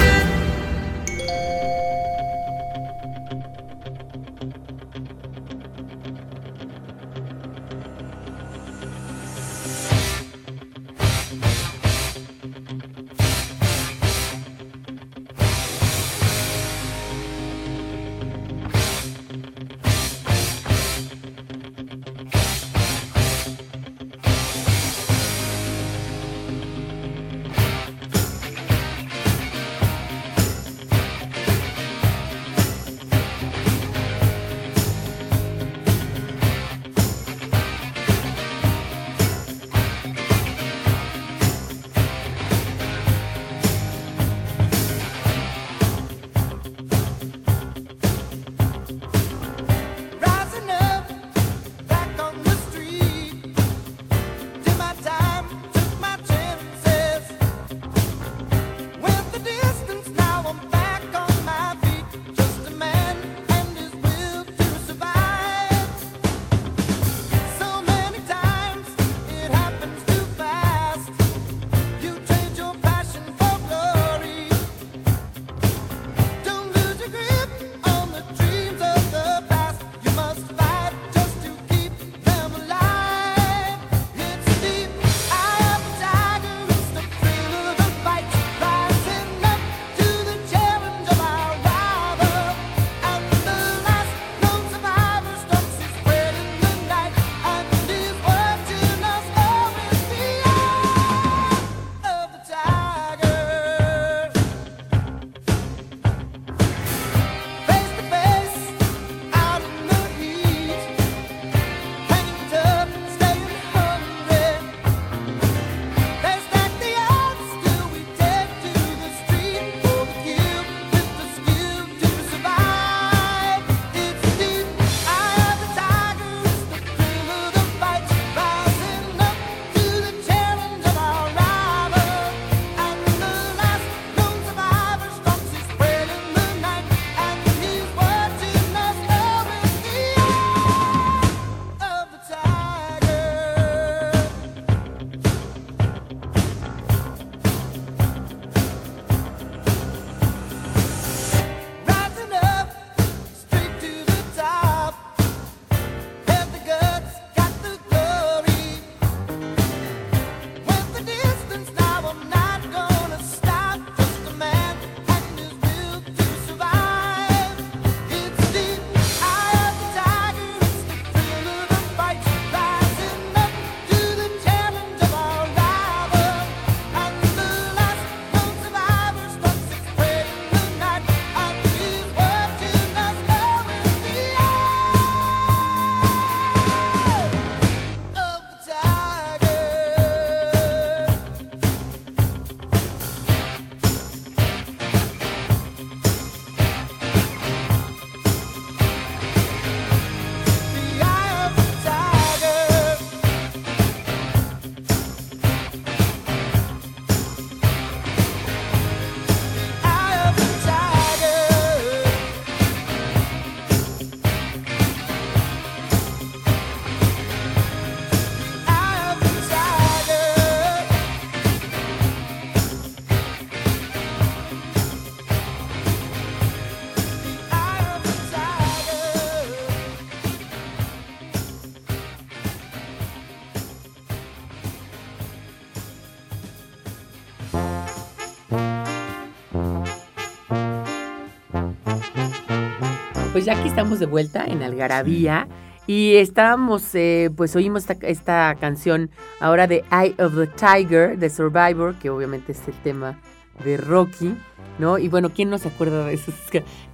Pues 243.41 243.47
ya 243.47 243.59
aquí 243.59 243.69
estamos 243.69 243.97
de 243.97 244.05
vuelta 244.05 244.45
en 244.45 244.61
Algarabía 244.61 245.47
y 245.87 246.13
estábamos, 246.17 246.93
eh, 246.93 247.31
pues 247.35 247.55
oímos 247.55 247.85
esta, 247.89 248.53
canción 248.53 249.09
ahora 249.39 249.65
de 249.65 249.83
Eye 249.91 250.13
of 250.23 250.35
the 250.35 250.45
Tiger 250.45 251.17
de 251.17 251.27
Survivor, 251.27 251.95
que 251.95 252.11
obviamente 252.11 252.51
es 252.51 252.59
el 252.67 252.75
tema 252.83 253.19
de 253.63 253.77
Rocky, 253.77 254.35
¿no? 254.77 254.99
Y 254.99 255.07
bueno, 255.07 255.31
¿quién 255.31 255.49
no 255.49 255.57
se 255.57 255.69
acuerda 255.69 256.05
de 256.05 256.13
eso? 256.13 256.31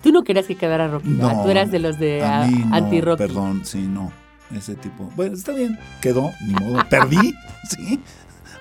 Tú 0.02 0.14
no 0.14 0.24
querías 0.24 0.46
que 0.46 0.56
quedara 0.56 0.88
Rocky, 0.88 1.10
no, 1.10 1.44
tú 1.44 1.50
eras 1.50 1.70
de 1.70 1.80
los 1.80 2.00
de 2.00 2.24
anti-Rocky. 2.24 3.24
Perdón, 3.24 3.66
sí, 3.66 3.80
no, 3.80 4.14
ese 4.56 4.76
tipo. 4.76 5.12
Bueno, 5.18 5.36
está 5.36 5.52
bien, 5.52 5.78
quedó, 6.00 6.32
ni 6.46 6.54
modo, 6.54 6.82
perdí, 6.90 7.36
sí. 7.70 8.00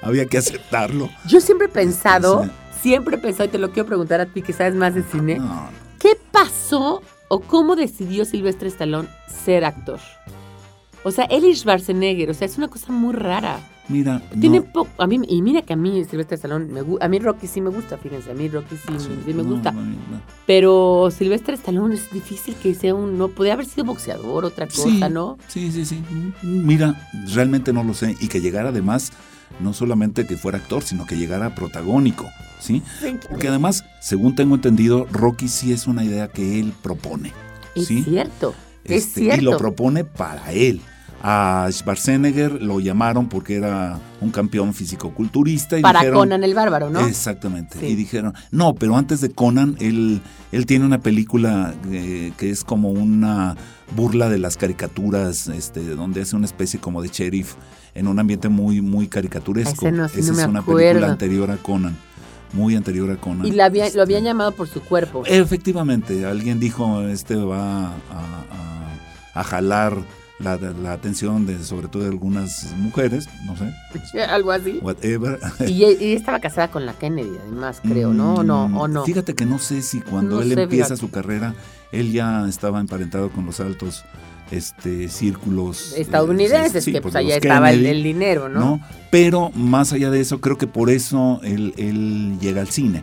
había 0.02 0.26
que 0.26 0.38
aceptarlo. 0.38 1.08
Yo 1.28 1.40
siempre 1.40 1.68
he 1.68 1.70
pensado, 1.70 2.50
siempre 2.82 3.14
he 3.14 3.18
pensado, 3.20 3.44
y 3.44 3.52
te 3.52 3.58
lo 3.58 3.70
quiero 3.70 3.86
preguntar 3.86 4.20
a 4.20 4.26
ti 4.26 4.42
que 4.42 4.52
sabes 4.52 4.74
más 4.74 4.96
de 4.96 5.04
cine, 5.04 5.40
¿qué 6.00 6.18
pasó 6.32 7.00
o 7.28 7.40
cómo 7.40 7.76
decidió 7.76 8.24
Silvestre 8.24 8.68
Stallone 8.68 9.08
ser 9.28 9.64
actor? 9.64 10.00
O 11.04 11.10
sea, 11.10 11.24
él 11.26 11.44
Schwarzenegger, 11.54 12.30
o 12.30 12.34
sea, 12.34 12.46
es 12.46 12.58
una 12.58 12.68
cosa 12.68 12.92
muy 12.92 13.14
rara. 13.14 13.60
Mira, 13.88 14.20
tiene 14.40 14.64
a 14.98 15.06
mí 15.06 15.20
y 15.28 15.42
mira 15.42 15.62
que 15.62 15.74
a 15.74 15.76
mí 15.76 16.04
Silvestre 16.04 16.34
Stallone 16.34 16.64
me 16.66 16.80
a 17.00 17.08
mí 17.08 17.18
Rocky 17.20 17.46
sí 17.46 17.60
me 17.60 17.70
gusta, 17.70 17.96
fíjense, 17.96 18.32
a 18.32 18.34
mí 18.34 18.48
Rocky 18.48 18.76
sí, 18.76 18.92
sí, 19.24 19.32
me 19.32 19.44
gusta. 19.44 19.72
Pero 20.44 21.08
Silvestre 21.16 21.54
Stallone 21.54 21.94
es 21.94 22.10
difícil 22.10 22.56
que 22.56 22.74
sea 22.74 22.96
un 22.96 23.16
no 23.16 23.28
podría 23.28 23.54
haber 23.54 23.66
sido 23.66 23.84
boxeador, 23.84 24.44
otra 24.44 24.66
cosa, 24.66 25.08
¿no? 25.08 25.38
Sí, 25.46 25.70
sí, 25.70 25.84
sí. 25.84 26.02
Mira, 26.42 27.00
realmente 27.32 27.72
no 27.72 27.84
lo 27.84 27.94
sé 27.94 28.16
y 28.20 28.26
que 28.26 28.40
llegara 28.40 28.70
además 28.70 29.12
no 29.60 29.72
solamente 29.72 30.26
que 30.26 30.36
fuera 30.36 30.58
actor, 30.58 30.82
sino 30.82 31.06
que 31.06 31.16
llegara 31.16 31.54
protagónico, 31.54 32.28
¿sí? 32.60 32.82
Porque 33.28 33.48
además, 33.48 33.84
según 34.00 34.34
tengo 34.34 34.54
entendido, 34.54 35.06
Rocky 35.10 35.48
sí 35.48 35.72
es 35.72 35.86
una 35.86 36.04
idea 36.04 36.28
que 36.28 36.60
él 36.60 36.72
propone. 36.82 37.32
Es 37.74 37.88
cierto. 37.88 38.04
es 38.04 38.14
cierto. 38.14 38.54
Este, 38.84 39.36
y 39.36 39.40
lo 39.40 39.56
propone 39.58 40.04
para 40.04 40.52
él. 40.52 40.80
A 41.22 41.68
Schwarzenegger 41.72 42.62
lo 42.62 42.78
llamaron 42.78 43.28
porque 43.28 43.56
era 43.56 43.98
un 44.20 44.30
campeón 44.30 44.74
fisicoculturista. 44.74 45.78
Y 45.78 45.82
Para 45.82 46.12
Conan 46.12 46.44
el 46.44 46.54
Bárbaro, 46.54 46.90
¿no? 46.90 47.00
Exactamente. 47.06 47.84
Y 47.88 47.94
dijeron, 47.94 48.34
no, 48.50 48.74
pero 48.74 48.96
antes 48.96 49.22
de 49.22 49.30
Conan, 49.30 49.76
él, 49.80 50.20
él 50.52 50.66
tiene 50.66 50.84
una 50.84 51.00
película 51.00 51.74
eh, 51.90 52.32
que 52.36 52.50
es 52.50 52.62
como 52.62 52.90
una 52.90 53.56
burla 53.94 54.28
de 54.28 54.38
las 54.38 54.56
caricaturas, 54.56 55.48
este, 55.48 55.82
donde 55.94 56.22
hace 56.22 56.36
una 56.36 56.46
especie 56.46 56.80
como 56.80 57.02
de 57.02 57.08
sheriff 57.08 57.54
en 57.94 58.08
un 58.08 58.18
ambiente 58.18 58.48
muy, 58.48 58.80
muy 58.80 59.08
caricaturesco. 59.08 59.86
Esa 59.86 60.06
es 60.06 60.28
una 60.30 60.64
película 60.64 61.08
anterior 61.08 61.50
a 61.50 61.56
Conan 61.56 61.96
muy 62.52 62.74
anterior 62.74 63.10
a 63.10 63.16
Conan. 63.16 63.46
Y 63.46 63.52
lo 63.52 63.64
habían 63.64 63.88
este, 63.88 64.22
llamado 64.22 64.52
por 64.52 64.68
su 64.68 64.80
cuerpo. 64.80 65.24
Efectivamente, 65.26 66.24
alguien 66.24 66.58
dijo, 66.58 67.02
este 67.02 67.36
va 67.36 67.92
a 69.34 69.44
jalar 69.44 69.98
la, 70.38 70.56
la, 70.56 70.92
atención 70.92 71.46
de 71.46 71.62
sobre 71.62 71.88
todo 71.88 72.02
de 72.02 72.10
algunas 72.10 72.72
mujeres, 72.76 73.28
no 73.44 73.56
sé. 73.56 74.20
Algo 74.28 74.52
así. 74.52 74.78
Whatever. 74.82 75.38
Y, 75.66 75.84
estaba 76.12 76.40
casada 76.40 76.70
con 76.70 76.84
la 76.84 76.92
Kennedy, 76.92 77.36
además, 77.42 77.80
creo, 77.82 78.12
¿no? 78.12 78.42
no, 78.42 78.66
o 78.66 78.88
no. 78.88 79.04
Fíjate 79.04 79.34
que 79.34 79.46
no 79.46 79.58
sé 79.58 79.82
si 79.82 80.00
cuando 80.00 80.42
él 80.42 80.58
empieza 80.58 80.96
su 80.96 81.10
carrera, 81.10 81.54
él 81.92 82.12
ya 82.12 82.46
estaba 82.48 82.80
emparentado 82.80 83.30
con 83.30 83.46
los 83.46 83.60
altos 83.60 84.04
este 84.50 85.08
círculos 85.08 85.94
eh, 85.94 86.02
estadounidenses, 86.02 86.84
que 86.84 86.92
pues, 86.92 87.02
pues 87.02 87.16
allá 87.16 87.36
estaba 87.36 87.72
el, 87.72 88.02
dinero, 88.02 88.48
¿no? 88.48 88.80
Pero 89.10 89.50
más 89.54 89.92
allá 89.92 90.10
de 90.10 90.20
eso, 90.20 90.40
creo 90.40 90.58
que 90.58 90.66
por 90.66 90.90
eso 90.90 91.40
él, 91.42 91.74
él 91.76 92.38
llega 92.40 92.60
al 92.60 92.68
cine, 92.68 93.02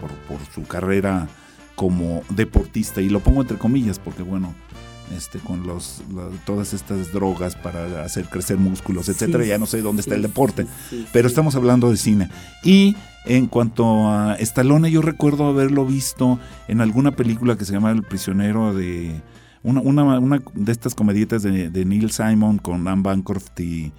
por, 0.00 0.10
por 0.10 0.46
su 0.54 0.62
carrera 0.62 1.28
como 1.74 2.22
deportista, 2.30 3.00
y 3.00 3.08
lo 3.08 3.20
pongo 3.20 3.40
entre 3.42 3.58
comillas, 3.58 3.98
porque 3.98 4.22
bueno, 4.22 4.54
este, 5.16 5.38
con 5.38 5.66
los, 5.66 6.02
todas 6.44 6.72
estas 6.72 7.12
drogas 7.12 7.56
para 7.56 8.04
hacer 8.04 8.26
crecer 8.26 8.58
músculos, 8.58 9.08
etcétera. 9.08 9.44
ya 9.44 9.58
no 9.58 9.66
sé 9.66 9.82
dónde 9.82 10.00
está 10.00 10.14
el 10.14 10.22
deporte, 10.22 10.66
pero 11.12 11.28
estamos 11.28 11.54
hablando 11.54 11.90
de 11.90 11.96
cine. 11.96 12.28
Y 12.62 12.96
en 13.24 13.46
cuanto 13.46 14.08
a 14.08 14.34
Stallone, 14.36 14.90
yo 14.90 15.02
recuerdo 15.02 15.46
haberlo 15.46 15.84
visto 15.84 16.38
en 16.68 16.80
alguna 16.80 17.12
película 17.12 17.56
que 17.56 17.64
se 17.64 17.72
llama 17.72 17.90
El 17.90 18.02
prisionero 18.02 18.74
de 18.74 19.20
una, 19.62 19.80
una, 19.82 20.42
de 20.54 20.72
estas 20.72 20.94
comedietas 20.94 21.42
de, 21.42 21.84
Neil 21.84 22.10
Simon 22.10 22.58
con 22.58 22.88
Anne 22.88 23.02
Bancroft 23.02 23.60
y, 23.60 23.92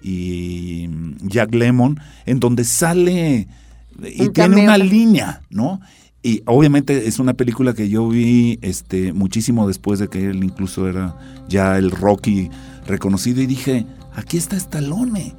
y 0.00 0.88
Jack 1.22 1.54
Lemon, 1.54 2.00
en 2.24 2.40
donde 2.40 2.64
sale 2.64 3.46
y 4.02 4.28
tiene 4.30 4.62
una 4.62 4.78
línea, 4.78 5.42
¿no? 5.50 5.80
Y 6.22 6.42
obviamente 6.46 7.08
es 7.08 7.18
una 7.18 7.34
película 7.34 7.74
que 7.74 7.88
yo 7.88 8.08
vi 8.08 8.58
este, 8.62 9.12
muchísimo 9.12 9.66
después 9.66 9.98
de 9.98 10.08
que 10.08 10.26
él 10.26 10.44
incluso 10.44 10.88
era 10.88 11.16
ya 11.48 11.78
el 11.78 11.90
Rocky 11.90 12.48
reconocido 12.86 13.42
y 13.42 13.46
dije, 13.46 13.86
aquí 14.14 14.36
está 14.36 14.56
Stallone. 14.56 15.34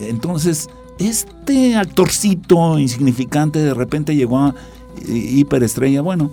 Entonces, 0.00 0.68
este 0.98 1.76
actorcito 1.76 2.78
insignificante 2.78 3.58
de 3.58 3.74
repente 3.74 4.16
llegó 4.16 4.38
a 4.38 4.54
hiperestrella, 5.06 6.00
bueno, 6.00 6.30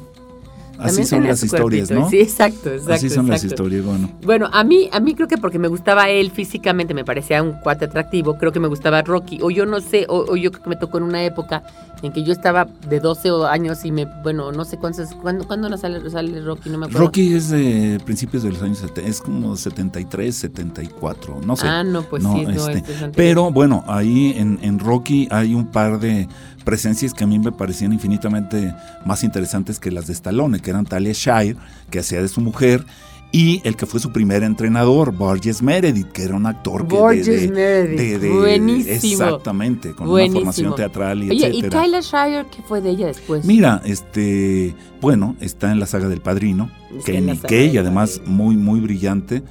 Así 0.79 1.03
son 1.05 1.23
las 1.23 1.43
historias, 1.43 1.91
¿no? 1.91 2.09
Sí, 2.09 2.19
exacto, 2.19 2.69
exacto. 2.69 2.93
Así 2.93 3.09
son 3.09 3.27
las 3.27 3.43
historias, 3.43 3.83
bueno. 3.83 4.09
Bueno, 4.23 4.49
a 4.51 4.63
mí, 4.63 4.89
a 4.91 4.99
mí 4.99 5.13
creo 5.15 5.27
que 5.27 5.37
porque 5.37 5.59
me 5.59 5.67
gustaba 5.67 6.09
él 6.09 6.31
físicamente, 6.31 6.93
me 6.93 7.03
parecía 7.03 7.43
un 7.43 7.53
cuate 7.53 7.85
atractivo, 7.85 8.37
creo 8.37 8.51
que 8.51 8.59
me 8.59 8.67
gustaba 8.67 9.01
Rocky, 9.01 9.39
o 9.41 9.51
yo 9.51 9.65
no 9.65 9.79
sé, 9.81 10.05
o, 10.07 10.35
yo 10.35 10.51
creo 10.51 10.63
que 10.63 10.69
me 10.69 10.75
tocó 10.75 10.97
en 10.97 11.03
una 11.03 11.23
época 11.23 11.63
en 12.01 12.13
que 12.13 12.23
yo 12.23 12.31
estaba 12.31 12.65
de 12.87 12.99
12 12.99 13.29
años 13.49 13.83
y 13.83 13.91
me, 13.91 14.05
bueno, 14.23 14.51
no 14.51 14.63
sé 14.63 14.77
cuántos, 14.77 15.13
¿cuándo, 15.15 15.45
¿cuándo 15.45 15.75
sale, 15.77 16.09
sale 16.09 16.41
Rocky? 16.41 16.69
No 16.69 16.77
me 16.77 16.85
acuerdo. 16.85 17.05
Rocky 17.05 17.33
es 17.33 17.49
de 17.49 17.99
principios 18.05 18.43
de 18.43 18.51
los 18.51 18.61
años 18.61 18.77
70, 18.79 19.01
es 19.09 19.21
como 19.21 19.55
73, 19.55 20.33
74, 20.33 21.41
no 21.45 21.55
sé. 21.55 21.67
Ah, 21.67 21.83
no, 21.83 22.03
pues 22.03 22.23
sí, 22.23 22.29
no, 22.29 22.49
este, 22.49 22.77
este 22.77 23.09
Pero 23.09 23.51
bueno, 23.51 23.83
ahí 23.87 24.33
en, 24.37 24.59
en 24.61 24.79
Rocky 24.79 25.27
hay 25.29 25.53
un 25.53 25.67
par 25.67 25.99
de 25.99 26.27
presencias 26.63 27.13
que 27.13 27.23
a 27.23 27.27
mí 27.27 27.39
me 27.39 27.51
parecían 27.51 27.93
infinitamente 27.93 28.73
más 29.05 29.23
interesantes 29.23 29.79
que 29.79 29.91
las 29.91 30.07
de 30.07 30.13
Stallone, 30.13 30.59
que 30.59 30.69
eran 30.69 30.85
Talia 30.85 31.13
Shire, 31.13 31.57
que 31.89 31.99
hacía 31.99 32.21
de 32.21 32.27
su 32.27 32.41
mujer, 32.41 32.85
y 33.31 33.61
el 33.63 33.75
que 33.75 33.85
fue 33.85 33.99
su 33.99 34.11
primer 34.11 34.41
entrenador, 34.41 35.11
Borges 35.11 35.61
Meredith, 35.61 36.11
que 36.11 36.23
era 36.23 36.35
un 36.35 36.47
actor 36.47 36.87
que 36.87 36.95
Borges 36.95 37.51
Meredith, 37.51 38.31
buenísimo. 38.31 39.23
Exactamente, 39.23 39.91
con 39.93 40.09
una 40.09 40.31
formación 40.31 40.75
teatral 40.75 41.23
y 41.23 41.29
Oye, 41.29 41.51
¿y 41.53 41.61
Talia 41.63 42.01
Shire 42.01 42.47
qué 42.49 42.63
fue 42.63 42.81
de 42.81 42.89
ella 42.89 43.07
después? 43.07 43.45
Mira, 43.45 43.81
este, 43.85 44.73
bueno, 44.99 45.35
está 45.41 45.71
en 45.71 45.79
la 45.79 45.85
saga 45.85 46.07
del 46.07 46.21
Padrino, 46.21 46.71
que 47.05 47.21
ni 47.21 47.37
que 47.37 47.65
y 47.65 47.77
además 47.77 48.21
muy, 48.25 48.57
muy 48.57 48.79
brillante. 48.79 49.43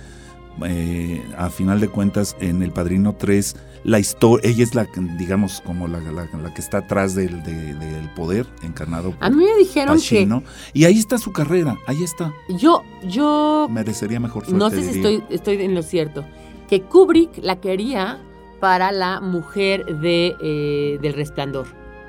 Eh, 0.67 1.23
a 1.37 1.51
final 1.51 1.81
de 1.81 1.89
cuentas, 1.89 2.37
en 2.41 2.63
El 2.63 2.73
Padrino 2.73 3.15
3 3.15 3.57
la 3.85 3.99
historia, 3.99 4.51
ella 4.51 4.65
es 4.65 4.75
la, 4.75 4.87
digamos, 5.17 5.63
como 5.65 5.87
la, 5.89 6.01
la, 6.01 6.55
que 6.55 6.61
está 6.61 6.79
atrás 6.79 7.15
del, 7.15 7.43
del 7.43 8.11
poder 8.15 8.47
encarnado 8.63 9.13
por 9.13 9.25
A 9.25 9.31
mí 9.31 9.45
me 9.45 9.57
dijeron 9.57 9.99
que... 10.01 10.29
Y 10.73 10.85
ahí 10.85 10.99
está 10.99 11.19
su 11.19 11.33
carrera, 11.33 11.77
ahí 11.87 12.03
está. 12.03 12.33
Yo, 12.49 12.83
yo... 13.05 13.69
Merecería 13.71 14.21
mejor 14.21 14.45
suerte, 14.45 14.59
No 14.59 14.71
sé 14.71 14.83
si 14.83 14.97
estoy, 14.97 15.23
estoy 15.31 15.63
en 15.63 15.75
lo 15.75 15.83
cierto, 15.83 16.25
que 16.69 16.83
Kubrick 16.83 17.39
la 17.43 17.61
quería 17.61 18.21
para 18.61 18.93
la 18.93 19.21
mujer 19.21 19.85
de, 20.01 20.35
eh, 20.43 20.99
del 21.01 21.15
resplandor, 21.15 21.67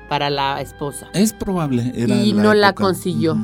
para 0.08 0.28
la 0.28 0.60
esposa. 0.60 1.08
Es 1.14 1.32
probable. 1.32 1.92
Era 1.94 2.16
y 2.16 2.32
no 2.32 2.52
la 2.52 2.74
consiguió 2.74 3.38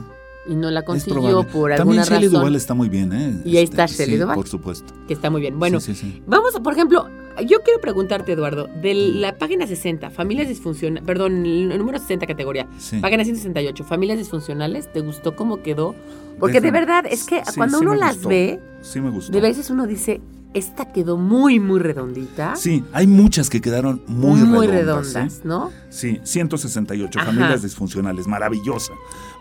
y 0.49 0.55
no 0.55 0.71
la 0.71 0.83
consiguió 0.83 1.45
por 1.45 1.73
alguna 1.73 2.03
razón. 2.03 2.15
También 2.15 2.43
Shelley 2.43 2.57
está 2.57 2.75
muy 2.75 2.89
bien, 2.89 3.13
¿eh? 3.13 3.41
Y 3.45 3.57
ahí 3.57 3.65
está 3.65 3.85
este, 3.85 4.07
Shelley 4.07 4.35
Por 4.35 4.49
supuesto. 4.49 4.93
Que 5.07 5.15
está 5.15 5.31
muy 5.31 5.41
bien. 5.41 5.59
Bueno, 5.59 5.79
vamos 6.27 6.55
a, 6.55 6.61
por 6.61 6.73
ejemplo, 6.73 7.09
yo 7.45 7.63
quiero 7.63 7.81
preguntarte, 7.81 8.33
Eduardo, 8.33 8.69
de 8.81 8.95
la 8.95 9.37
página 9.37 9.67
60, 9.67 10.11
familias 10.11 10.49
disfuncionales, 10.49 11.07
perdón, 11.07 11.45
el 11.45 11.79
número 11.79 11.99
60 11.99 12.27
categoría, 12.27 12.67
página 13.01 13.25
168, 13.25 13.85
familias 13.85 14.19
disfuncionales, 14.19 14.91
¿te 14.93 15.01
gustó 15.01 15.37
cómo 15.37 15.63
quedó? 15.63 15.95
Porque 16.39 16.61
de 16.61 16.71
verdad 16.71 17.05
es 17.09 17.25
que 17.25 17.43
cuando 17.57 17.81
uno 17.81 17.95
las 17.95 18.25
ve, 18.25 18.61
sí 18.83 19.01
me 19.01 19.11
gustó. 19.11 19.33
de 19.33 19.41
veces 19.41 19.71
uno 19.71 19.87
dice, 19.87 20.21
esta 20.55 20.93
quedó 20.93 21.17
muy, 21.17 21.61
muy 21.61 21.81
redondita. 21.81 22.57
Sí, 22.57 22.85
hay 22.93 23.07
muchas 23.07 23.51
que 23.51 23.61
quedaron 23.61 24.03
muy, 24.07 24.41
muy 24.41 24.67
redondas, 24.67 25.43
¿no? 25.45 25.71
Sí, 25.91 26.21
168 26.23 27.21
familias 27.21 27.63
disfuncionales, 27.63 28.27
maravillosa, 28.27 28.93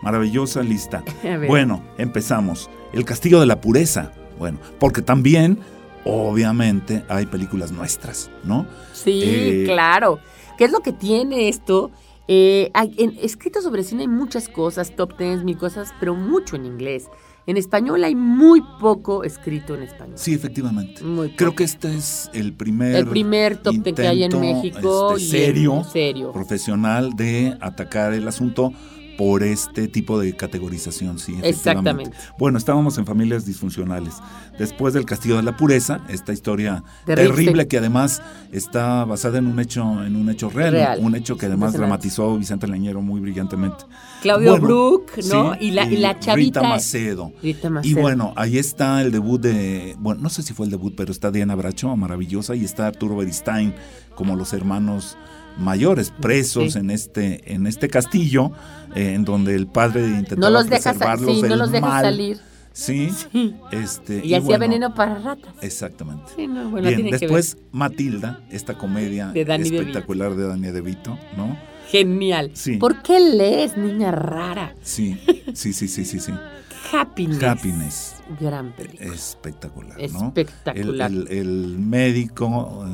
maravillosa 0.02 0.62
lista. 0.62 1.02
Bueno, 1.48 1.82
empezamos. 1.98 2.70
El 2.92 3.04
castigo 3.04 3.40
de 3.40 3.46
la 3.46 3.60
pureza. 3.60 4.12
Bueno, 4.38 4.58
porque 4.78 5.02
también, 5.02 5.58
obviamente, 6.04 7.04
hay 7.08 7.26
películas 7.26 7.72
nuestras, 7.72 8.30
¿no? 8.44 8.66
Sí, 8.92 9.22
eh, 9.24 9.64
claro. 9.66 10.18
¿Qué 10.58 10.64
es 10.64 10.72
lo 10.72 10.80
que 10.80 10.92
tiene 10.92 11.48
esto? 11.48 11.90
Eh, 12.28 12.70
en, 12.74 13.16
escrito 13.22 13.62
sobre 13.62 13.84
cine 13.84 14.02
hay 14.02 14.08
muchas 14.08 14.48
cosas, 14.48 14.94
top 14.96 15.16
tens, 15.16 15.44
mil 15.44 15.56
cosas, 15.56 15.94
pero 16.00 16.14
mucho 16.14 16.56
en 16.56 16.66
inglés. 16.66 17.08
En 17.46 17.56
español 17.56 18.02
hay 18.02 18.16
muy 18.16 18.60
poco 18.80 19.22
escrito 19.22 19.76
en 19.76 19.84
español. 19.84 20.18
Sí, 20.18 20.34
efectivamente. 20.34 21.00
Creo 21.36 21.54
que 21.54 21.62
este 21.62 21.94
es 21.94 22.28
el 22.34 22.52
primer 22.52 22.96
el 22.96 23.06
primer 23.06 23.56
top 23.58 23.82
que 23.94 24.06
hay 24.06 24.24
en 24.24 24.40
México 24.40 25.16
este, 25.16 25.30
serio, 25.30 25.84
serio, 25.84 26.32
profesional 26.32 27.14
de 27.14 27.56
atacar 27.60 28.14
el 28.14 28.26
asunto 28.26 28.72
por 29.16 29.42
este 29.42 29.88
tipo 29.88 30.18
de 30.18 30.34
categorización, 30.34 31.18
sí. 31.18 31.36
Exactamente. 31.42 32.16
Bueno, 32.38 32.58
estábamos 32.58 32.98
en 32.98 33.06
familias 33.06 33.46
disfuncionales. 33.46 34.14
Después 34.58 34.94
del 34.94 35.04
Castillo 35.04 35.36
de 35.36 35.42
la 35.42 35.56
Pureza, 35.56 36.00
esta 36.08 36.32
historia 36.32 36.82
terrible, 37.04 37.68
que 37.68 37.78
además 37.78 38.22
está 38.52 39.04
basada 39.04 39.38
en 39.38 39.46
un 39.46 39.60
hecho, 39.60 40.04
en 40.04 40.16
un 40.16 40.30
hecho 40.30 40.50
real, 40.50 40.98
un 41.00 41.14
hecho 41.14 41.36
que 41.36 41.46
además 41.46 41.72
dramatizó 41.72 42.36
Vicente 42.36 42.66
Leñero 42.66 43.02
muy 43.02 43.20
brillantemente. 43.20 43.84
Claudio 44.22 44.58
Brook, 44.58 45.12
¿no? 45.28 45.54
y, 45.58 45.70
la, 45.70 45.86
y 45.86 45.96
la 45.96 46.18
chavita. 46.18 46.60
Rita 46.60 46.68
Macedo. 46.68 47.32
Rita 47.42 47.70
Macedo. 47.70 47.90
Y 47.90 48.00
bueno, 48.00 48.32
ahí 48.36 48.58
está 48.58 49.02
el 49.02 49.12
debut 49.12 49.40
de, 49.40 49.94
bueno, 49.98 50.22
no 50.22 50.28
sé 50.28 50.42
si 50.42 50.52
fue 50.52 50.66
el 50.66 50.70
debut, 50.70 50.94
pero 50.96 51.12
está 51.12 51.30
Diana 51.30 51.54
Bracho, 51.54 51.94
maravillosa, 51.96 52.54
y 52.54 52.64
está 52.64 52.86
Arturo 52.86 53.16
Beristain 53.16 53.74
como 54.14 54.34
los 54.34 54.52
hermanos 54.52 55.16
mayores 55.58 56.10
presos 56.10 56.76
en 56.76 56.90
este 56.90 57.54
en 57.54 57.66
este 57.66 57.88
castillo 57.88 58.52
eh, 58.94 59.14
en 59.14 59.24
donde 59.24 59.54
el 59.54 59.66
padre 59.66 60.06
intentaba 60.06 60.50
no 60.50 60.50
los 60.50 60.66
sí, 60.66 61.42
no 61.42 61.56
los 61.56 61.72
deja 61.72 62.00
salir 62.00 62.38
¿sí? 62.76 63.08
Este, 63.72 64.20
y, 64.22 64.34
hacía 64.34 64.58
veneno 64.58 64.94
para 64.94 65.18
ratas. 65.18 65.54
Exactamente. 65.62 66.32
Bien, 66.36 67.10
después 67.10 67.56
Matilda, 67.72 68.40
esta 68.50 68.76
comedia 68.76 69.32
espectacular 69.34 70.34
de 70.34 70.46
Dani 70.46 70.70
De 70.70 70.82
Vito, 70.82 71.18
¿no? 71.38 71.56
Genial. 71.90 72.52
¿Por 72.80 73.02
qué 73.02 73.20
lees, 73.20 73.76
niña 73.76 74.10
rara? 74.10 74.74
Sí, 74.82 75.16
sí, 75.54 75.72
sí, 75.72 75.88
sí, 75.88 76.04
sí, 76.04 76.20
sí. 76.20 76.32
Happiness. 76.92 77.42
Happiness. 77.42 78.14
Gran 78.40 78.72
película. 78.72 79.14
Espectacular, 79.14 79.98
¿no? 80.12 80.28
Espectacular. 80.28 81.10
El, 81.10 81.78
médico, 81.78 82.84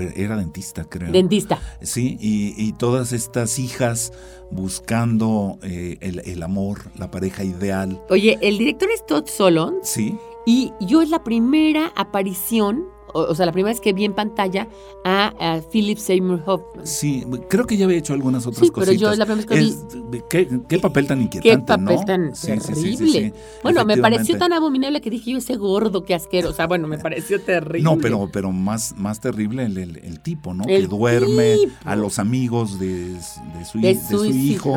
eh, 0.00 0.12
era 0.16 0.36
dentista, 0.36 0.84
creo. 0.84 1.12
Dentista. 1.12 1.60
Sí, 1.80 2.16
y, 2.20 2.72
todas 2.72 3.12
estas 3.12 3.58
hijas 3.58 4.12
buscando 4.50 5.58
eh, 5.62 5.98
el, 6.00 6.20
el, 6.24 6.42
amor, 6.42 6.90
la 6.96 7.10
pareja 7.10 7.44
ideal. 7.44 8.00
Oye, 8.10 8.38
el 8.42 8.58
director 8.58 8.88
es 8.90 9.04
Todd 9.06 9.26
Solon. 9.26 9.76
Sí. 9.82 10.16
Y 10.44 10.72
yo 10.80 11.02
es 11.02 11.10
la 11.10 11.24
primera 11.24 11.92
aparición 11.96 12.95
o, 13.16 13.34
sea, 13.34 13.46
la 13.46 13.52
primera 13.52 13.72
vez 13.72 13.80
que 13.80 13.92
vi 13.92 14.04
en 14.04 14.14
pantalla 14.14 14.68
a, 15.04 15.60
Philip 15.70 15.98
Seymour 15.98 16.42
Hoffman. 16.44 16.86
Sí, 16.86 17.24
creo 17.48 17.66
que 17.66 17.76
ya 17.76 17.86
había 17.86 17.98
hecho 17.98 18.12
algunas 18.12 18.46
otras 18.46 18.70
cosas. 18.70 18.90
Sí, 18.90 18.98
pero 18.98 19.12
yo 19.12 19.16
la 19.16 19.26
primera 19.26 19.48
vez 19.48 19.76
que 20.30 20.44
vi. 20.44 20.58
¿qué, 20.68 20.78
papel 20.78 21.06
tan 21.06 21.22
inquietante, 21.22 21.50
Qué 21.50 21.58
papel 21.58 22.04
tan 22.04 22.32
terrible. 22.32 23.32
bueno, 23.62 23.84
me 23.84 23.96
pareció 23.96 24.38
tan 24.38 24.52
abominable 24.52 25.00
que 25.00 25.10
dije 25.10 25.32
yo, 25.32 25.38
ese 25.38 25.56
gordo, 25.56 26.04
qué 26.04 26.14
asquero. 26.14 26.50
O 26.50 26.52
sea, 26.52 26.66
bueno, 26.66 26.88
me 26.88 26.98
pareció 26.98 27.40
terrible. 27.40 27.82
No, 27.82 27.98
pero, 27.98 28.28
pero 28.32 28.52
más, 28.52 28.94
más 28.96 29.20
terrible 29.20 29.64
el, 29.64 30.20
tipo, 30.20 30.54
¿no? 30.54 30.64
que 30.64 30.86
duerme 30.86 31.56
a 31.84 31.96
los 31.96 32.18
amigos 32.18 32.78
de, 32.78 33.16
su, 33.70 33.80
de 33.80 33.94
su, 33.94 34.24
hijo 34.24 34.76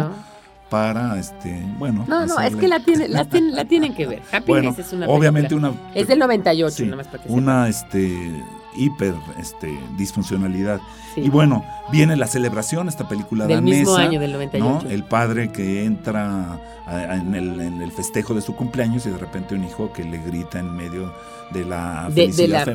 para 0.69 1.17
este 1.17 1.63
bueno 1.77 2.05
no 2.07 2.25
no 2.25 2.39
es 2.39 2.55
que 2.55 2.67
la 2.67 2.79
tienen 2.79 3.11
la, 3.11 3.27
la 3.41 3.65
tienen 3.65 3.95
que 3.95 4.05
ver. 4.05 4.21
Happiness 4.31 4.79
es 4.79 4.93
una 4.93 5.07
obviamente 5.07 5.55
una 5.55 5.73
es 5.93 6.07
del 6.07 6.19
98 6.19 6.83
nada 6.85 6.95
más 6.97 7.07
para 7.07 7.23
que 7.23 7.31
una 7.31 7.67
este 7.67 8.43
hiper 8.75 9.15
este 9.39 9.77
disfuncionalidad. 9.97 10.79
Y 11.15 11.29
bueno 11.29 11.65
viene 11.91 12.15
la 12.15 12.27
celebración 12.27 12.87
esta 12.87 13.07
película 13.07 13.45
del 13.45 13.57
danesa 13.57 13.77
mismo 13.79 13.95
año 13.95 14.19
del 14.19 14.33
98 14.33 14.89
el 14.89 15.03
padre 15.03 15.51
que 15.51 15.85
entra 15.85 16.59
en, 16.87 17.35
el, 17.35 17.59
en, 17.59 17.81
el, 17.81 17.91
festejo 17.91 18.33
de 18.33 18.41
su 18.41 18.55
cumpleaños 18.55 19.05
y 19.05 19.09
de 19.09 19.17
repente 19.17 19.55
un 19.55 19.63
hijo 19.63 19.91
que 19.91 20.03
le 20.03 20.19
grita 20.19 20.59
en 20.59 20.75
medio 20.75 21.13
de 21.51 21.65
la 21.65 22.09
felicidad 22.13 22.67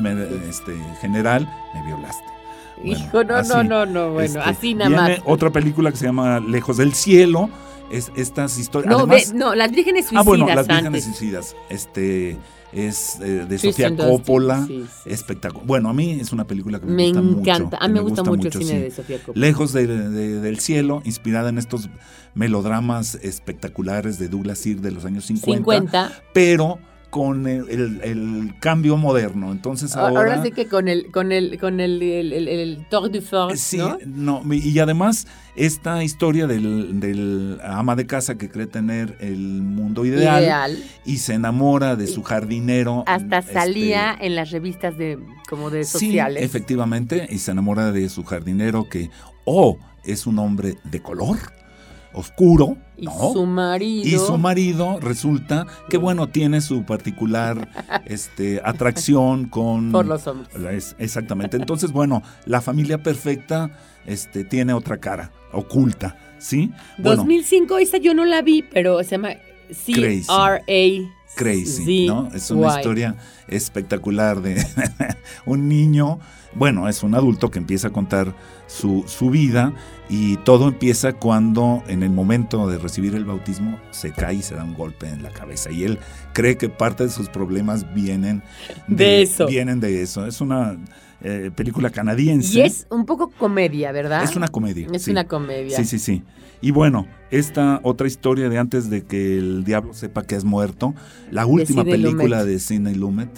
este, 0.47 0.73
general 1.01 1.49
me 1.73 1.81
violaste 1.85 2.35
Hijo, 2.83 3.23
no, 3.23 3.41
no, 3.41 3.63
no, 3.63 3.85
no, 3.85 4.11
bueno, 4.11 4.39
este, 4.39 4.39
así 4.39 4.73
nada 4.73 5.07
viene 5.07 5.21
Otra 5.25 5.49
película 5.49 5.91
que 5.91 5.97
se 5.97 6.05
llama 6.05 6.41
Lejos 6.41 6.77
del 6.77 6.93
Cielo, 6.93 7.49
es, 7.91 8.11
estas 8.15 8.57
historias. 8.57 9.33
No, 9.33 9.47
no, 9.47 9.55
las 9.55 9.71
vírgenes 9.71 10.05
suicidas. 10.05 10.21
Ah, 10.21 10.23
bueno, 10.23 10.47
las 10.47 10.67
vírgenes 10.67 11.03
suicidas. 11.03 11.55
Este 11.69 12.37
es 12.71 13.19
eh, 13.21 13.45
de 13.47 13.57
Sofía 13.57 13.95
Coppola. 13.95 14.67
Espectacular. 15.05 15.65
Bueno, 15.65 15.89
a 15.89 15.93
mí 15.93 16.17
es 16.19 16.31
una 16.33 16.45
película 16.45 16.79
que 16.79 16.85
me, 16.85 17.05
gusta 17.05 17.21
mucho. 17.21 17.35
Me 17.35 17.41
encanta. 17.41 17.77
A 17.77 17.87
mí 17.87 17.93
me, 17.93 17.99
gusta, 18.01 18.23
mucho 18.23 18.47
el 18.47 18.53
cine 18.53 18.79
de 18.81 18.91
Sofía 18.91 19.19
Coppola. 19.19 19.45
Lejos 19.45 19.73
del 19.73 20.59
cielo, 20.59 21.01
inspirada 21.05 21.49
en 21.49 21.57
estos 21.57 21.89
melodramas 22.33 23.15
espectaculares 23.15 24.19
de 24.19 24.27
Douglas 24.27 24.59
Sirk 24.59 24.81
de 24.81 24.91
los 24.91 25.05
años 25.05 25.25
50. 25.25 25.55
50. 25.55 26.23
Pero 26.33 26.79
con 27.15 27.47
el, 27.47 28.53
cambio 28.59 28.97
moderno. 28.97 29.53
Entonces 29.53 29.95
ahora, 29.95 30.19
ahora 30.19 30.43
sí 30.43 30.51
que 30.51 30.67
con 30.67 30.89
el 30.89 31.11
con 31.11 31.31
el 31.31 31.57
con 31.61 31.79
el, 31.79 32.01
el, 32.03 32.85
Tour 32.89 33.09
du 33.09 33.21
Force, 33.21 33.55
sí, 33.55 33.81
¿no? 34.05 34.41
y 34.51 34.77
además 34.79 35.25
esta 35.55 36.03
historia 36.03 36.45
del, 36.45 37.57
ama 37.63 37.95
de 37.95 38.05
casa 38.05 38.37
que 38.37 38.49
cree 38.49 38.67
tener 38.67 39.15
el 39.21 39.37
mundo 39.37 40.03
ideal, 40.03 40.77
y 41.05 41.19
se 41.19 41.35
enamora 41.35 41.95
de 41.95 42.07
su 42.07 42.21
jardinero. 42.21 43.05
Hasta 43.07 43.37
este, 43.37 43.53
salía 43.53 44.13
en 44.19 44.35
las 44.35 44.51
revistas 44.51 44.97
de 44.97 45.17
como 45.47 45.69
de 45.69 45.85
sociales. 45.85 46.39
Sí, 46.39 46.45
efectivamente, 46.45 47.27
y 47.29 47.37
se 47.37 47.51
enamora 47.51 47.93
de 47.93 48.09
su 48.09 48.25
jardinero 48.25 48.89
que 48.89 49.09
o 49.45 49.69
oh, 49.69 49.79
es 50.03 50.27
un 50.27 50.37
hombre 50.37 50.75
de 50.83 51.01
color 51.01 51.37
oscuro. 52.11 52.75
Y 52.97 53.05
su 53.05 53.45
marido. 53.45 54.07
Y 54.07 54.11
su 54.11 54.37
marido 54.37 54.99
resulta 54.99 55.67
que, 55.89 55.97
bueno, 55.97 56.27
tiene 56.27 56.61
su 56.61 56.83
particular 56.83 57.69
este, 58.05 58.61
atracción 58.63 59.45
con. 59.45 59.91
Por 59.91 60.05
los 60.05 60.25
hombres. 60.27 60.95
exactamente. 60.97 61.57
Entonces, 61.57 61.91
bueno, 61.91 62.23
la 62.45 62.61
familia 62.61 63.01
perfecta 63.01 63.71
este, 64.05 64.43
tiene 64.43 64.73
otra 64.73 64.97
cara, 64.97 65.31
oculta, 65.51 66.17
¿sí? 66.37 66.71
2005, 66.97 67.77
esa 67.79 67.97
yo 67.97 68.13
no 68.13 68.25
la 68.25 68.41
vi, 68.41 68.63
pero 68.63 69.03
se 69.03 69.11
llama 69.11 69.35
C-R-A. 69.71 70.59
Crazy, 71.35 72.07
¿no? 72.07 72.29
Es 72.33 72.49
una 72.49 72.77
historia 72.77 73.15
espectacular 73.47 74.41
de 74.41 74.65
un 75.45 75.67
niño, 75.67 76.19
bueno, 76.55 76.87
es 76.87 77.03
un 77.03 77.15
adulto 77.15 77.51
que 77.51 77.59
empieza 77.59 77.89
a 77.89 77.91
contar 77.91 78.33
su, 78.67 79.03
su 79.07 79.29
vida 79.29 79.73
y 80.09 80.37
todo 80.37 80.67
empieza 80.69 81.13
cuando 81.13 81.83
en 81.87 82.03
el 82.03 82.11
momento 82.11 82.67
de 82.67 82.77
recibir 82.77 83.15
el 83.15 83.25
bautismo 83.25 83.79
se 83.91 84.11
cae 84.11 84.35
y 84.35 84.41
se 84.41 84.55
da 84.55 84.63
un 84.63 84.73
golpe 84.73 85.07
en 85.07 85.21
la 85.21 85.31
cabeza. 85.31 85.71
Y 85.71 85.83
él 85.83 85.99
cree 86.33 86.57
que 86.57 86.69
parte 86.69 87.03
de 87.03 87.09
sus 87.09 87.29
problemas 87.29 87.93
vienen 87.93 88.41
de, 88.87 89.21
eso. 89.21 89.47
Vienen 89.47 89.79
de 89.79 90.01
eso. 90.01 90.25
Es 90.25 90.41
una 90.41 90.77
eh, 91.21 91.51
película 91.55 91.89
canadiense. 91.89 92.59
Y 92.59 92.61
es 92.61 92.87
un 92.89 93.05
poco 93.05 93.29
comedia, 93.29 93.91
¿verdad? 93.91 94.23
Es 94.23 94.35
una 94.35 94.47
comedia. 94.47 94.87
Es 94.93 95.07
una 95.07 95.27
comedia. 95.27 95.75
Sí, 95.75 95.85
sí, 95.85 95.99
sí. 95.99 96.23
Y 96.61 96.71
bueno, 96.71 97.07
esta 97.31 97.79
otra 97.83 98.07
historia 98.07 98.49
de 98.49 98.57
antes 98.57 98.89
de 98.89 99.03
que 99.03 99.37
el 99.37 99.63
diablo 99.63 99.93
sepa 99.93 100.23
que 100.23 100.35
es 100.35 100.43
muerto, 100.43 100.95
la 101.31 101.45
última 101.45 101.83
película 101.83 102.45
de 102.45 102.59
Sidney 102.59 102.95
Lumet 102.95 103.29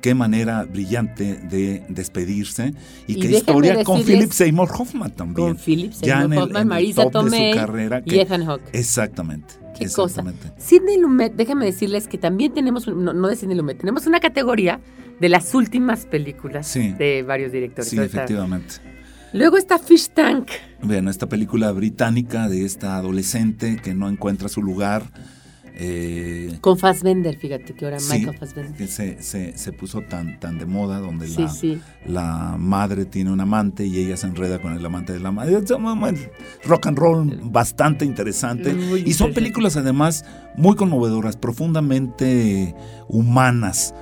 qué 0.00 0.14
manera 0.14 0.64
brillante 0.64 1.36
de 1.36 1.84
despedirse 1.88 2.74
y, 3.06 3.16
qué 3.20 3.30
historia 3.30 3.84
con 3.84 4.02
Philip 4.02 4.30
Seymour 4.30 4.70
Hoffman 4.76 5.10
también. 5.10 5.48
Con 5.48 5.56
Philip 5.56 5.92
Seymour 5.92 6.44
Hoffman, 6.44 6.68
Marisa 6.68 7.10
Tomei 7.10 7.54
y 8.06 8.18
Ethan 8.18 8.44
Hawke. 8.44 8.68
Exactamente. 8.72 9.54
Qué 9.78 9.88
cosa. 9.88 10.24
Sidney 10.58 10.98
Lumet, 10.98 11.34
déjame 11.34 11.64
decirles 11.64 12.06
que 12.06 12.18
también 12.18 12.52
tenemos, 12.52 12.86
no, 12.86 13.12
no 13.12 13.28
de 13.28 13.36
Sidney 13.36 13.56
Lumet, 13.56 13.78
tenemos 13.78 14.06
una 14.06 14.20
categoría 14.20 14.80
de 15.20 15.28
las 15.28 15.54
últimas 15.54 16.06
películas 16.06 16.72
de 16.74 17.22
varios 17.26 17.52
directores. 17.52 17.90
Sí, 17.90 17.98
efectivamente. 17.98 18.76
Luego 19.32 19.58
está 19.58 19.78
Fish 19.78 20.08
Tank. 20.08 20.48
Bueno, 20.82 21.10
esta 21.10 21.28
película 21.28 21.70
británica 21.70 22.48
de 22.48 22.64
esta 22.64 22.96
adolescente 22.96 23.76
que 23.76 23.94
no 23.94 24.08
encuentra 24.08 24.48
su 24.48 24.60
lugar 24.60 25.04
eh, 25.82 26.58
Con 26.60 26.78
Fassbender, 26.78 27.36
fíjate 27.38 27.72
que 27.72 27.86
ahora 27.86 27.96
Michael 28.10 28.36
Fassbender. 28.36 28.86
Se, 28.86 29.22
se, 29.56 29.72
puso 29.72 30.02
tan, 30.02 30.38
tan 30.38 30.58
de 30.58 30.66
moda, 30.66 30.98
donde 30.98 31.26
la, 31.28 31.52
la, 32.06 32.56
madre 32.58 33.06
tiene 33.06 33.32
un 33.32 33.40
amante 33.40 33.86
y 33.86 33.98
ella 33.98 34.18
se 34.18 34.26
enreda 34.26 34.60
con 34.60 34.74
el 34.74 34.84
amante 34.84 35.14
de 35.14 35.20
la 35.20 35.30
madre. 35.30 35.56
Rock 36.64 36.86
and 36.86 36.98
roll 36.98 37.40
bastante 37.44 38.04
interesante. 38.04 38.76
y 39.04 39.12
son 39.14 39.32
películas 39.32 39.76
además 39.76 40.24
muy 40.54 40.76
conmovedoras, 40.76 41.36
profundamente 41.36 42.74
humanas. 43.08 43.94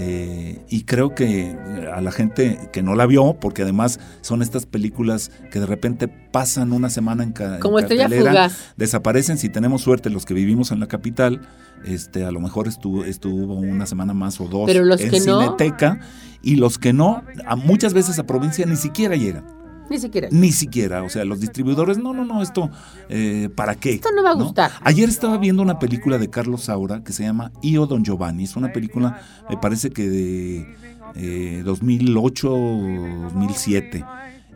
Eh, 0.00 0.60
y 0.68 0.84
creo 0.84 1.12
que 1.12 1.56
a 1.92 2.00
la 2.00 2.12
gente 2.12 2.70
que 2.72 2.82
no 2.84 2.94
la 2.94 3.04
vio, 3.06 3.34
porque 3.40 3.62
además 3.62 3.98
son 4.20 4.42
estas 4.42 4.64
películas 4.64 5.32
que 5.50 5.58
de 5.58 5.66
repente 5.66 6.06
pasan 6.06 6.72
una 6.72 6.88
semana 6.88 7.24
en, 7.24 7.32
ca 7.32 7.58
Como 7.58 7.78
cartelera, 7.78 8.48
desaparecen. 8.76 9.38
Si 9.38 9.48
tenemos 9.48 9.82
suerte 9.82 10.08
los 10.08 10.24
que 10.24 10.34
vivimos 10.34 10.70
en 10.70 10.78
la 10.78 10.86
capital, 10.86 11.40
este 11.84 12.24
a 12.24 12.30
lo 12.30 12.38
mejor 12.38 12.68
estuvo, 12.68 13.04
estuvo 13.04 13.54
una 13.54 13.86
semana 13.86 14.14
más 14.14 14.40
o 14.40 14.46
dos 14.46 14.70
en 14.70 15.20
Cineteca 15.20 15.98
y 16.42 16.54
los 16.54 16.78
que 16.78 16.92
no, 16.92 17.24
muchas 17.56 17.92
veces 17.92 18.20
a 18.20 18.26
provincia 18.26 18.66
ni 18.66 18.76
siquiera 18.76 19.16
llegan. 19.16 19.57
Ni 19.90 19.98
siquiera. 19.98 20.28
Ni 20.30 20.52
siquiera. 20.52 21.02
O 21.02 21.08
sea, 21.08 21.24
los 21.24 21.40
distribuidores, 21.40 21.98
no, 21.98 22.12
no, 22.12 22.24
no, 22.24 22.42
esto, 22.42 22.70
eh, 23.08 23.48
¿para 23.54 23.74
qué? 23.74 23.94
Esto 23.94 24.10
no 24.14 24.22
va 24.22 24.30
a 24.30 24.34
gustar. 24.34 24.72
Ayer 24.82 25.08
estaba 25.08 25.38
viendo 25.38 25.62
una 25.62 25.78
película 25.78 26.18
de 26.18 26.28
Carlos 26.30 26.62
Saura 26.62 27.02
que 27.02 27.12
se 27.12 27.24
llama 27.24 27.52
Io 27.62 27.86
Don 27.86 28.04
Giovanni. 28.04 28.44
Es 28.44 28.56
una 28.56 28.72
película, 28.72 29.20
me 29.48 29.56
parece 29.56 29.90
que 29.90 30.08
de 30.08 31.62
2008 31.64 32.56
eh, 32.56 33.18
2007. 33.22 34.04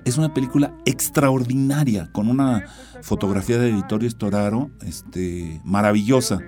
es 0.05 0.19
una 0.19 0.35
película 0.35 0.75
extraordinaria, 0.85 2.11
con 2.13 2.29
una 2.29 2.65
fotografía 3.03 3.59
de 3.59 3.73
Vittorio 3.73 4.11
Storaro 4.11 4.71
este, 4.83 5.61
maravillosa. 5.65 6.41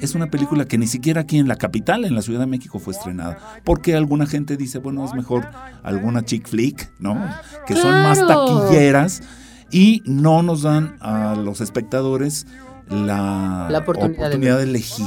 Es 0.00 0.14
una 0.14 0.30
película 0.30 0.64
que 0.66 0.78
ni 0.78 0.86
siquiera 0.86 1.22
aquí 1.22 1.38
en 1.38 1.48
la 1.48 1.56
capital, 1.56 2.04
en 2.04 2.14
la 2.14 2.22
Ciudad 2.22 2.40
de 2.40 2.46
México, 2.46 2.78
fue 2.78 2.92
estrenada. 2.92 3.60
Porque 3.64 3.94
alguna 3.94 4.26
gente 4.26 4.56
dice, 4.56 4.78
bueno, 4.78 5.04
es 5.04 5.14
mejor 5.14 5.48
alguna 5.82 6.24
chick 6.24 6.46
flick, 6.46 6.90
¿no? 6.98 7.18
Que 7.66 7.74
son 7.74 7.92
más 8.02 8.18
taquilleras 8.26 9.22
y 9.70 10.02
no 10.04 10.42
nos 10.42 10.62
dan 10.62 10.96
a 11.00 11.34
los 11.34 11.60
espectadores 11.60 12.46
la, 12.88 13.68
oportunidad, 13.80 14.30
de, 14.30 14.62
elegir. 14.62 15.06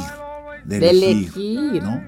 De, 0.66 0.90
elegir, 0.90 1.84
¿no? 1.84 2.02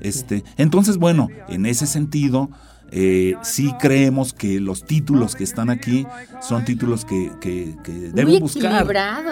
Este, 0.00 0.42
entonces, 0.56 0.96
bueno, 0.96 1.28
en 1.48 1.66
ese 1.66 1.86
sentido, 1.86 2.50
eh, 2.90 3.36
sí 3.42 3.72
creemos 3.80 4.32
que 4.32 4.60
los 4.60 4.84
títulos 4.84 5.34
que 5.34 5.44
están 5.44 5.70
aquí 5.70 6.06
son 6.40 6.64
títulos 6.64 7.04
que, 7.04 7.30
que, 7.40 7.74
deben 8.12 8.40
buscar. 8.40 8.86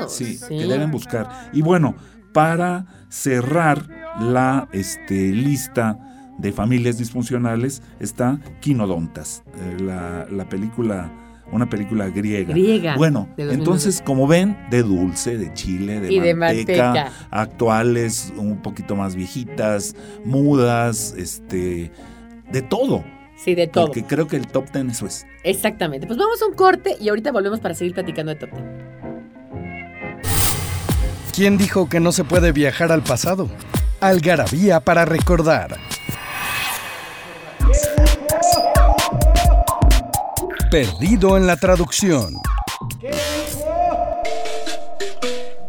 Sí, 0.08 0.36
sí, 0.36 0.48
que 0.48 0.66
deben 0.66 0.90
buscar. 0.90 1.50
Y 1.52 1.62
bueno, 1.62 1.94
para 2.32 2.86
cerrar 3.08 3.86
la 4.20 4.68
este, 4.72 5.32
lista 5.32 5.98
de 6.38 6.52
familias 6.52 6.98
disfuncionales 6.98 7.82
está 7.98 8.40
Quinodontas, 8.60 9.42
eh, 9.56 9.76
la, 9.80 10.26
la 10.30 10.48
película 10.48 11.12
una 11.52 11.68
película 11.68 12.08
griega. 12.08 12.52
Griega. 12.52 12.96
Bueno, 12.96 13.28
entonces, 13.36 14.02
como 14.04 14.26
ven, 14.26 14.56
de 14.70 14.82
dulce, 14.82 15.36
de 15.36 15.52
chile, 15.52 16.00
de, 16.00 16.34
manteca, 16.34 17.10
actuales, 17.30 18.32
un 18.36 18.62
poquito 18.62 18.96
más 18.96 19.16
viejitas, 19.16 19.96
mudas, 20.24 21.14
este, 21.16 21.90
de 22.50 22.62
todo. 22.62 23.04
Sí, 23.36 23.54
de 23.54 23.66
todo. 23.66 23.86
Porque 23.86 24.04
creo 24.04 24.26
que 24.26 24.36
el 24.36 24.46
top 24.46 24.70
ten 24.70 24.90
eso 24.90 25.06
es. 25.06 25.26
Exactamente. 25.44 26.06
Pues 26.06 26.18
vamos 26.18 26.40
a 26.42 26.46
un 26.46 26.54
corte 26.54 26.96
y 27.00 27.08
ahorita 27.08 27.32
volvemos 27.32 27.58
para 27.58 27.74
seguir 27.74 27.94
platicando 27.94 28.32
de 28.32 28.38
top 28.38 28.50
ten. 28.50 28.99
¿Quién 31.40 31.56
dijo 31.56 31.88
que 31.88 32.00
no 32.00 32.12
se 32.12 32.22
puede 32.22 32.52
viajar 32.52 32.92
al 32.92 33.02
pasado? 33.02 33.48
Algarabía 34.02 34.80
para 34.80 35.06
recordar. 35.06 35.78
Perdido 40.70 41.38
en 41.38 41.46
la 41.46 41.56
traducción. 41.56 42.34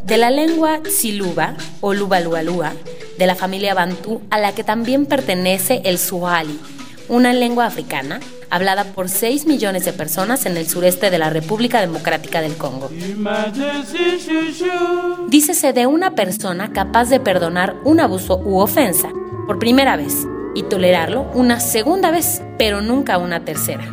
De 0.04 0.18
la 0.18 0.30
lengua 0.30 0.82
siluba 0.90 1.56
o 1.80 1.94
lubalualúa, 1.94 2.74
de 3.18 3.26
la 3.26 3.36
familia 3.36 3.74
bantú, 3.74 4.22
a 4.30 4.40
la 4.40 4.54
que 4.54 4.66
también 4.66 5.06
pertenece 5.06 5.84
el 5.86 6.00
suali, 6.00 6.60
una 7.08 7.32
lengua 7.32 7.66
africana 7.68 8.20
hablada 8.52 8.84
por 8.84 9.10
6 9.10 9.48
millones 9.48 9.86
de 9.86 9.94
personas 9.94 10.46
en 10.46 10.58
el 10.58 10.68
sureste 10.68 11.10
de 11.10 11.18
la 11.18 11.32
República 11.32 11.82
Democrática 11.82 12.42
del 12.42 12.58
Congo. 12.58 12.92
Dícese 15.30 15.74
de 15.74 15.88
una 15.88 16.14
persona 16.14 16.72
capaz 16.72 17.10
de 17.10 17.20
perdonar 17.20 17.78
un 17.86 18.00
abuso 18.00 18.38
u 18.38 18.60
ofensa 18.60 19.10
por 19.48 19.58
primera 19.58 19.96
vez 19.96 20.28
y 20.54 20.64
tolerarlo 20.64 21.32
una 21.34 21.60
segunda 21.60 22.12
vez, 22.12 22.42
pero 22.58 22.82
nunca 22.82 23.18
una 23.18 23.46
tercera. 23.46 23.90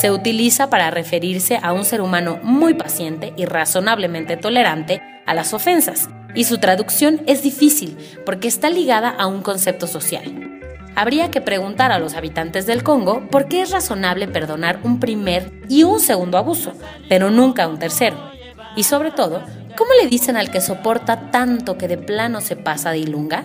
Se 0.00 0.10
utiliza 0.10 0.70
para 0.70 0.90
referirse 0.90 1.60
a 1.62 1.74
un 1.74 1.84
ser 1.84 2.00
humano 2.00 2.40
muy 2.42 2.72
paciente 2.72 3.34
y 3.36 3.44
razonablemente 3.44 4.38
tolerante 4.38 5.02
a 5.26 5.34
las 5.34 5.52
ofensas, 5.52 6.08
y 6.34 6.44
su 6.44 6.58
traducción 6.58 7.20
es 7.26 7.42
difícil 7.42 7.98
porque 8.24 8.48
está 8.48 8.70
ligada 8.70 9.10
a 9.10 9.26
un 9.26 9.42
concepto 9.42 9.86
social. 9.86 10.61
Habría 10.94 11.30
que 11.30 11.40
preguntar 11.40 11.92
a 11.92 11.98
los 11.98 12.14
habitantes 12.14 12.66
del 12.66 12.82
Congo 12.82 13.26
por 13.30 13.48
qué 13.48 13.62
es 13.62 13.70
razonable 13.70 14.28
perdonar 14.28 14.80
un 14.82 15.00
primer 15.00 15.52
y 15.68 15.84
un 15.84 16.00
segundo 16.00 16.38
abuso, 16.38 16.72
pero 17.08 17.30
nunca 17.30 17.66
un 17.68 17.78
tercero. 17.78 18.16
Y 18.76 18.84
sobre 18.84 19.10
todo, 19.10 19.42
¿cómo 19.76 19.90
le 20.00 20.08
dicen 20.08 20.36
al 20.36 20.50
que 20.50 20.60
soporta 20.60 21.30
tanto 21.30 21.78
que 21.78 21.88
de 21.88 21.98
plano 21.98 22.40
se 22.40 22.56
pasa 22.56 22.90
de 22.90 22.98
ilunga? 22.98 23.44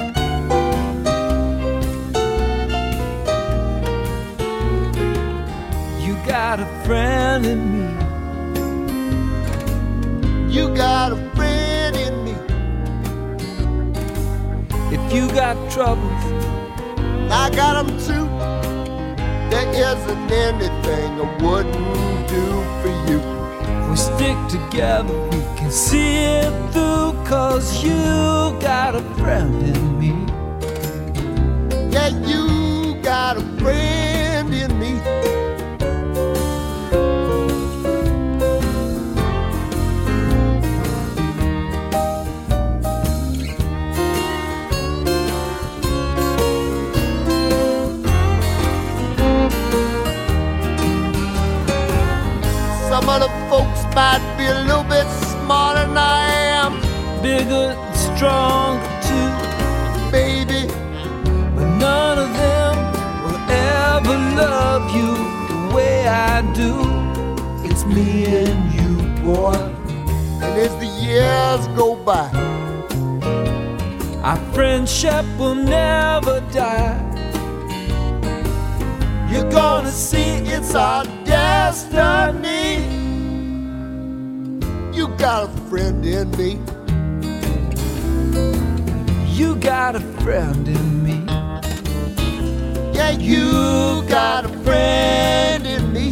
Got 6.31 6.61
a 6.61 6.65
friend 6.85 7.45
in 7.45 7.61
me. 7.73 7.87
You 10.49 10.73
got 10.73 11.11
a 11.11 11.17
friend 11.35 11.93
in 11.97 12.23
me. 12.23 12.35
If 14.95 15.13
you 15.13 15.27
got 15.33 15.57
troubles, 15.69 16.23
I 17.29 17.49
got 17.53 17.73
them 17.79 17.89
too. 18.07 18.27
There 19.51 19.69
isn't 19.89 20.31
anything 20.31 21.19
I 21.19 21.27
wouldn't 21.43 22.27
do 22.29 22.45
for 22.79 22.93
you. 23.09 23.19
If 23.81 23.89
we 23.89 23.95
stick 23.97 24.37
together, 24.47 25.13
we 25.31 25.39
can 25.57 25.69
see 25.69 26.15
it 26.39 26.53
through. 26.71 27.11
Cause 27.25 27.83
you 27.83 28.01
got 28.61 28.95
a 28.95 29.01
friend 29.19 29.53
in 29.75 29.99
me. 29.99 30.13
Yeah, 31.91 32.07
you 32.25 32.95
got 33.01 33.35
a 33.35 33.41
friend 33.59 34.00
might 53.95 54.23
be 54.37 54.45
a 54.45 54.63
little 54.63 54.83
bit 54.83 55.05
smarter 55.07 55.85
than 55.85 55.97
I 55.97 56.23
am, 56.59 56.71
bigger 57.21 57.75
and 57.75 57.95
stronger 57.95 58.85
too, 59.07 59.31
baby. 60.11 60.67
But 61.55 61.67
none 61.77 62.17
of 62.19 62.31
them 62.33 62.75
will 63.23 63.41
ever 63.49 64.17
love 64.41 64.95
you 64.95 65.11
the 65.51 65.75
way 65.75 66.07
I 66.07 66.41
do. 66.53 66.73
It's 67.67 67.83
me 67.85 68.25
and 68.25 68.73
you, 68.73 68.93
boy. 69.23 69.55
And 70.41 70.57
as 70.57 70.73
the 70.77 70.87
years 70.87 71.67
go 71.77 71.95
by, 71.95 72.29
our 74.23 74.37
friendship 74.53 75.25
will 75.37 75.55
never 75.55 76.39
die. 76.51 76.99
You're 79.29 79.51
gonna 79.51 79.91
see 79.91 80.35
it's 80.55 80.75
our 80.75 81.05
destiny. 81.25 83.00
Got 85.21 85.43
a 85.43 85.69
friend 85.69 86.03
in 86.03 86.31
me. 86.31 86.59
You 89.27 89.55
got 89.57 89.95
a 89.95 89.99
friend 90.23 90.67
in 90.67 91.03
me. 91.03 91.23
Yeah, 92.91 93.11
you 93.11 94.03
got 94.09 94.45
a 94.45 94.49
friend 94.63 95.67
in 95.67 95.93
me. 95.93 96.09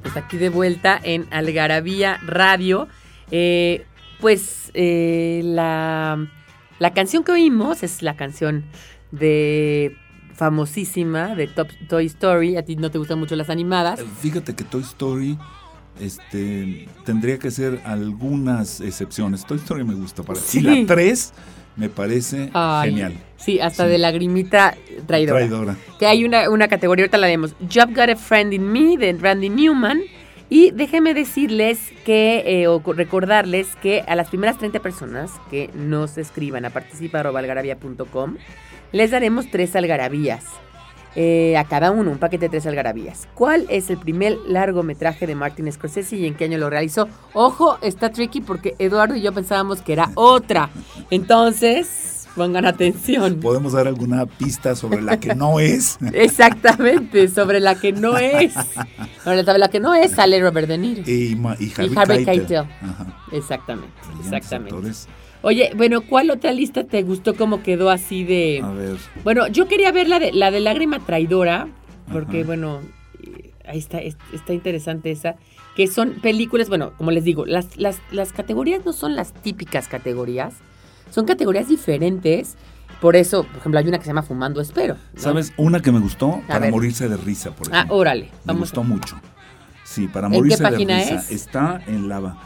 Pues 0.00 0.16
aquí 0.16 0.38
de 0.38 0.48
vuelta 0.48 0.98
en 1.02 1.26
Algarabía 1.30 2.18
Radio. 2.24 2.88
Eh, 3.30 3.84
pues 4.20 4.70
eh, 4.74 5.40
la 5.44 6.26
La 6.78 6.92
canción 6.92 7.24
que 7.24 7.32
oímos 7.32 7.82
es 7.82 8.02
la 8.02 8.16
canción 8.16 8.64
de 9.10 9.96
famosísima 10.34 11.34
de 11.34 11.46
Top, 11.46 11.68
Toy 11.88 12.06
Story. 12.06 12.56
A 12.56 12.64
ti 12.64 12.76
no 12.76 12.90
te 12.90 12.98
gustan 12.98 13.18
mucho 13.18 13.34
las 13.36 13.48
animadas. 13.50 14.00
Eh, 14.00 14.04
Fíjate 14.20 14.54
que 14.54 14.64
Toy 14.64 14.82
Story 14.82 15.38
este, 16.00 16.88
tendría 17.04 17.38
que 17.38 17.50
ser 17.50 17.80
algunas 17.84 18.80
excepciones. 18.80 19.46
Toy 19.46 19.56
Story 19.58 19.84
me 19.84 19.94
gusta 19.94 20.22
para 20.22 20.38
Sí. 20.38 20.58
Y 20.58 20.62
la 20.82 20.86
3 20.86 21.32
me 21.76 21.88
parece 21.88 22.50
Ay, 22.52 22.90
genial. 22.90 23.14
Sí, 23.36 23.60
hasta 23.60 23.84
Sí. 23.84 23.90
de 23.90 23.98
lagrimita 23.98 24.74
traidora. 25.06 25.38
Traidora. 25.40 25.76
Que 25.98 26.06
hay 26.06 26.24
una, 26.24 26.50
una 26.50 26.68
categoría, 26.68 27.04
ahorita 27.04 27.18
la 27.18 27.26
vemos. 27.26 27.54
Job 27.72 27.94
Got 27.94 28.10
a 28.10 28.16
Friend 28.16 28.52
in 28.52 28.70
Me 28.70 28.96
de 28.98 29.12
Randy 29.14 29.48
Newman. 29.48 30.00
Y 30.48 30.70
déjenme 30.70 31.12
decirles 31.14 31.78
que, 32.04 32.44
eh, 32.62 32.68
o 32.68 32.80
co- 32.82 32.92
recordarles 32.92 33.74
que 33.82 34.02
a 34.06 34.14
las 34.14 34.28
primeras 34.28 34.58
30 34.58 34.80
personas 34.80 35.32
que 35.50 35.70
nos 35.74 36.18
escriban 36.18 36.64
a 36.64 36.70
participa.algarabía.com 36.70 38.36
les 38.92 39.10
daremos 39.10 39.50
tres 39.50 39.74
algarabías. 39.74 40.44
Eh, 41.18 41.56
a 41.56 41.64
cada 41.64 41.90
uno, 41.92 42.10
un 42.10 42.18
paquete 42.18 42.44
de 42.44 42.50
tres 42.50 42.66
algarabías. 42.66 43.26
¿Cuál 43.34 43.66
es 43.70 43.88
el 43.88 43.96
primer 43.96 44.36
largometraje 44.46 45.26
de 45.26 45.34
Martin 45.34 45.72
Scorsese 45.72 46.14
y 46.16 46.26
en 46.26 46.34
qué 46.34 46.44
año 46.44 46.58
lo 46.58 46.68
realizó? 46.68 47.08
Ojo, 47.32 47.78
está 47.80 48.10
tricky 48.10 48.42
porque 48.42 48.74
Eduardo 48.78 49.16
y 49.16 49.22
yo 49.22 49.32
pensábamos 49.32 49.80
que 49.80 49.94
era 49.94 50.10
otra. 50.14 50.68
Entonces, 51.10 52.15
pongan 52.36 52.66
atención. 52.66 53.40
¿Podemos 53.40 53.72
dar 53.72 53.88
alguna 53.88 54.26
pista 54.26 54.76
sobre 54.76 55.02
la 55.02 55.18
que 55.18 55.34
no 55.34 55.58
es? 55.58 55.98
Exactamente, 56.12 57.28
sobre 57.28 57.58
la 57.60 57.74
que 57.74 57.92
no 57.92 58.16
es. 58.18 58.54
Sobre 59.24 59.42
la, 59.42 59.58
la 59.58 59.68
que 59.68 59.80
no 59.80 59.94
es 59.94 60.12
sale 60.12 60.40
Robert 60.40 60.68
De 60.68 60.78
Niro. 60.78 61.02
y, 61.06 61.32
y 61.58 61.72
Harvey, 61.76 61.92
Harvey 61.96 62.24
Keitel. 62.24 62.24
Keitel. 62.24 62.56
Ajá. 62.58 63.24
Exactamente, 63.32 63.92
Brillantes 64.02 64.26
exactamente. 64.26 64.74
actores. 64.74 65.08
Oye, 65.42 65.70
bueno, 65.76 66.00
¿cuál 66.00 66.30
otra 66.30 66.52
lista 66.52 66.84
te 66.84 67.02
gustó 67.02 67.34
cómo 67.36 67.62
quedó 67.62 67.90
así 67.90 68.24
de... 68.24 68.60
A 68.64 68.70
ver, 68.70 68.96
Bueno, 69.22 69.46
yo 69.48 69.68
quería 69.68 69.92
ver 69.92 70.08
la 70.08 70.18
de, 70.18 70.32
la 70.32 70.50
de 70.50 70.60
Lágrima 70.60 70.98
Traidora, 71.00 71.68
porque 72.12 72.38
Ajá. 72.40 72.46
bueno, 72.46 72.80
eh, 73.22 73.52
ahí 73.66 73.78
está, 73.78 73.98
es- 74.00 74.16
está 74.32 74.54
interesante 74.54 75.10
esa, 75.10 75.36
que 75.76 75.86
son 75.86 76.14
películas, 76.22 76.68
bueno, 76.68 76.92
como 76.96 77.10
les 77.12 77.22
digo, 77.22 77.46
las, 77.46 77.76
las, 77.76 77.98
las 78.10 78.32
categorías 78.32 78.84
no 78.84 78.92
son 78.92 79.14
las 79.14 79.32
típicas 79.34 79.86
categorías, 79.88 80.54
son 81.10 81.24
categorías 81.26 81.68
diferentes, 81.68 82.56
por 83.00 83.14
eso, 83.16 83.44
por 83.44 83.58
ejemplo, 83.58 83.78
hay 83.78 83.86
una 83.88 83.98
que 83.98 84.04
se 84.04 84.10
llama 84.10 84.22
Fumando 84.22 84.60
Espero. 84.60 84.96
¿no? 85.14 85.20
¿sabes? 85.20 85.52
Una 85.56 85.80
que 85.80 85.92
me 85.92 86.00
gustó 86.00 86.40
para 86.46 86.60
ver. 86.60 86.70
morirse 86.70 87.08
de 87.08 87.16
risa, 87.16 87.50
por 87.50 87.68
Ah, 87.72 87.76
ejemplo. 87.78 87.96
órale, 87.96 88.24
Me 88.24 88.30
vamos 88.46 88.60
gustó 88.62 88.80
a- 88.80 88.84
mucho. 88.84 89.16
Sí, 89.84 90.08
para 90.08 90.26
¿En 90.26 90.32
qué 90.32 90.38
morirse 90.38 90.62
de 90.64 90.70
risa. 90.70 91.14
es? 91.14 91.30
Está 91.30 91.80
en 91.86 92.08
la 92.08 92.36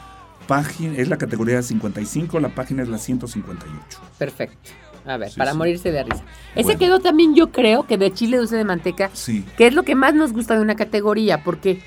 página, 0.46 0.96
es 0.96 1.08
la 1.08 1.16
categoría 1.16 1.62
55, 1.62 2.38
la 2.40 2.48
página 2.54 2.82
es 2.82 2.88
la 2.88 2.98
158. 2.98 4.00
Perfecto. 4.18 4.70
A 5.06 5.16
ver, 5.16 5.30
Sí, 5.30 5.38
para 5.38 5.52
sí. 5.52 5.56
morirse 5.58 5.90
de 5.92 6.02
risa. 6.02 6.22
Ese 6.54 6.64
Bueno. 6.64 6.78
quedó 6.78 7.00
también, 7.00 7.34
yo 7.34 7.50
creo, 7.52 7.84
que 7.86 7.96
de 7.96 8.12
chile 8.12 8.36
dulce 8.36 8.56
de 8.56 8.64
manteca, 8.64 9.08
Sí. 9.14 9.44
que 9.56 9.66
es 9.68 9.74
lo 9.74 9.84
que 9.84 9.94
más 9.94 10.14
nos 10.14 10.32
gusta 10.32 10.54
de 10.56 10.60
una 10.60 10.74
categoría, 10.74 11.42
porque 11.42 11.80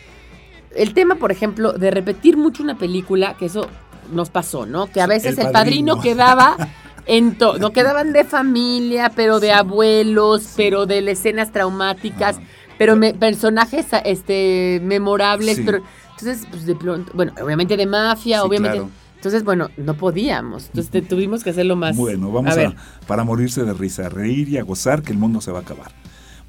el 0.76 0.93
tema, 0.95 1.15
por 1.15 1.32
ejemplo, 1.32 1.74
de 1.74 1.91
repetir 1.91 2.38
mucho 2.38 2.63
una 2.63 2.76
película, 2.78 3.36
que 3.38 3.45
eso 3.45 3.67
nos 4.12 4.30
pasó, 4.30 4.66
¿no? 4.66 4.88
Que 4.88 5.01
a 5.01 5.08
veces 5.08 5.38
El 5.38 5.47
el, 5.47 5.51
padrino, 5.51 5.95
Padrino. 5.95 6.01
quedaba 6.16 6.58
en 7.06 7.38
todo, 7.38 7.58
no 7.60 7.72
quedaban 7.74 8.14
de 8.14 8.24
familia, 8.24 9.12
pero 9.16 9.39
de 9.39 9.51
abuelos, 9.51 10.54
pero 10.56 10.86
de 10.86 10.99
escenas 11.12 11.51
traumáticas, 11.51 12.38
Ajá. 12.38 12.45
pero 12.78 12.95
me- 12.95 13.14
personajes 13.14 13.88
este 14.06 14.80
memorables, 14.84 15.58
Sí. 15.58 15.64
pero 15.66 15.80
entonces 16.12 16.47
pues 16.49 16.66
de 16.66 16.76
pronto, 16.76 17.12
bueno, 17.14 17.34
obviamente 17.43 17.76
de 17.78 17.86
mafia, 17.86 18.43
obviamente. 18.43 18.78
claro. 18.78 18.91
Entonces, 19.16 19.45
bueno, 19.45 19.70
no 19.78 19.93
podíamos. 19.93 20.66
Entonces 20.66 21.08
tuvimos 21.08 21.45
que 21.45 21.51
hacerlo 21.51 21.78
más. 21.78 21.95
Bueno, 21.95 22.30
vamos 22.30 22.51
a, 22.51 22.56
ver. 22.58 22.76
para 23.08 23.24
morirse 23.24 23.64
de 23.64 23.72
risa, 23.74 24.08
a 24.08 24.10
reír 24.10 24.49
y 24.49 24.58
a 24.58 24.64
gozar 24.64 25.01
que 25.01 25.14
el 25.14 25.18
mundo 25.18 25.39
se 25.39 25.49
va 25.49 25.60
a 25.60 25.62
acabar. 25.62 25.91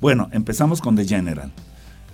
Bueno, 0.01 0.29
empezamos 0.33 0.81
con 0.81 0.97
The 0.97 1.05
General. 1.05 1.53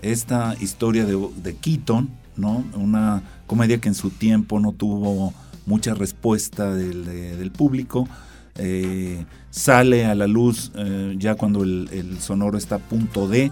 Esta 0.03 0.55
historia 0.61 1.07
de, 1.07 1.19
de 1.37 1.57
Keaton, 1.57 2.11
¿no? 2.37 2.63
Una 2.75 3.23
comedia 3.51 3.79
que 3.81 3.89
en 3.89 3.97
su 3.97 4.11
tiempo 4.11 4.61
no 4.61 4.71
tuvo 4.71 5.35
mucha 5.67 5.93
respuesta 5.95 6.73
del, 6.73 7.05
de- 7.05 7.37
del 7.37 7.51
público. 7.51 8.09
Eh, 8.55 9.25
sale 9.51 10.05
a 10.07 10.15
la 10.15 10.29
luz 10.29 10.71
eh, 10.77 11.17
ya 11.19 11.35
cuando 11.35 11.65
el, 11.65 11.89
el 11.93 12.21
sonoro 12.21 12.57
está 12.57 12.77
a 12.77 12.79
punto 12.79 13.27
de. 13.27 13.51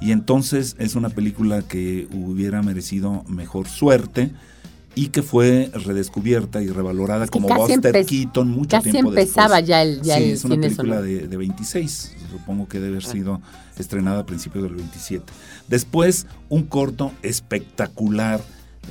Y 0.00 0.10
entonces 0.10 0.74
es 0.80 0.96
una 0.96 1.10
película 1.10 1.62
que 1.62 2.08
hubiera 2.12 2.60
merecido 2.62 3.22
mejor 3.28 3.68
suerte 3.68 4.32
y 4.96 5.08
que 5.08 5.22
fue 5.22 5.70
redescubierta 5.74 6.60
y 6.62 6.68
revalorada 6.68 7.24
Es 7.26 7.30
que 7.30 7.38
como 7.38 7.54
Buster 7.54 8.04
Keaton 8.04 8.48
mucho 8.50 8.78
Casi 8.78 8.90
tiempo 8.90 9.10
empezaba 9.10 9.56
después. 9.62 9.68
ya 9.68 9.82
el, 9.82 10.02
ya 10.02 10.16
sí, 10.16 10.24
el 10.24 10.30
es 10.30 10.44
una 10.44 10.56
película 10.56 11.00
de, 11.02 11.28
de 11.28 11.36
26, 11.36 12.14
supongo 12.32 12.66
que 12.66 12.80
debe 12.80 12.96
haber 12.96 13.08
Ah. 13.08 13.12
sido 13.12 13.40
estrenada 13.78 14.20
a 14.20 14.26
principios 14.26 14.64
del 14.64 14.74
27. 14.74 15.24
Después, 15.68 16.26
un 16.48 16.62
corto 16.64 17.12
espectacular 17.22 18.40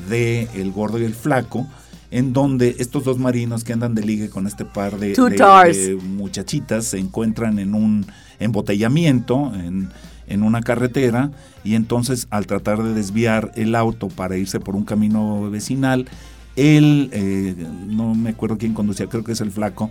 de 0.09 0.47
El 0.53 0.71
Gordo 0.71 0.99
y 0.99 1.03
el 1.03 1.15
Flaco, 1.15 1.67
en 2.11 2.33
donde 2.33 2.75
estos 2.79 3.03
dos 3.03 3.17
marinos 3.17 3.63
que 3.63 3.73
andan 3.73 3.95
de 3.95 4.03
ligue 4.03 4.29
con 4.29 4.47
este 4.47 4.65
par 4.65 4.97
de, 4.99 5.13
muchachitas 6.01 6.85
se 6.85 6.99
encuentran 6.99 7.59
en 7.59 7.73
un 7.73 8.05
embotellamiento, 8.39 9.51
en, 9.55 9.89
en 10.27 10.43
una 10.43 10.61
carretera, 10.61 11.31
y 11.63 11.75
entonces 11.75 12.27
al 12.29 12.47
tratar 12.47 12.83
de 12.83 12.93
desviar 12.93 13.51
el 13.55 13.75
auto 13.75 14.07
para 14.09 14.37
irse 14.37 14.59
por 14.59 14.75
un 14.75 14.85
camino 14.85 15.49
vecinal, 15.49 16.07
él, 16.55 17.09
eh, 17.11 17.55
no 17.87 18.15
me 18.15 18.29
acuerdo 18.29 18.57
quién 18.57 18.73
conducía, 18.73 19.07
creo 19.07 19.23
que 19.23 19.33
es 19.33 19.41
el 19.41 19.51
flaco, 19.51 19.89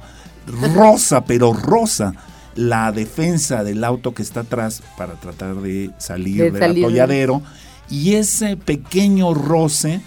rosa, 0.74 1.24
pero 1.26 1.52
rosa, 1.52 2.14
la 2.54 2.92
defensa 2.92 3.64
del 3.64 3.84
auto 3.84 4.14
que 4.14 4.22
está 4.22 4.40
atrás 4.40 4.82
para 4.96 5.14
tratar 5.14 5.56
de 5.56 5.90
salir 5.98 6.52
De 6.52 6.58
del 6.58 6.84
atolladero, 6.84 7.42
y 7.90 8.14
ese 8.14 8.56
pequeño 8.56 9.34
roce 9.34 10.00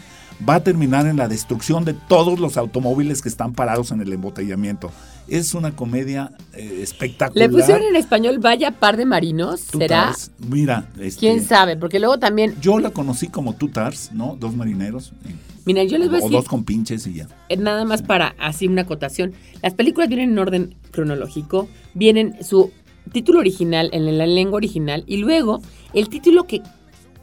va 0.48 0.56
a 0.56 0.64
terminar 0.64 1.08
en 1.08 1.18
la 1.18 1.28
destrucción 1.28 1.84
de 1.84 1.94
todos 1.94 2.40
los 2.40 2.58
automóviles 2.58 3.22
que 3.22 3.30
están 3.30 3.54
parados 3.54 3.92
en 3.92 4.02
el 4.02 4.14
embotellamiento. 4.14 4.92
Es 5.28 5.54
una 5.56 5.76
comedia 5.76 6.32
eh, 6.54 6.80
espectacular. 6.82 7.50
Le 7.50 7.54
pusieron 7.54 7.84
en 7.88 7.96
español 7.96 8.40
Vaya 8.40 8.72
par 8.72 8.96
de 8.98 9.06
marinos, 9.06 9.62
¿será? 9.62 10.06
Tars. 10.06 10.32
Mira, 10.48 10.88
este, 11.00 11.20
¿Quién 11.22 11.44
sabe? 11.44 11.76
Porque 11.76 12.00
luego 12.00 12.18
también, 12.20 12.56
Yo 12.62 12.80
la 12.80 12.92
conocí 12.92 13.28
como 13.28 13.54
Two 13.56 13.70
Tars, 13.70 14.12
¿no? 14.14 14.38
Dos 14.40 14.56
marineros. 14.56 15.12
y- 15.26 15.34
mira, 15.66 15.84
yo 15.84 15.98
les 15.98 16.08
voy 16.08 16.18
a 16.18 16.20
o 16.20 16.22
decir, 16.24 16.38
dos 16.38 16.48
con 16.48 16.64
pinches 16.64 17.06
y 17.08 17.16
ya. 17.16 17.28
eh, 17.50 17.58
nada 17.58 17.84
más 17.84 18.04
para 18.04 18.36
así 18.40 18.68
una 18.68 18.84
acotación. 18.84 19.34
Las 19.62 19.74
películas 19.74 20.08
vienen 20.08 20.30
en 20.32 20.40
orden 20.40 20.76
cronológico, 20.92 21.68
vienen 21.94 22.36
su 22.42 22.72
título 23.12 23.40
original 23.40 23.90
en 23.92 24.18
la 24.18 24.26
lengua 24.28 24.58
original 24.58 25.04
y 25.08 25.18
luego 25.18 25.62
el 25.94 26.08
título 26.10 26.46
que 26.46 26.62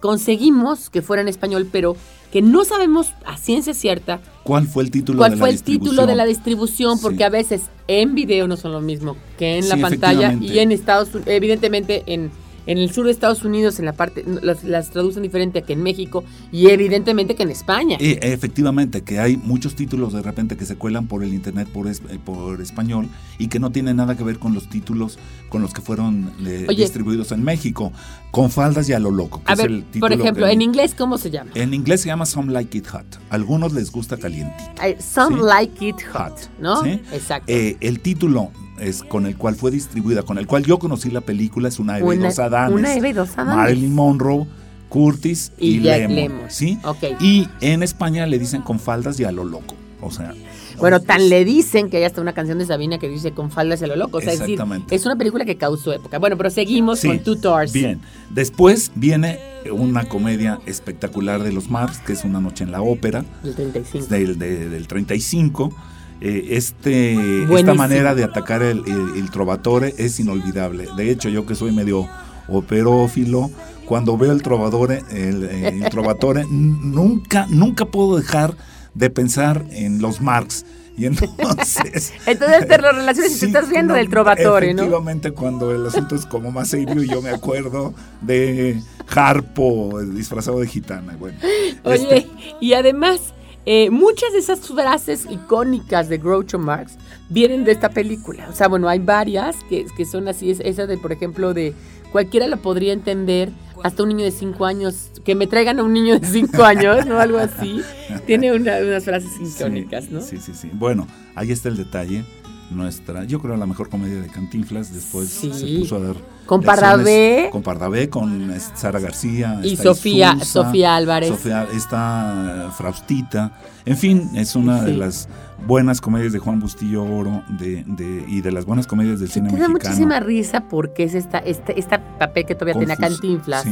conseguimos 0.04 0.90
que 0.90 1.00
fuera 1.00 1.22
en 1.22 1.28
español, 1.28 1.66
pero 1.72 1.96
que 2.30 2.42
no 2.42 2.66
sabemos 2.66 3.14
a 3.24 3.38
ciencia 3.38 3.72
cierta 3.72 4.20
¿Cuál 4.42 4.68
fue 4.68 4.82
el 4.82 4.90
título 4.90 5.16
cuál 5.16 5.30
de 5.30 5.36
fue 5.38 5.48
la 5.48 5.54
el 5.54 5.62
título 5.62 6.06
de 6.06 6.14
la 6.14 6.26
distribución? 6.26 7.00
porque 7.00 7.16
Sí. 7.16 7.22
a 7.22 7.30
veces 7.30 7.62
en 7.88 8.14
video 8.14 8.46
no 8.46 8.58
son 8.58 8.72
lo 8.72 8.82
mismo 8.82 9.16
que 9.38 9.56
en 9.56 9.66
la 9.70 9.78
pantalla 9.78 10.34
y 10.38 10.58
en 10.58 10.72
Estados 10.72 11.08
Unidos, 11.14 11.28
evidentemente 11.28 12.02
en, 12.04 12.30
en 12.66 12.78
el 12.78 12.90
sur 12.92 13.04
de 13.06 13.10
Estados 13.12 13.44
Unidos, 13.44 13.78
en 13.78 13.84
la 13.84 13.92
parte, 13.92 14.24
las, 14.42 14.64
las 14.64 14.90
traducen 14.90 15.22
diferente 15.22 15.62
que 15.62 15.72
en 15.74 15.82
México 15.82 16.24
y 16.52 16.68
evidentemente 16.68 17.34
que 17.34 17.42
en 17.42 17.50
España. 17.50 17.96
Eh, 18.00 18.18
efectivamente, 18.22 19.02
que 19.02 19.18
hay 19.18 19.36
muchos 19.36 19.74
títulos 19.74 20.12
de 20.12 20.22
repente 20.22 20.56
que 20.56 20.64
se 20.66 20.76
cuelan 20.76 21.06
por 21.06 21.22
el 21.22 21.34
internet 21.34 21.68
por, 21.68 21.88
es- 21.88 22.02
eh, 22.10 22.18
por 22.24 22.60
español 22.60 23.08
y 23.38 23.48
que 23.48 23.58
no 23.58 23.70
tienen 23.72 23.96
nada 23.96 24.16
que 24.16 24.24
ver 24.24 24.38
con 24.38 24.54
los 24.54 24.68
títulos 24.68 25.18
con 25.48 25.62
los 25.62 25.72
que 25.72 25.80
fueron 25.80 26.32
eh, 26.46 26.66
Oye. 26.68 26.82
distribuidos 26.82 27.30
en 27.32 27.42
México. 27.44 27.92
Con 28.30 28.50
faldas 28.50 28.88
y 28.88 28.92
a 28.92 28.98
lo 28.98 29.10
loco. 29.12 29.42
que 29.44 29.52
a 29.52 29.54
es 29.54 29.58
ver, 29.62 29.70
el 29.70 29.84
por 30.00 30.12
ejemplo, 30.12 30.46
que- 30.46 30.52
en 30.52 30.62
inglés, 30.62 30.94
¿cómo 30.98 31.18
se 31.18 31.30
llama? 31.30 31.50
en 31.54 31.72
inglés 31.72 32.00
se 32.00 32.08
llama 32.08 32.26
Some 32.26 32.52
Like 32.52 32.78
It 32.78 32.86
Hot. 32.88 33.04
A 33.30 33.34
algunos 33.36 33.72
les 33.72 33.92
gusta 33.92 34.16
calientito. 34.16 34.70
Some 34.98 35.36
Sí. 35.36 35.42
like 35.46 35.86
it 35.88 35.96
hot, 36.12 36.30
Hot, 36.32 36.50
¿no? 36.58 36.82
¿sí? 36.82 37.00
Exacto. 37.12 37.44
Eh, 37.52 37.76
el 37.80 38.00
título 38.00 38.50
es 38.78 39.02
con 39.02 39.26
el 39.26 39.36
cual 39.36 39.54
fue 39.54 39.70
distribuida, 39.70 40.22
con 40.22 40.38
el 40.38 40.46
cual 40.46 40.64
yo 40.64 40.78
conocí 40.78 41.10
la 41.10 41.20
película, 41.20 41.68
es 41.68 41.78
una 41.78 41.98
Eva 41.98 42.14
y 42.14 42.18
dos 42.18 42.38
Adames. 42.38 42.78
una 42.78 42.94
Eva 42.94 43.08
y 43.08 43.12
dos 43.12 43.30
Adames. 43.32 43.56
Marilyn 43.56 43.94
Monroe, 43.94 44.46
Curtis 44.88 45.52
y, 45.58 45.78
Y. 45.88 46.30
¿sí? 46.48 46.78
Ok. 46.84 47.04
Y 47.20 47.48
en 47.60 47.82
España 47.82 48.26
le 48.26 48.38
dicen 48.38 48.62
con 48.62 48.78
faldas 48.78 49.18
y 49.20 49.24
a 49.24 49.32
lo 49.32 49.44
loco. 49.44 49.74
O 50.00 50.10
sea. 50.10 50.34
bueno, 50.78 51.00
tan 51.00 51.30
le 51.30 51.46
dicen 51.46 51.88
que 51.88 51.96
hay 51.96 52.04
hasta 52.04 52.20
una 52.20 52.34
canción 52.34 52.58
de 52.58 52.66
Sabina 52.66 52.98
que 52.98 53.08
dice 53.08 53.32
con 53.32 53.50
faldas 53.50 53.80
y 53.80 53.84
a 53.84 53.86
lo 53.86 53.96
loco. 53.96 54.18
O 54.18 54.20
sea, 54.20 54.32
es 54.34 54.38
decir, 54.40 54.54
Exactamente. 54.54 54.94
es 54.94 55.06
una 55.06 55.16
película 55.16 55.44
que 55.46 55.56
causó 55.56 55.92
época. 55.94 56.18
Bueno, 56.18 56.36
pero 56.36 56.50
seguimos 56.50 56.98
Sí, 57.00 57.08
con 57.08 57.20
Two 57.20 57.36
Tars. 57.36 57.72
Bien. 57.72 58.00
Después 58.30 58.92
viene 58.94 59.38
una 59.72 60.04
comedia 60.04 60.60
espectacular 60.66 61.42
de 61.42 61.52
los 61.52 61.70
Mars, 61.70 62.00
que 62.00 62.12
es 62.12 62.22
Una 62.24 62.38
noche 62.40 62.64
en 62.64 62.72
la 62.72 62.82
ópera, 62.82 63.24
El 63.42 63.54
35. 63.54 64.06
del, 64.08 64.38
de- 64.38 64.68
del 64.68 64.86
35. 64.86 65.72
Eh, 66.20 66.48
este, 66.50 67.42
esta 67.54 67.74
manera 67.74 68.14
de 68.14 68.24
atacar 68.24 68.62
el, 68.62 68.82
el- 68.86 69.16
el 69.18 69.30
trovatore 69.30 69.94
es 69.98 70.18
inolvidable. 70.20 70.88
De 70.96 71.10
hecho, 71.10 71.28
yo 71.28 71.44
que 71.44 71.54
soy 71.54 71.72
medio 71.72 72.08
operófilo, 72.48 73.50
cuando 73.86 74.16
veo 74.16 74.32
el 74.32 74.42
trovadore, 74.42 75.02
el, 75.10 75.44
el 75.44 75.84
trovatore, 75.90 76.44
nunca, 76.48 77.46
nunca 77.50 77.84
puedo 77.86 78.16
dejar 78.16 78.54
de 78.94 79.10
pensar 79.10 79.64
en 79.70 80.00
los 80.00 80.20
Marx, 80.20 80.64
Y 80.96 81.06
entonces... 81.06 82.12
entonces 82.26 82.68
te 82.68 82.78
lo 82.78 82.92
relacionas 82.92 83.36
y 83.36 83.40
te 83.40 83.46
estás 83.46 83.68
viendo 83.68 83.92
del 83.94 84.08
Trovatore, 84.08 84.72
¿no? 84.72 84.82
Efectivamente, 84.82 85.32
cuando 85.32 85.72
el 85.74 85.84
asunto 85.84 86.14
es 86.14 86.24
como 86.26 86.52
más 86.52 86.68
serio, 86.68 87.02
yo 87.02 87.20
me 87.20 87.30
acuerdo 87.30 87.92
de 88.20 88.80
Harpo 89.12 90.00
disfrazado 90.02 90.60
de 90.60 90.68
gitana. 90.68 91.16
Bueno, 91.18 91.36
Oye, 91.84 92.18
este 92.18 92.26
y 92.60 92.74
además, 92.74 93.20
eh, 93.66 93.90
muchas 93.90 94.32
de 94.32 94.38
esas 94.38 94.60
frases 94.60 95.26
icónicas 95.30 96.08
de 96.08 96.18
Groucho 96.18 96.58
Marx 96.58 96.96
vienen 97.30 97.64
de 97.64 97.72
esta 97.72 97.88
película. 97.88 98.46
O 98.50 98.52
sea, 98.52 98.68
bueno, 98.68 98.88
hay 98.88 98.98
varias 98.98 99.56
que, 99.68 99.86
que 99.96 100.04
son 100.04 100.28
así. 100.28 100.50
Es 100.50 100.60
esa 100.60 100.86
de, 100.86 100.98
por 100.98 101.12
ejemplo, 101.12 101.54
de 101.54 101.74
cualquiera 102.12 102.46
la 102.46 102.58
podría 102.58 102.92
entender, 102.92 103.50
hasta 103.82 104.02
un 104.02 104.10
niño 104.10 104.24
de 104.24 104.30
cinco 104.30 104.66
años, 104.66 105.10
que 105.24 105.34
me 105.34 105.46
traigan 105.46 105.80
a 105.80 105.82
un 105.82 105.92
niño 105.92 106.18
de 106.20 106.26
cinco 106.26 106.62
años, 106.64 107.06
¿no? 107.06 107.18
Algo 107.18 107.38
así. 107.38 107.80
Tiene 108.26 108.52
unas 108.52 109.04
frases 109.04 109.32
icónicas, 109.40 110.10
¿no? 110.10 110.20
Sí, 110.20 110.38
sí, 110.38 110.52
sí. 110.54 110.70
Bueno, 110.72 111.06
ahí 111.34 111.50
está 111.50 111.68
el 111.68 111.76
detalle. 111.76 112.24
Nuestra, 112.70 113.24
yo 113.24 113.40
creo 113.40 113.56
la 113.56 113.66
mejor 113.66 113.88
comedia 113.88 114.20
de 114.20 114.28
Cantinflas, 114.28 114.92
después 114.92 115.28
se 115.28 115.48
puso 115.78 115.96
a 115.96 116.00
dar 116.00 116.16
con 116.46 116.62
Pardavé. 116.62 117.48
Con 117.50 117.62
Pardavé, 117.62 118.08
con 118.10 118.52
Sara 118.74 119.00
García. 119.00 119.60
Y 119.62 119.76
Sofía, 119.76 120.38
Sofía 120.40 120.96
Álvarez. 120.96 121.30
Sofía, 121.30 121.66
está 121.72 122.70
Fraustita. 122.76 123.52
En 123.84 123.96
fin, 123.96 124.30
es 124.34 124.54
una 124.54 124.82
de 124.82 124.94
las 124.94 125.28
buenas 125.66 126.00
comedias 126.00 126.32
de 126.32 126.38
Juan 126.38 126.60
Bustillo 126.60 127.04
Oro 127.04 127.42
de, 127.48 127.84
de, 127.86 128.24
y 128.28 128.40
de 128.40 128.52
las 128.52 128.64
buenas 128.66 128.86
comedias 128.86 129.20
del 129.20 129.30
cine 129.30 129.46
mexicano. 129.46 129.72
Me 129.72 129.78
da 129.78 129.88
muchísima 129.88 130.20
risa 130.20 130.68
porque 130.68 131.04
es 131.04 131.14
esta, 131.14 131.38
este, 131.38 131.78
esta 131.78 132.02
papel 132.18 132.44
que 132.44 132.54
todavía 132.54 132.78
tenía 132.78 132.96
Cantinflas. 132.96 133.64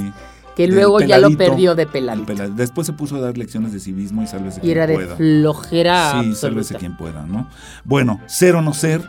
Que 0.57 0.67
luego 0.67 1.01
ya 1.01 1.19
lo 1.19 1.37
perdió 1.37 1.75
de 1.75 1.87
peladito. 1.87 2.35
Después 2.51 2.87
se 2.87 2.93
puso 2.93 3.17
a 3.17 3.21
dar 3.21 3.39
lecciones 3.39 3.73
de 3.73 3.81
civismo 3.81 4.23
y 4.23 4.27
sálvese 4.27 4.61
quien 4.61 4.75
pueda. 4.75 4.93
Y 4.93 4.95
era 4.95 5.09
de 5.09 5.17
flojera 5.17 6.23
Sí, 6.23 6.35
sálvese 6.35 6.75
quien 6.75 6.97
pueda, 6.97 7.25
¿no? 7.25 7.49
Bueno, 7.85 8.21
Ser 8.27 8.57
o 8.57 8.63
no 8.63 8.75
ser, 8.75 9.09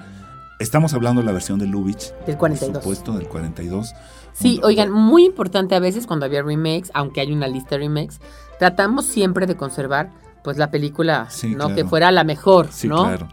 estamos 0.59 0.93
hablando 0.93 1.21
de 1.21 1.25
la 1.25 1.33
versión 1.33 1.59
de 1.59 1.67
Lubitsch. 1.67 2.11
Del 2.25 2.37
42. 2.37 2.71
Por 2.71 2.81
supuesto, 2.81 3.17
del 3.17 3.27
42. 3.27 3.93
Sí, 4.33 4.59
oigan, 4.63 4.91
muy 4.91 5.25
importante 5.25 5.75
a 5.75 5.79
veces 5.79 6.07
cuando 6.07 6.25
había 6.25 6.41
remakes, 6.41 6.91
aunque 6.93 7.21
hay 7.21 7.31
una 7.31 7.47
lista 7.47 7.71
de 7.71 7.79
remakes, 7.79 8.19
tratamos 8.57 9.05
siempre 9.05 9.45
de 9.45 9.55
conservar 9.55 10.09
pues 10.43 10.57
la 10.57 10.71
película, 10.71 11.29
¿no? 11.55 11.73
Que 11.73 11.85
fuera 11.85 12.11
la 12.11 12.23
mejor, 12.23 12.67
sí, 12.71 12.87
¿no? 12.87 13.03
claro. 13.03 13.29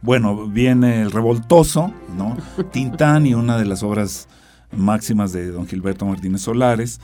Bueno, 0.00 0.46
viene 0.48 1.02
El 1.02 1.12
Revoltoso, 1.12 1.92
¿no? 2.16 2.36
Tintán 2.72 3.26
y 3.26 3.34
una 3.34 3.56
de 3.56 3.64
las 3.64 3.82
obras 3.82 4.28
máximas 4.70 5.32
de 5.32 5.50
don 5.50 5.66
Gilberto 5.66 6.04
Martínez 6.04 6.42
Solares. 6.42 7.00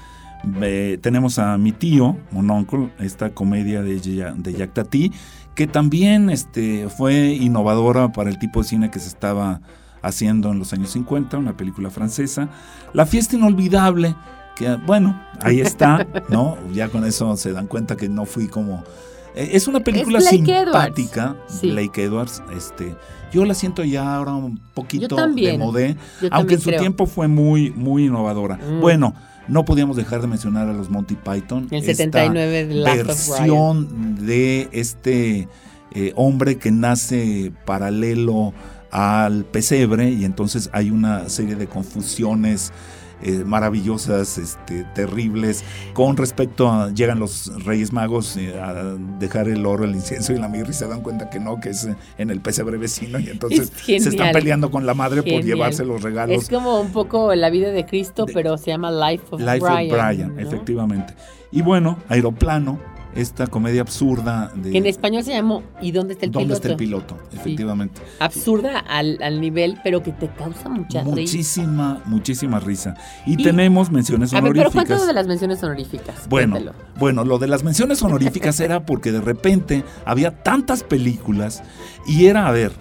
Tenemos 1.01 1.39
a 1.39 1.57
Mi 1.59 1.73
Tío, 1.73 2.17
Mononcle, 2.31 2.91
esta 2.99 3.31
comedia 3.31 3.83
de, 3.83 4.01
de 4.01 4.53
Jack 4.55 4.75
Tati, 4.75 5.13
que 5.55 5.67
también 5.67 6.31
este, 6.31 6.89
fue 6.89 7.29
innovadora 7.35 8.13
para 8.13 8.31
el 8.31 8.39
tipo 8.39 8.63
de 8.63 8.69
cine 8.69 8.91
que 8.91 8.99
se 8.99 9.09
estaba 9.09 9.61
haciendo 10.03 10.51
en 10.51 10.59
los 10.59 10.73
años 10.73 10.91
50, 10.91 11.37
una 11.39 11.57
película 11.57 11.91
francesa. 11.91 12.49
La 12.93 13.07
fiesta 13.07 13.37
inolvidable, 13.37 14.15
que 14.57 14.77
bueno, 14.87 15.21
ahí 15.43 15.61
está, 15.61 16.07
¿no? 16.29 16.57
Ya 16.73 16.89
con 16.89 17.05
eso 17.05 17.37
se 17.37 17.53
dan 17.53 17.67
cuenta 17.67 17.97
que 17.97 18.09
no 18.09 18.25
fui 18.25 18.49
como 18.49 18.83
eh, 19.35 19.51
es 19.53 19.69
una 19.69 19.81
película 19.81 20.21
simpática, 20.21 21.37
Blake 21.63 22.05
Edwards. 22.05 22.43
Este, 22.57 22.95
yo 23.33 23.45
la 23.45 23.55
siento 23.55 23.85
ya 23.85 24.17
ahora 24.17 24.33
un 24.35 24.61
poquito 24.75 25.17
de 25.29 25.59
modé, 25.59 25.97
aunque 26.31 26.55
en 26.55 26.61
su 26.61 26.71
tiempo 26.71 27.07
fue 27.07 27.29
muy, 27.29 27.71
muy 27.71 28.07
innovadora. 28.07 28.57
Mm. 28.57 28.81
Bueno, 28.81 29.15
no 29.51 29.65
podíamos 29.65 29.97
dejar 29.97 30.21
de 30.21 30.29
mencionar 30.29 30.69
a 30.69 30.73
los 30.73 30.91
Monty 30.91 31.17
Python. 31.17 31.69
El 31.71 31.83
79 31.83 32.67
de 32.67 32.75
la 32.75 32.95
versión 32.95 34.17
de 34.25 34.69
este 34.73 35.49
eh, 35.93 36.13
hombre 36.15 36.57
que 36.57 36.71
nace 36.71 37.53
paralelo 37.65 38.55
al 38.91 39.45
pesebre 39.45 40.11
y 40.11 40.25
entonces 40.25 40.71
hay 40.73 40.91
una 40.91 41.29
serie 41.29 41.57
de 41.57 41.67
confusiones 41.67 42.73
eh, 43.23 43.45
maravillosas, 43.45 44.39
este, 44.39 44.85
terribles. 44.95 45.65
Con 45.93 46.17
respecto 46.17 46.71
a, 46.71 46.91
llegan 46.91 47.19
los 47.19 47.53
Reyes 47.65 47.93
Magos 47.93 48.37
eh, 48.37 48.59
a 48.59 48.97
dejar 49.19 49.49
el 49.49 49.67
oro, 49.67 49.85
el 49.85 49.95
incienso 49.95 50.33
y 50.33 50.39
la 50.39 50.49
mirra 50.49 50.71
y 50.71 50.75
se 50.75 50.87
dan 50.87 51.03
cuenta 51.03 51.31
que 51.31 51.41
no, 51.41 51.61
que 51.61 51.71
es 51.71 51.89
en 52.19 52.31
el 52.31 52.41
pesebre 52.41 52.79
vecino 52.79 53.19
y 53.19 53.29
entonces 53.29 53.73
se 53.85 53.97
están 53.97 54.33
peleando 54.33 54.71
con 54.71 54.87
la 54.87 54.95
madre 54.95 55.23
por 55.23 55.43
llevarse 55.43 55.85
los 55.85 56.03
regalos. 56.03 56.43
Es 56.43 56.49
como 56.49 56.81
un 56.81 56.93
poco 56.93 57.35
la 57.35 57.51
vida 57.51 57.71
de 57.71 57.85
Cristo, 57.87 58.27
pero 58.33 58.57
se 58.59 58.71
llama 58.71 58.91
Life 58.91 59.25
of 59.31 59.41
Life 59.41 59.61
Brian. 59.61 59.91
Of 59.91 60.07
Brian 60.07 60.39
efectivamente. 60.39 61.15
Y 61.53 61.63
bueno, 61.63 61.99
Aeroplano, 62.09 62.79
esta 63.15 63.47
comedia 63.47 63.81
absurda. 63.81 64.53
De, 64.55 64.71
que 64.71 64.79
en 64.79 64.87
español 64.87 65.25
se 65.25 65.33
llamó 65.33 65.63
¿Y 65.81 65.93
dónde 65.93 66.15
está 66.15 66.27
el 66.27 66.33
piloto? 66.33 66.41
¿Dónde 66.41 66.55
está 66.55 66.69
el 66.69 66.77
piloto? 66.77 67.17
Efectivamente. 67.33 68.01
Absurda 68.19 68.79
al, 68.79 69.41
nivel, 69.41 69.79
pero 69.83 70.03
que 70.03 70.13
te 70.13 70.29
causa 70.29 70.69
mucha 70.69 71.01
risa. 71.01 71.11
Muchísima, 71.11 72.03
muchísima 72.07 72.61
risa. 72.61 72.95
Y, 73.27 73.37
tenemos 73.37 73.91
menciones 73.91 74.33
honoríficas. 74.33 74.43
A 74.43 74.43
ver, 74.43 74.53
pero 74.53 74.71
cuéntanos 74.73 75.07
de 75.07 75.13
las 75.13 75.27
menciones 75.27 75.63
honoríficas. 75.63 76.29
Bueno, 76.29 76.57
bueno, 76.99 77.25
lo 77.25 77.39
de 77.39 77.49
las 77.49 77.65
menciones 77.65 78.03
honoríficas 78.03 78.61
era 78.61 78.85
porque 78.85 79.13
de 79.13 79.21
repente 79.21 79.85
había 80.05 80.43
tantas 80.43 80.83
películas 80.83 81.63
y 82.07 82.27
era, 82.27 82.47
a 82.47 82.53
ver, 82.53 82.73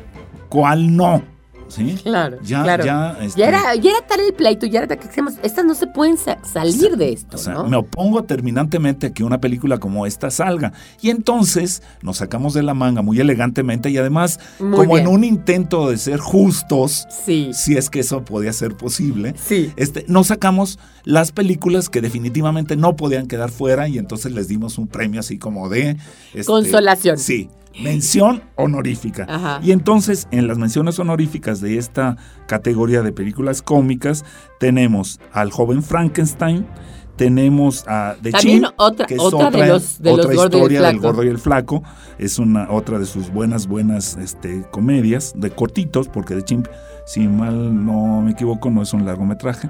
¿cuál 0.49 0.95
no? 0.95 1.23
¿Sí? 1.69 1.97
Claro, 2.03 2.37
ya, 2.43 2.65
Ya, 2.65 2.83
ya, 2.83 3.17
este 3.21 3.43
era, 3.43 3.75
ya 3.75 3.91
era 3.91 4.07
tal 4.07 4.19
el 4.21 4.33
pleito, 4.33 4.65
ya 4.65 4.81
era 4.81 4.95
que 4.97 5.07
decimos, 5.07 5.35
estas 5.43 5.65
no 5.65 5.75
se 5.75 5.87
pueden 5.87 6.17
salir 6.17 6.97
de 6.97 7.13
esto. 7.13 7.37
O 7.37 7.39
sea, 7.39 7.63
me 7.63 7.77
opongo 7.77 8.23
terminantemente 8.23 9.07
a 9.07 9.13
que 9.13 9.23
una 9.23 9.39
película 9.39 9.77
como 9.77 10.05
esta 10.05 10.31
salga. 10.31 10.73
Y 11.01 11.09
entonces 11.09 11.81
nos 12.01 12.17
sacamos 12.17 12.53
de 12.53 12.63
la 12.63 12.73
manga 12.73 13.01
muy 13.01 13.19
elegantemente 13.19 13.89
y 13.89 13.97
además, 13.97 14.39
como 14.57 14.97
en 14.97 15.07
un 15.07 15.23
intento 15.23 15.89
de 15.89 15.97
ser 15.97 16.19
justos, 16.19 17.07
sí. 17.25 17.51
si 17.53 17.77
es 17.77 17.89
que 17.89 17.99
eso 17.99 18.23
podía 18.23 18.53
ser 18.53 18.75
posible, 18.75 19.35
sí. 19.37 19.71
este, 19.75 20.05
nos 20.07 20.27
sacamos 20.27 20.79
las 21.03 21.31
películas 21.31 21.89
que 21.89 22.01
definitivamente 22.01 22.75
no 22.75 22.95
podían 22.95 23.27
quedar 23.27 23.51
fuera 23.51 23.87
y 23.87 23.97
entonces 23.97 24.31
les 24.31 24.47
dimos 24.47 24.77
un 24.77 24.87
premio 24.87 25.19
así 25.19 25.37
como 25.37 25.69
de... 25.69 25.97
Este, 26.33 26.45
Consolación. 26.45 27.17
Sí, 27.17 27.49
mención 27.81 28.43
honorífica. 28.55 29.59
Y 29.61 29.71
entonces, 29.71 30.27
en 30.31 30.47
las 30.47 30.57
menciones 30.57 30.99
honoríficas 30.99 31.61
de 31.61 31.77
esta 31.77 32.17
categoría 32.47 33.01
de 33.01 33.11
películas 33.11 33.61
cómicas, 33.61 34.25
tenemos 34.59 35.19
al 35.31 35.51
joven 35.51 35.83
Frankenstein, 35.83 36.65
tenemos 37.15 37.83
a 37.87 38.15
The 38.21 38.31
También 38.31 38.65
otra, 38.77 39.05
que 39.05 39.15
es 39.15 39.19
otra, 39.19 39.51
de 39.51 39.67
los, 39.67 40.01
de 40.01 40.09
otra 40.09 40.33
historia 40.33 40.81
del 40.83 40.99
gordo 40.99 41.23
y 41.23 41.27
el 41.27 41.37
flaco. 41.37 41.83
Es 42.17 42.39
una 42.39 42.71
otra 42.71 42.97
de 42.97 43.05
sus 43.05 43.29
buenas, 43.29 43.67
buenas 43.67 44.15
este, 44.15 44.65
comedias, 44.71 45.33
de 45.35 45.51
cortitos, 45.51 46.07
porque 46.07 46.35
The 46.35 46.43
Chimp, 46.43 46.67
si 47.05 47.27
mal 47.27 47.85
no 47.85 48.21
me 48.21 48.31
equivoco, 48.31 48.69
no 48.69 48.81
es 48.81 48.93
un 48.93 49.05
largometraje. 49.05 49.69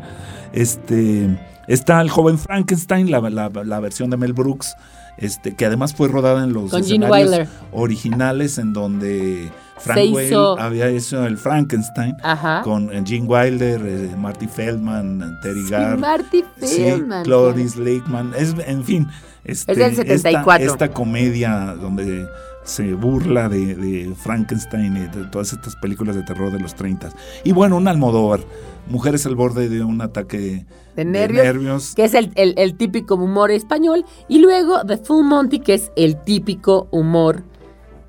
Este, 0.53 1.39
está 1.67 2.01
el 2.01 2.11
joven 2.11 2.37
Frankenstein, 2.37 3.09
la, 3.09 3.19
la 3.19 3.79
versión 3.79 4.11
de 4.11 4.17
Mel 4.17 4.33
Brooks 4.33 4.75
este, 5.19 5.53
que 5.55 5.65
además 5.65 5.93
fue 5.93 6.07
rodada 6.07 6.43
en 6.43 6.53
los 6.53 6.73
escenarios 6.73 7.47
originales 7.71 8.57
en 8.57 8.73
donde 8.73 9.51
Frank 9.79 10.13
Whale 10.13 10.61
había 10.61 10.87
hecho 10.87 11.25
el 11.25 11.37
Frankenstein 11.37 12.15
con 12.63 12.91
eh, 12.93 13.03
Gene 13.05 13.27
Wilder, 13.27 13.81
eh, 13.85 14.15
Marty 14.17 14.47
Feldman, 14.47 15.39
Terry 15.41 15.65
sí, 15.65 15.73
Marty 15.97 16.43
Feldman. 16.57 17.23
Cloris 17.23 17.75
Lakeman, 17.75 18.33
es, 18.37 18.55
en 18.65 18.83
fin, 18.83 19.07
este, 19.43 19.71
es 19.71 19.77
del 19.77 19.95
74. 19.95 20.67
Esta, 20.67 20.91
comedia 20.91 21.75
donde 21.79 22.27
se 22.63 22.93
burla 22.93 23.49
de, 23.49 24.13
Frankenstein 24.17 24.95
y 24.95 25.17
de 25.17 25.25
todas 25.25 25.53
estas 25.53 25.75
películas 25.77 26.15
de 26.15 26.23
terror 26.23 26.51
de 26.51 26.59
los 26.59 26.75
30. 26.75 27.09
Y 27.43 27.51
bueno, 27.51 27.77
un 27.77 27.87
Almodóvar, 27.87 28.41
Mujeres 28.89 29.25
al 29.25 29.35
borde 29.35 29.69
de 29.69 29.83
un 29.83 30.01
ataque 30.01 30.65
de 30.95 31.05
nervios, 31.05 31.95
que 31.95 32.03
es 32.03 32.13
el, 32.13 32.31
el, 32.35 32.75
típico 32.75 33.15
humor 33.15 33.51
español, 33.51 34.05
y 34.27 34.39
luego 34.39 34.83
The 34.85 34.97
Full 34.97 35.25
Monty, 35.25 35.59
que 35.59 35.75
es 35.75 35.91
el 35.95 36.21
típico 36.21 36.87
humor 36.91 37.43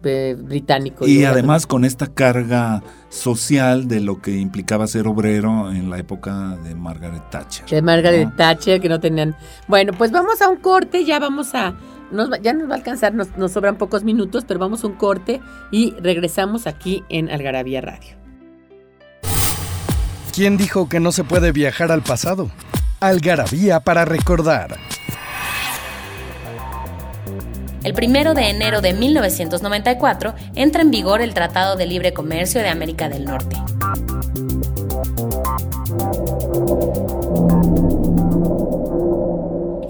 eh, 0.03 0.35
británico. 0.39 1.07
Y, 1.07 1.25
además 1.25 1.67
con 1.67 1.85
esta 1.85 2.07
carga 2.07 2.83
social 3.11 3.87
de 3.87 4.01
lo 4.01 4.23
que 4.23 4.39
implicaba 4.39 4.87
ser 4.87 5.07
obrero 5.07 5.71
en 5.71 5.91
la 5.91 5.99
época 5.99 6.57
de 6.65 6.75
Margaret 6.75 7.23
Thatcher. 7.31 7.67
De 7.67 7.83
Margaret 7.83 8.35
Thatcher, 8.35 8.81
que 8.81 8.89
no 8.89 8.99
tenían... 8.99 9.37
Bueno, 9.69 9.93
pues 9.93 10.11
vamos 10.11 10.41
a 10.41 10.49
un 10.49 10.57
corte, 10.57 11.05
ya 11.05 11.19
vamos 11.19 11.55
a... 11.55 11.75
ya 12.43 12.55
nos 12.55 12.69
va 12.69 12.75
a 12.75 12.77
alcanzar, 12.77 13.13
nos, 13.13 13.37
nos 13.37 13.53
sobran 13.53 13.77
pocos 13.77 14.03
minutos, 14.03 14.45
pero 14.49 14.59
vamos 14.59 14.85
a 14.85 14.87
un 14.87 14.95
corte 14.95 15.43
y 15.71 15.93
regresamos 16.01 16.67
aquí 16.67 17.05
en 17.11 17.29
Algarabía 17.29 17.83
Radio. 17.83 18.20
¿Quién 20.41 20.57
dijo 20.57 20.89
que 20.89 21.01
no 21.01 21.13
se 21.13 21.23
puede 21.23 21.53
viajar 21.53 21.93
al 21.93 22.01
pasado? 22.01 22.51
Algarabía 22.99 23.81
para 23.81 24.07
recordar. 24.07 24.79
El 27.85 27.93
primero 27.93 28.33
de 28.33 28.49
enero 28.49 28.81
de 28.81 28.95
1994 28.95 30.35
entra 30.55 30.81
en 30.81 30.91
vigor 30.91 31.21
el 31.21 31.35
Tratado 31.35 31.77
de 31.77 31.85
Libre 31.85 32.15
Comercio 32.15 32.63
de 32.63 32.71
América 32.71 33.11
del 33.11 33.27
Norte. 33.27 33.55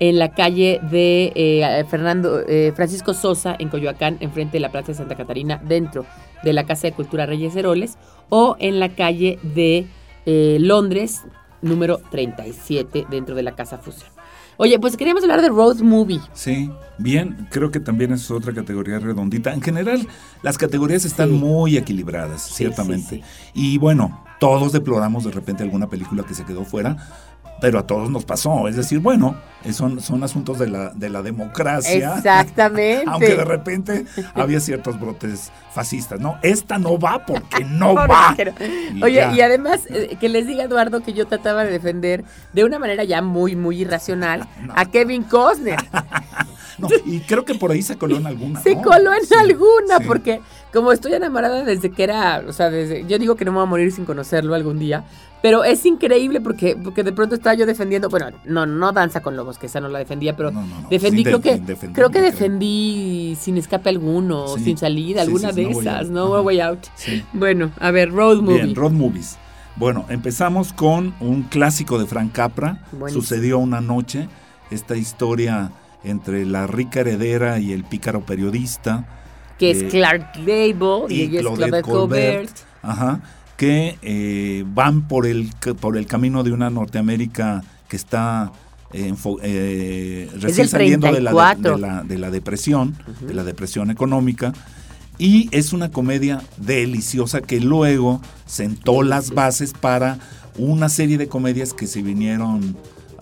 en 0.00 0.18
la 0.18 0.32
calle 0.32 0.80
de 0.90 1.32
eh, 1.34 1.84
Fernando 1.88 2.40
eh, 2.46 2.72
Francisco 2.74 3.14
Sosa, 3.14 3.56
en 3.58 3.68
Coyoacán, 3.68 4.16
enfrente 4.20 4.54
de 4.54 4.60
la 4.60 4.70
Plaza 4.70 4.88
de 4.88 4.94
Santa 4.94 5.16
Catarina, 5.16 5.60
dentro 5.64 6.04
de 6.42 6.52
la 6.52 6.64
Casa 6.64 6.88
de 6.88 6.92
Cultura 6.92 7.26
Reyes 7.26 7.54
Heroles, 7.56 7.96
o 8.28 8.56
en 8.58 8.80
la 8.80 8.90
calle 8.90 9.38
de 9.42 9.86
eh, 10.26 10.58
Londres, 10.60 11.22
número 11.62 12.00
37, 12.10 13.06
dentro 13.10 13.34
de 13.34 13.42
la 13.42 13.52
Casa 13.52 13.78
Fusión. 13.78 14.13
Oye, 14.56 14.78
pues 14.78 14.96
queríamos 14.96 15.22
hablar 15.22 15.42
de 15.42 15.48
Road 15.48 15.80
Movie. 15.80 16.20
Sí, 16.32 16.70
bien, 16.98 17.48
creo 17.50 17.70
que 17.70 17.80
también 17.80 18.12
es 18.12 18.30
otra 18.30 18.52
categoría 18.52 18.98
redondita. 18.98 19.52
En 19.52 19.62
general, 19.62 20.06
las 20.42 20.58
categorías 20.58 21.04
están 21.04 21.32
muy 21.32 21.76
equilibradas, 21.76 22.42
ciertamente. 22.42 23.22
y 23.52 23.78
bueno, 23.78 24.24
todos 24.38 24.72
deploramos 24.72 25.24
de 25.24 25.30
repente 25.30 25.62
alguna 25.62 25.88
película 25.88 26.22
que 26.22 26.34
se 26.34 26.44
quedó 26.44 26.64
fuera, 26.64 26.96
pero 27.60 27.78
a 27.78 27.86
todos 27.86 28.10
nos 28.10 28.24
pasó. 28.24 28.68
Es 28.68 28.76
decir, 28.76 28.98
bueno, 28.98 29.36
son, 29.72 30.00
son 30.00 30.22
asuntos 30.22 30.58
de 30.58 30.68
la, 30.68 30.90
de 30.90 31.08
la 31.08 31.22
democracia. 31.22 32.16
Exactamente. 32.16 33.04
Aunque 33.10 33.36
de 33.36 33.44
repente 33.44 34.06
había 34.34 34.60
ciertos 34.60 35.00
brotes 35.00 35.50
fascistas, 35.72 36.20
¿no? 36.20 36.38
Esta 36.42 36.78
no 36.78 36.98
va 36.98 37.24
porque 37.24 37.64
no 37.64 37.94
va. 37.94 38.36
Oye, 39.02 39.26
y 39.34 39.40
además, 39.40 39.82
eh, 39.88 40.16
que 40.20 40.28
les 40.28 40.46
diga 40.46 40.64
Eduardo 40.64 41.02
que 41.02 41.12
yo 41.12 41.26
trataba 41.26 41.64
de 41.64 41.70
defender 41.70 42.24
de 42.52 42.64
una 42.64 42.78
manera 42.78 43.04
ya 43.04 43.22
muy, 43.22 43.56
muy 43.56 43.80
irracional 43.80 44.46
a 44.74 44.84
Kevin 44.86 45.22
Costner. 45.22 45.78
y 47.06 47.20
creo 47.20 47.44
que 47.44 47.54
por 47.54 47.70
ahí 47.70 47.82
se 47.82 47.96
coló 47.96 48.16
en 48.16 48.26
alguna. 48.26 48.60
Se 48.60 48.74
coló 48.80 49.12
en 49.12 49.38
alguna, 49.38 50.00
porque 50.06 50.40
como 50.74 50.90
estoy 50.92 51.14
enamorada 51.14 51.64
desde 51.64 51.90
que 51.90 52.02
era, 52.02 52.42
o 52.46 52.52
sea, 52.52 52.68
desde, 52.68 53.06
yo 53.06 53.18
digo 53.18 53.36
que 53.36 53.44
no 53.44 53.52
me 53.52 53.58
voy 53.58 53.66
a 53.66 53.70
morir 53.70 53.92
sin 53.92 54.04
conocerlo 54.04 54.54
algún 54.54 54.80
día, 54.80 55.04
pero 55.40 55.62
es 55.62 55.86
increíble 55.86 56.40
porque, 56.40 56.76
porque 56.76 57.04
de 57.04 57.12
pronto 57.12 57.36
estaba 57.36 57.54
yo 57.54 57.64
defendiendo, 57.64 58.08
bueno, 58.08 58.30
no, 58.44 58.66
no 58.66 58.92
Danza 58.92 59.22
con 59.22 59.36
Lobos, 59.36 59.56
que 59.56 59.66
esa 59.66 59.80
no 59.80 59.88
la 59.88 60.00
defendía, 60.00 60.36
pero 60.36 60.52
defendí, 60.90 61.22
creo 61.22 61.40
que, 61.40 61.62
creo 61.92 62.10
que 62.10 62.20
defendí 62.20 63.36
sin 63.40 63.56
escape 63.56 63.88
alguno, 63.88 64.58
sin 64.58 64.76
salida, 64.76 65.22
alguna 65.22 65.52
de 65.52 65.70
esas, 65.70 66.10
No 66.10 66.40
Way 66.42 66.60
Out. 66.60 66.86
Bueno, 67.32 67.70
a 67.78 67.90
ver, 67.92 68.10
Road 68.10 68.42
Movie. 68.42 68.62
Bien, 68.64 68.74
Road 68.74 68.92
Movies. 68.92 69.38
Bueno, 69.76 70.06
empezamos 70.08 70.72
con 70.72 71.14
un 71.20 71.44
clásico 71.44 71.98
de 71.98 72.06
Frank 72.06 72.32
Capra, 72.32 72.80
Sucedió 73.12 73.58
una 73.58 73.80
noche, 73.80 74.28
esta 74.70 74.96
historia 74.96 75.70
entre 76.02 76.46
la 76.46 76.66
rica 76.66 77.00
heredera 77.00 77.60
y 77.60 77.72
el 77.72 77.84
pícaro 77.84 78.22
periodista. 78.22 79.06
Que 79.58 79.70
es 79.70 79.82
eh, 79.82 79.88
Clark 79.88 80.32
Gable 80.38 81.06
y, 81.08 81.22
ella 81.22 81.40
es 81.40 81.46
Claudette 81.46 81.82
Colbert. 81.82 82.50
Ajá, 82.82 83.20
que 83.56 83.98
eh, 84.02 84.64
van 84.66 85.08
por 85.08 85.26
el, 85.26 85.50
por 85.80 85.96
el 85.96 86.06
camino 86.06 86.42
de 86.42 86.52
una 86.52 86.70
Norteamérica 86.70 87.62
que 87.88 87.96
está 87.96 88.52
eh, 88.92 90.30
recién 90.40 90.68
saliendo 90.68 91.12
de 91.12 91.20
la, 91.20 92.04
de, 92.04 92.18
la, 92.18 92.30
depresión, 92.30 92.96
de 93.20 93.34
la 93.34 93.44
depresión 93.44 93.90
económica. 93.90 94.52
Y 95.18 95.48
es 95.52 95.72
una 95.72 95.90
comedia 95.90 96.42
deliciosa 96.56 97.40
que 97.40 97.60
luego 97.60 98.20
sentó 98.46 99.02
las 99.02 99.30
bases 99.30 99.72
para 99.72 100.18
una 100.56 100.88
serie 100.88 101.18
de 101.18 101.28
comedias 101.28 101.72
que 101.72 101.86
se 101.86 102.02
vinieron 102.02 102.76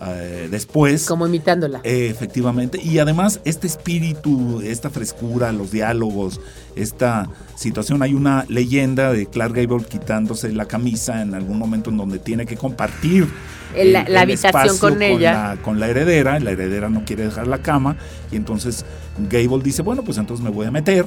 eh, 0.07 0.47
después. 0.49 1.05
Como 1.05 1.27
imitándola. 1.27 1.81
efectivamente. 1.83 2.79
Y 2.81 2.99
además, 2.99 3.39
este 3.45 3.67
espíritu, 3.67 4.61
esta 4.63 4.89
frescura, 4.89 5.51
los 5.51 5.71
diálogos, 5.71 6.39
esta 6.75 7.29
situación. 7.55 8.01
Hay 8.01 8.13
una 8.13 8.45
leyenda 8.49 9.13
de 9.13 9.25
Clark 9.27 9.53
Gable 9.53 9.85
quitándose 9.85 10.51
la 10.51 10.65
camisa 10.65 11.21
en 11.21 11.33
algún 11.33 11.57
momento 11.57 11.89
en 11.89 11.97
donde 11.97 12.19
tiene 12.19 12.45
que 12.45 12.57
compartir 12.57 13.27
la, 13.75 14.21
habitación 14.21 14.77
con 14.77 15.01
ella. 15.01 15.57
con 15.61 15.79
la 15.79 15.87
heredera. 15.87 16.39
La 16.39 16.51
heredera 16.51 16.89
no 16.89 17.05
quiere 17.05 17.23
dejar 17.25 17.47
la 17.47 17.59
cama. 17.59 17.97
Y 18.31 18.35
entonces 18.35 18.85
Gable 19.29 19.63
dice: 19.63 19.81
Bueno, 19.81 20.03
pues 20.03 20.17
entonces 20.17 20.43
me 20.43 20.51
voy 20.51 20.67
a 20.67 20.71
meter 20.71 21.05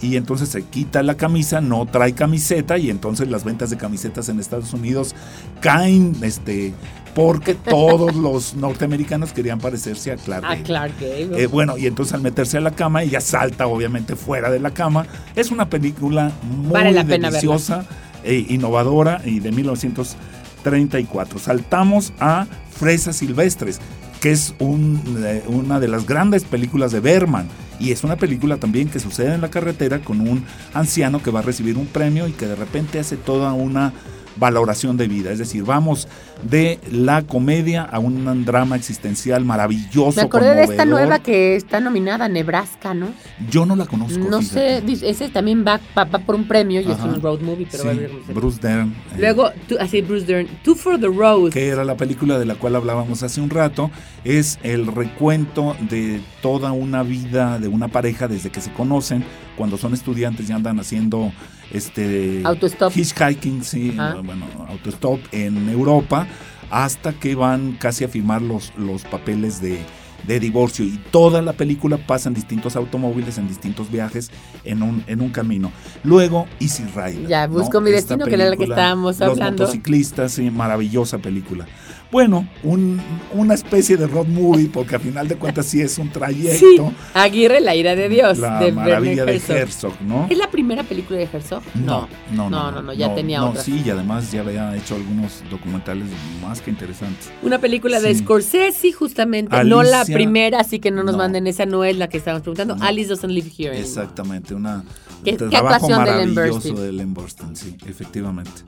y 0.00 0.16
entonces 0.16 0.48
se 0.48 0.62
quita 0.62 1.02
la 1.02 1.16
camisa, 1.16 1.60
no 1.60 1.86
trae 1.86 2.12
camiseta 2.12 2.78
y 2.78 2.90
entonces 2.90 3.28
las 3.28 3.44
ventas 3.44 3.70
de 3.70 3.76
camisetas 3.76 4.28
en 4.28 4.38
Estados 4.38 4.72
Unidos 4.72 5.14
caen 5.60 6.14
este 6.22 6.72
porque 7.14 7.54
todos 7.54 8.14
los 8.16 8.54
norteamericanos 8.54 9.32
querían 9.32 9.58
parecerse 9.58 10.12
a 10.12 10.16
Clark 10.16 10.42
Gable. 10.42 10.60
A 10.60 10.62
Clark 10.62 10.92
Gable. 11.00 11.42
Eh, 11.42 11.48
bueno, 11.48 11.76
y 11.76 11.86
entonces 11.86 12.14
al 12.14 12.20
meterse 12.20 12.58
a 12.58 12.60
la 12.60 12.70
cama, 12.70 13.02
ella 13.02 13.20
salta 13.20 13.66
obviamente 13.66 14.14
fuera 14.14 14.50
de 14.50 14.60
la 14.60 14.70
cama. 14.70 15.04
Es 15.34 15.50
una 15.50 15.68
película 15.68 16.30
muy 16.48 16.92
deliciosa 17.04 17.84
e 18.22 18.46
innovadora 18.48 19.20
y 19.24 19.40
de 19.40 19.50
1934. 19.50 21.40
Saltamos 21.40 22.12
a 22.20 22.46
Fresas 22.70 23.16
Silvestres, 23.16 23.80
que 24.20 24.30
es 24.30 24.54
eh, 24.60 25.42
una 25.48 25.80
de 25.80 25.88
las 25.88 26.06
grandes 26.06 26.44
películas 26.44 26.92
de 26.92 27.00
Berman. 27.00 27.48
Y 27.80 27.92
es 27.92 28.04
una 28.04 28.16
película 28.16 28.56
también 28.56 28.88
que 28.88 29.00
sucede 29.00 29.34
en 29.34 29.40
la 29.40 29.50
carretera 29.50 30.00
con 30.00 30.20
un 30.20 30.44
anciano 30.74 31.22
que 31.22 31.30
va 31.30 31.40
a 31.40 31.42
recibir 31.42 31.76
un 31.76 31.86
premio 31.86 32.26
y 32.26 32.32
que 32.32 32.46
de 32.46 32.56
repente 32.56 32.98
hace 32.98 33.16
toda 33.16 33.52
una 33.52 33.92
valoración 34.38 34.96
de 34.96 35.08
vida. 35.08 35.30
Es 35.30 35.38
decir, 35.38 35.64
vamos 35.64 36.08
de 36.42 36.78
la 36.90 37.22
comedia 37.22 37.82
a 37.82 37.98
un 37.98 38.44
drama 38.44 38.76
existencial 38.76 39.44
maravilloso. 39.44 40.20
Me 40.20 40.26
acordé 40.26 40.54
de 40.54 40.64
esta 40.64 40.84
nueva 40.84 41.18
que 41.18 41.56
está 41.56 41.80
nominada, 41.80 42.28
Nebraska, 42.28 42.94
¿no? 42.94 43.08
Yo 43.50 43.66
no 43.66 43.76
la 43.76 43.86
conozco. 43.86 44.18
No 44.18 44.42
sé, 44.42 44.82
ese 45.02 45.28
también 45.28 45.64
va, 45.66 45.80
por 46.26 46.34
un 46.34 46.46
premio 46.46 46.80
y 46.80 46.90
es 46.90 46.98
un 47.00 47.20
road 47.20 47.40
movie, 47.40 47.66
pero 47.70 47.84
va 47.84 47.90
a 47.90 47.94
ver, 47.94 48.10
Bruce 48.34 48.58
Dern. 48.60 48.88
Eh. 48.88 49.16
Luego, 49.18 49.50
así 49.80 50.02
Bruce 50.02 50.26
Dern, 50.26 50.48
Two 50.62 50.74
for 50.74 50.98
the 50.98 51.06
Road. 51.06 51.50
Que 51.50 51.68
era 51.68 51.84
la 51.84 51.96
película 51.96 52.38
de 52.38 52.46
la 52.46 52.54
cual 52.54 52.76
hablábamos 52.76 53.22
hace 53.22 53.40
un 53.40 53.50
rato. 53.50 53.90
Es 54.24 54.58
el 54.62 54.86
recuento 54.86 55.76
de 55.88 56.20
toda 56.42 56.72
una 56.72 57.02
vida 57.02 57.58
de 57.58 57.68
una 57.68 57.88
pareja 57.88 58.28
desde 58.28 58.50
que 58.50 58.60
se 58.60 58.72
conocen, 58.72 59.24
cuando 59.56 59.76
son 59.76 59.94
estudiantes 59.94 60.48
y 60.48 60.52
andan 60.52 60.78
haciendo 60.78 61.32
este 61.72 62.42
autostop. 62.44 62.92
hitchhiking, 62.94 63.62
sí, 63.62 63.94
bueno, 64.24 64.46
autostop 64.68 65.20
en 65.32 65.68
Europa, 65.68 66.26
hasta 66.70 67.12
que 67.12 67.34
van 67.34 67.72
casi 67.72 68.04
a 68.04 68.08
firmar 68.08 68.42
los, 68.42 68.72
los 68.76 69.04
papeles 69.04 69.60
de, 69.60 69.78
de 70.26 70.40
divorcio 70.40 70.84
y 70.84 70.98
toda 71.10 71.42
la 71.42 71.52
película 71.52 71.96
pasa 71.96 72.28
en 72.28 72.34
distintos 72.34 72.76
automóviles, 72.76 73.38
en 73.38 73.48
distintos 73.48 73.90
viajes, 73.90 74.30
en 74.64 74.82
un, 74.82 75.04
en 75.06 75.20
un 75.20 75.30
camino. 75.30 75.72
Luego, 76.04 76.46
Easy 76.60 76.84
Rider. 76.94 77.26
Ya, 77.26 77.46
Busco 77.46 77.80
mi 77.80 77.90
destino, 77.90 78.24
que 78.26 78.34
era 78.34 78.50
la 78.50 78.56
que 78.56 78.64
estábamos 78.64 79.20
hablando. 79.20 79.62
Los 79.62 79.70
motociclistas, 79.70 80.32
sí, 80.32 80.50
maravillosa 80.50 81.18
película. 81.18 81.66
Bueno, 82.10 82.48
un, 82.62 83.00
una 83.34 83.52
especie 83.52 83.98
de 83.98 84.06
road 84.06 84.26
movie, 84.26 84.70
porque 84.72 84.96
a 84.96 84.98
final 84.98 85.28
de 85.28 85.36
cuentas 85.36 85.66
sí 85.66 85.82
es 85.82 85.98
un 85.98 86.08
trayecto. 86.08 86.58
Sí, 86.58 86.80
Aguirre, 87.12 87.60
la 87.60 87.74
ira 87.74 87.94
de 87.94 88.08
Dios. 88.08 88.38
La 88.38 88.60
de 88.60 88.72
maravilla 88.72 89.26
de 89.26 89.36
Herzog. 89.36 89.92
¿no? 90.00 90.26
¿Es 90.30 90.38
la 90.38 90.50
primera 90.50 90.84
película 90.84 91.18
de 91.18 91.28
Herzog? 91.30 91.62
No, 91.74 92.08
no, 92.32 92.48
no. 92.48 92.70
No, 92.70 92.82
no, 92.82 92.92
ya 92.94 93.14
tenía 93.14 93.44
otra. 93.44 93.62
Sí, 93.62 93.82
y 93.84 93.90
además 93.90 94.32
ya 94.32 94.40
había 94.40 94.74
hecho 94.74 94.94
algunos 94.94 95.42
documentales 95.50 96.06
más 96.40 96.62
que 96.62 96.70
interesantes. 96.70 97.30
Una 97.42 97.58
película 97.58 98.00
de 98.00 98.14
Scorsese, 98.14 98.92
justamente. 98.92 99.64
no 99.64 99.82
la 99.82 100.04
primera, 100.06 100.60
así 100.60 100.78
que 100.78 100.90
no 100.90 101.02
nos 101.02 101.16
manden 101.16 101.46
esa, 101.46 101.66
no 101.66 101.84
es 101.84 101.96
la 101.96 102.08
que 102.08 102.16
estábamos 102.16 102.42
preguntando. 102.42 102.76
Alice 102.80 103.08
Doesn't 103.08 103.30
Live 103.30 103.52
Here. 103.58 103.78
Exactamente, 103.78 104.54
una 104.54 104.82
¿Qué, 105.24 105.36
trabajo 105.36 105.88
maravilloso 105.88 106.74
de 106.74 106.88
Ellen 106.88 107.12
Burstyn, 107.12 107.54
sí, 107.54 107.76
efectivamente. 107.86 108.62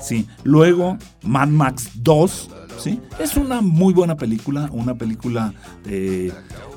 Sí, 0.00 0.26
luego 0.42 0.98
Mad 1.22 1.48
Max 1.48 1.90
2 1.94 2.50
¿sí? 2.78 3.00
Es 3.18 3.36
una 3.36 3.60
muy 3.60 3.92
buena 3.94 4.16
película, 4.16 4.68
una 4.72 4.94
película 4.94 5.52
de 5.84 6.32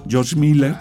George 0.08 0.36
Miller 0.36 0.76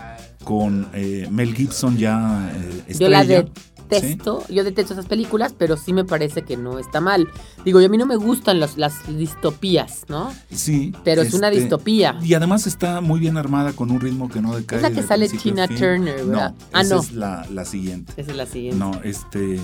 con 0.45 0.89
eh, 0.95 1.29
Mel 1.31 1.55
Gibson 1.55 1.97
ya 1.97 2.53
eh, 2.89 2.95
Yo 2.99 3.09
la 3.09 3.25
detesto, 3.25 4.45
yo 4.49 4.64
detesto 4.64 4.93
esas 4.95 5.07
películas, 5.07 5.55
pero 5.57 5.77
sí 5.77 5.93
me 5.93 6.05
parece 6.05 6.43
que 6.43 6.57
no 6.57 6.79
está 6.79 7.01
mal. 7.01 7.29
Digo, 7.64 7.81
y 7.81 7.85
a 7.85 7.89
mí 7.89 7.97
no 7.97 8.07
me 8.07 8.17
gustan 8.17 8.59
los- 8.61 8.77
las 8.77 8.95
distopías, 9.17 10.05
¿no? 10.09 10.33
Sí. 10.51 10.93
Pero 11.05 11.23
es 11.23 11.35
una 11.35 11.49
este, 11.49 11.61
distopía. 11.61 12.19
Y 12.23 12.35
además 12.35 12.67
está 12.67 13.01
muy 13.01 13.21
bien 13.21 13.37
armada 13.37 13.73
con 13.75 13.91
un 13.93 14.01
ritmo 14.01 14.29
que 14.29 14.41
no 14.41 14.57
decae. 14.57 14.79
Es 14.79 14.83
la 14.83 14.91
que 14.91 15.03
de 15.03 15.07
sale 15.07 15.29
Tina. 15.29 15.69
Turner, 15.69 16.25
¿verdad? 16.25 16.51
No, 16.53 16.67
Ah, 16.73 16.81
esa 16.83 16.95
no. 16.97 17.01
es 17.01 17.12
la, 17.12 17.47
la 17.51 17.64
siguiente. 17.64 18.12
Esa 18.17 18.31
es 18.33 18.37
la 18.37 18.47
siguiente. 18.47 18.79
No, 18.79 18.93
este. 19.05 19.61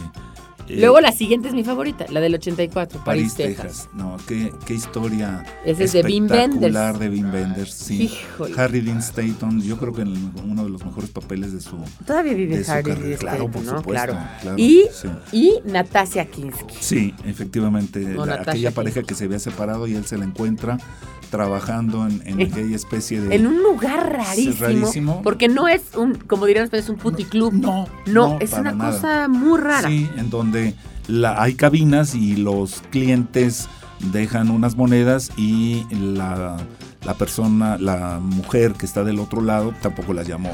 Eh, 0.68 0.76
Luego 0.78 1.00
la 1.00 1.12
siguiente 1.12 1.48
es 1.48 1.54
mi 1.54 1.64
favorita, 1.64 2.06
la 2.10 2.20
del 2.20 2.34
84, 2.34 3.02
París, 3.04 3.32
París, 3.32 3.34
Texas. 3.34 3.66
Texas. 3.66 3.88
No, 3.94 4.16
qué, 4.28 4.52
qué 4.64 4.74
historia 4.74 5.44
Ese 5.64 5.84
es 5.84 5.92
de 5.92 6.02
Wim 6.02 6.24
espectacular 6.26 6.92
Wenders. 6.94 7.00
de 7.00 7.08
Wim 7.10 7.32
Wenders, 7.34 7.72
sí. 7.74 8.02
Híjole. 8.02 8.54
Harry 8.60 8.80
Dean 8.80 8.98
Stanton, 8.98 9.60
yo 9.62 9.76
creo 9.78 9.92
que 9.92 10.02
en 10.02 10.32
uno 10.44 10.64
de 10.64 10.70
los 10.70 10.84
mejores 10.84 11.10
papeles 11.10 11.52
de 11.52 11.60
su 11.60 11.76
Todavía 12.06 12.34
vive 12.34 12.58
de 12.58 12.64
su 12.64 12.70
Harry 12.72 12.84
carrera. 12.90 13.06
Dean 13.08 13.18
Claro, 13.18 13.38
por 13.50 13.62
Stanton, 13.62 13.74
¿no? 13.74 13.78
supuesto, 13.80 14.06
Claro. 14.12 14.28
claro, 14.40 14.58
y, 14.58 14.84
sí. 14.92 15.08
y 15.32 15.60
Natasia 15.64 16.24
Kinski. 16.26 16.74
Sí, 16.80 17.14
efectivamente. 17.24 17.98
No, 18.00 18.24
la- 18.26 18.32
Natasha 18.38 18.50
aquella 18.52 18.68
Kinski. 18.70 18.74
pareja 18.76 19.02
que 19.02 19.14
se 19.14 19.24
había 19.24 19.38
separado 19.38 19.86
y 19.86 19.94
él 19.94 20.04
se 20.06 20.16
la 20.18 20.24
encuentra 20.24 20.78
trabajando 21.32 22.06
en, 22.06 22.22
en 22.24 22.40
En- 22.40 22.52
aquella 22.52 22.76
especie 22.76 23.20
de. 23.20 23.34
En 23.34 23.48
un 23.48 23.60
lugar 23.60 24.12
rarísimo, 24.12 24.54
rarísimo. 24.60 25.22
Porque 25.22 25.48
no 25.48 25.66
es 25.66 25.82
un, 25.96 26.14
como 26.14 26.46
dirían 26.46 26.66
ustedes, 26.66 26.88
un 26.88 26.96
puticlub. 26.96 27.52
No, 27.54 27.88
No, 28.06 28.28
no, 28.34 28.38
es 28.38 28.52
una 28.52 28.70
nada. 28.72 28.92
cosa 28.92 29.26
muy 29.28 29.58
rara. 29.58 29.88
Sí, 29.88 30.08
en 30.16 30.30
donde 30.30 30.74
la, 31.08 31.42
hay 31.42 31.54
cabinas 31.54 32.14
y 32.14 32.36
los 32.36 32.82
clientes 32.90 33.68
dejan 34.12 34.50
unas 34.50 34.76
monedas 34.76 35.30
y 35.36 35.84
la, 35.90 36.58
la 37.04 37.14
persona, 37.14 37.78
la 37.78 38.18
mujer 38.20 38.74
que 38.74 38.84
está 38.86 39.02
del 39.02 39.18
otro 39.18 39.40
lado, 39.40 39.72
tampoco 39.80 40.12
las 40.12 40.28
llamó 40.28 40.50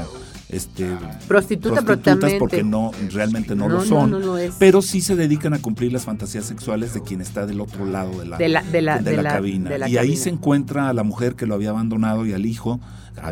este, 0.49 0.87
Prostituta, 1.27 1.81
prostitutas 1.83 2.33
porque 2.39 2.63
no, 2.63 2.91
realmente 3.11 3.55
no, 3.55 3.67
No, 3.69 3.75
lo 3.75 3.85
son. 3.85 4.09
no 4.11 4.19
lo 4.19 4.37
es. 4.37 4.55
Pero 4.57 4.81
sí 4.81 4.99
se 5.01 5.15
dedican 5.15 5.53
a 5.53 5.59
cumplir 5.59 5.93
las 5.93 6.03
fantasías 6.05 6.45
sexuales 6.45 6.93
de 6.93 7.01
quien 7.03 7.21
está 7.21 7.45
del 7.45 7.61
otro 7.61 7.85
lado 7.85 8.19
de 8.19 8.25
la, 8.25 8.37
De 8.37 8.49
la- 8.49 8.63
de 8.63 8.81
la- 8.81 8.97
de 8.99 9.15
cabina. 9.21 9.87
y 9.87 9.97
ahí 9.97 10.15
se 10.15 10.29
encuentra 10.29 10.89
a 10.89 10.93
la 10.93 11.03
mujer 11.03 11.35
que 11.35 11.45
lo 11.45 11.53
había 11.53 11.69
abandonado 11.69 12.25
y 12.25 12.33
al 12.33 12.45
hijo, 12.47 12.79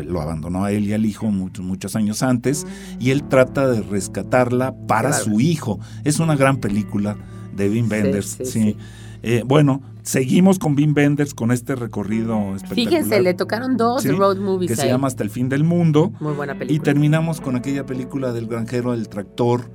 lo 0.06 0.20
abandonó 0.20 0.64
a 0.64 0.70
él 0.72 0.84
y 0.84 0.92
al 0.92 1.06
hijo 1.06 1.26
muchos, 1.30 1.64
muchos 1.64 1.96
años 1.96 2.22
antes, 2.22 2.66
y 3.00 3.10
él 3.10 3.24
trata 3.24 3.66
de 3.68 3.80
rescatarla 3.82 4.74
para 4.86 5.08
Claro. 5.10 5.24
su 5.24 5.40
hijo. 5.40 5.80
Es 6.04 6.20
una 6.20 6.36
gran 6.36 6.58
película 6.58 7.16
de 7.58 7.68
Wim 7.68 7.88
Wenders. 7.90 8.26
sí, 8.26 8.44
Sí, 8.46 8.50
sí. 8.62 8.76
Eh, 9.22 9.42
bueno, 9.44 9.82
seguimos 10.02 10.60
con 10.60 10.76
Wim 10.76 10.94
Wenders 10.96 11.34
con 11.34 11.50
este 11.50 11.74
recorrido 11.74 12.54
espectacular. 12.54 12.74
Fíjense, 12.88 13.20
le 13.20 13.34
tocaron 13.34 13.76
dos 13.76 14.02
Sí, 14.02 14.10
road 14.10 14.38
movies 14.38 14.70
que 14.70 14.76
se 14.76 14.86
llama 14.86 15.08
Hasta 15.08 15.24
el 15.24 15.30
fin 15.30 15.48
del 15.48 15.64
mundo. 15.64 16.12
Muy 16.20 16.34
buena 16.34 16.54
Y 16.54 16.58
película. 16.58 16.84
terminamos 16.84 17.40
con 17.40 17.56
aquella 17.56 17.84
película 17.84 18.32
del 18.32 18.46
granjero 18.46 18.92
del 18.92 19.08
tractor, 19.08 19.70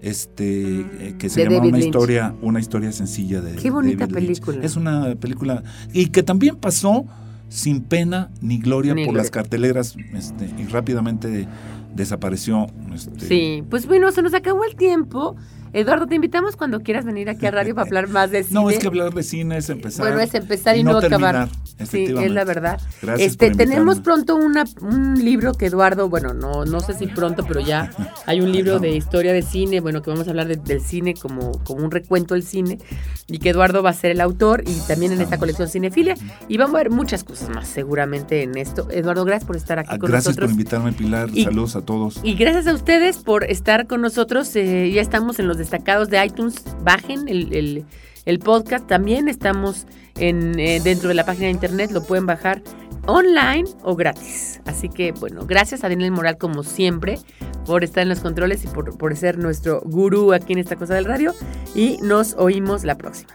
este 0.00 0.80
eh, 0.80 1.14
que 1.18 1.28
se 1.28 1.40
De 1.40 1.44
llama 1.44 1.56
David 1.56 1.68
una 1.68 1.78
Lynch. 1.78 1.86
historia, 1.88 2.34
una 2.42 2.60
historia 2.60 2.92
sencilla 2.92 3.40
de 3.42 3.56
Qué 3.56 3.70
bonita 3.70 4.06
David 4.06 4.14
Lynch. 4.28 4.40
película. 4.40 4.64
Es 4.66 4.76
una 4.76 5.14
película 5.16 5.62
y 5.92 6.06
que 6.06 6.22
también 6.22 6.56
pasó 6.56 7.04
sin 7.48 7.82
pena 7.82 8.30
ni 8.40 8.58
gloria 8.58 8.94
Ni 8.94 9.02
por 9.04 9.12
gloria. 9.12 9.22
las 9.24 9.30
carteleras, 9.30 9.94
este, 10.14 10.50
y 10.58 10.64
rápidamente 10.66 11.46
desapareció. 11.94 12.66
este, 12.94 13.20
Sí, 13.26 13.62
pues 13.70 13.86
bueno, 13.86 14.10
se 14.12 14.22
nos 14.22 14.34
acabó 14.34 14.64
el 14.64 14.74
tiempo. 14.76 15.36
Eduardo, 15.80 16.06
te 16.06 16.14
invitamos 16.14 16.56
cuando 16.56 16.80
quieras 16.80 17.04
venir 17.04 17.28
aquí 17.28 17.46
a 17.46 17.50
radio 17.50 17.74
para 17.74 17.86
hablar 17.86 18.08
más 18.08 18.30
de 18.30 18.42
cine. 18.44 18.60
No, 18.60 18.70
es 18.70 18.78
que 18.78 18.86
hablar 18.86 19.12
de 19.12 19.22
cine 19.22 19.58
es 19.58 19.68
empezar. 19.68 20.06
Bueno, 20.06 20.20
es 20.20 20.32
empezar 20.34 20.76
y, 20.76 20.82
no, 20.82 20.98
terminar, 21.00 21.36
acabar. 21.36 21.48
Sí, 21.88 22.04
es 22.04 22.30
la 22.30 22.44
verdad. 22.44 22.80
Gracias 23.02 23.32
este, 23.32 23.48
por 23.48 23.56
tenemos 23.58 24.00
pronto 24.00 24.34
una, 24.36 24.64
un 24.80 25.22
libro 25.22 25.52
que 25.52 25.66
Eduardo, 25.66 26.08
bueno, 26.08 26.32
no, 26.32 26.64
no 26.64 26.80
sé 26.80 26.94
si 26.94 27.06
pronto, 27.06 27.44
pero 27.46 27.60
ya 27.60 27.90
hay 28.24 28.40
un 28.40 28.50
libro 28.50 28.78
de 28.78 28.90
historia 28.96 29.34
de 29.34 29.42
cine, 29.42 29.80
bueno, 29.80 30.00
que 30.00 30.08
vamos 30.10 30.26
a 30.26 30.30
hablar 30.30 30.48
de- 30.48 30.56
del 30.56 30.80
cine 30.80 31.12
como, 31.12 31.52
como 31.64 31.84
un 31.84 31.90
recuento 31.90 32.32
del 32.32 32.44
cine, 32.44 32.78
y 33.26 33.38
que 33.38 33.50
Eduardo 33.50 33.82
va 33.82 33.90
a 33.90 33.92
ser 33.92 34.10
el 34.12 34.22
autor, 34.22 34.62
y 34.66 34.74
también 34.88 35.12
en 35.12 35.20
esta 35.20 35.36
colección 35.36 35.68
Cinefilia, 35.68 36.14
y 36.48 36.56
vamos 36.56 36.74
a 36.76 36.78
ver 36.78 36.90
muchas 36.90 37.24
cosas 37.24 37.50
más 37.50 37.68
seguramente 37.68 38.42
en 38.42 38.56
esto. 38.56 38.88
Eduardo, 38.90 39.26
gracias 39.26 39.46
por 39.46 39.56
estar 39.56 39.78
aquí 39.78 39.90
Ah, 39.92 39.98
con 39.98 40.10
Gracias 40.10 40.28
nosotros. 40.36 40.46
por 40.50 40.52
invitarme, 40.58 40.92
Pilar. 40.94 41.28
Y- 41.34 41.44
Saludos 41.44 41.76
a 41.76 41.82
todos. 41.82 42.20
Y 42.22 42.34
gracias 42.36 42.66
a 42.68 42.72
ustedes 42.72 43.18
por 43.18 43.44
estar 43.44 43.86
con 43.86 44.00
nosotros. 44.00 44.56
eh, 44.56 44.90
ya 44.94 45.02
estamos 45.02 45.38
en 45.38 45.46
los 45.48 45.58
destacados 45.70 46.08
de 46.08 46.24
iTunes. 46.24 46.56
Bajen 46.82 47.28
el, 47.28 47.84
el- 48.24 48.38
podcast. 48.40 48.86
También 48.86 49.28
estamos 49.28 49.86
en, 50.16 50.58
eh, 50.58 50.80
dentro 50.82 51.08
de 51.08 51.14
la 51.14 51.24
página 51.24 51.46
de 51.46 51.52
internet. 51.52 51.90
Lo 51.92 52.02
pueden 52.02 52.26
bajar 52.26 52.62
online 53.06 53.64
o 53.82 53.94
gratis. 53.94 54.60
Así 54.64 54.88
que, 54.88 55.12
bueno, 55.12 55.46
gracias 55.46 55.84
a 55.84 55.88
Daniel 55.88 56.10
Moral, 56.10 56.38
como 56.38 56.64
siempre, 56.64 57.18
por 57.66 57.84
estar 57.84 58.02
en 58.02 58.08
los 58.08 58.20
controles 58.20 58.64
y 58.64 58.66
por, 58.68 58.96
por 58.98 59.16
ser 59.16 59.38
nuestro 59.38 59.80
gurú 59.84 60.32
aquí 60.32 60.52
en 60.54 60.58
esta 60.58 60.76
cosa 60.76 60.94
del 60.94 61.04
radio. 61.04 61.34
Y 61.74 61.98
nos 62.02 62.34
oímos 62.34 62.84
la 62.84 62.96
próxima. 62.96 63.32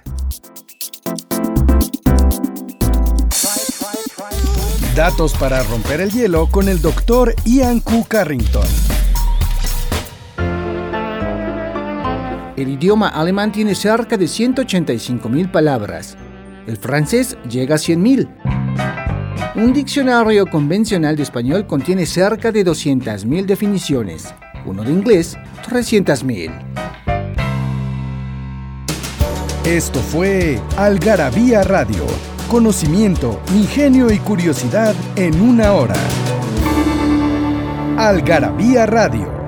Datos 4.95 5.33
para 5.35 5.63
romper 5.63 6.01
el 6.01 6.11
hielo 6.11 6.47
con 6.47 6.67
el 6.67 6.81
doctor 6.81 7.33
Ian 7.45 7.79
Q. 7.79 8.05
Carrington. 8.09 8.67
El 12.61 12.69
idioma 12.69 13.07
alemán 13.07 13.51
tiene 13.51 13.73
cerca 13.73 14.17
de 14.17 14.25
185.000 14.25 15.49
palabras. 15.49 16.15
El 16.67 16.77
francés 16.77 17.35
llega 17.49 17.73
a 17.73 17.79
100.000. 17.79 19.55
Un 19.55 19.73
diccionario 19.73 20.45
convencional 20.45 21.15
de 21.15 21.23
español 21.23 21.65
contiene 21.65 22.05
cerca 22.05 22.51
de 22.51 22.63
200.000 22.63 23.45
definiciones. 23.47 24.31
Uno 24.63 24.83
de 24.83 24.91
inglés, 24.91 25.39
300.000. 25.67 26.51
Esto 29.65 29.99
fue 29.99 30.61
Algarabía 30.77 31.63
Radio. 31.63 32.05
Conocimiento, 32.47 33.41
ingenio 33.55 34.11
y 34.11 34.19
curiosidad 34.19 34.93
en 35.15 35.41
una 35.41 35.73
hora. 35.73 35.95
Algarabía 37.97 38.85
Radio. 38.85 39.40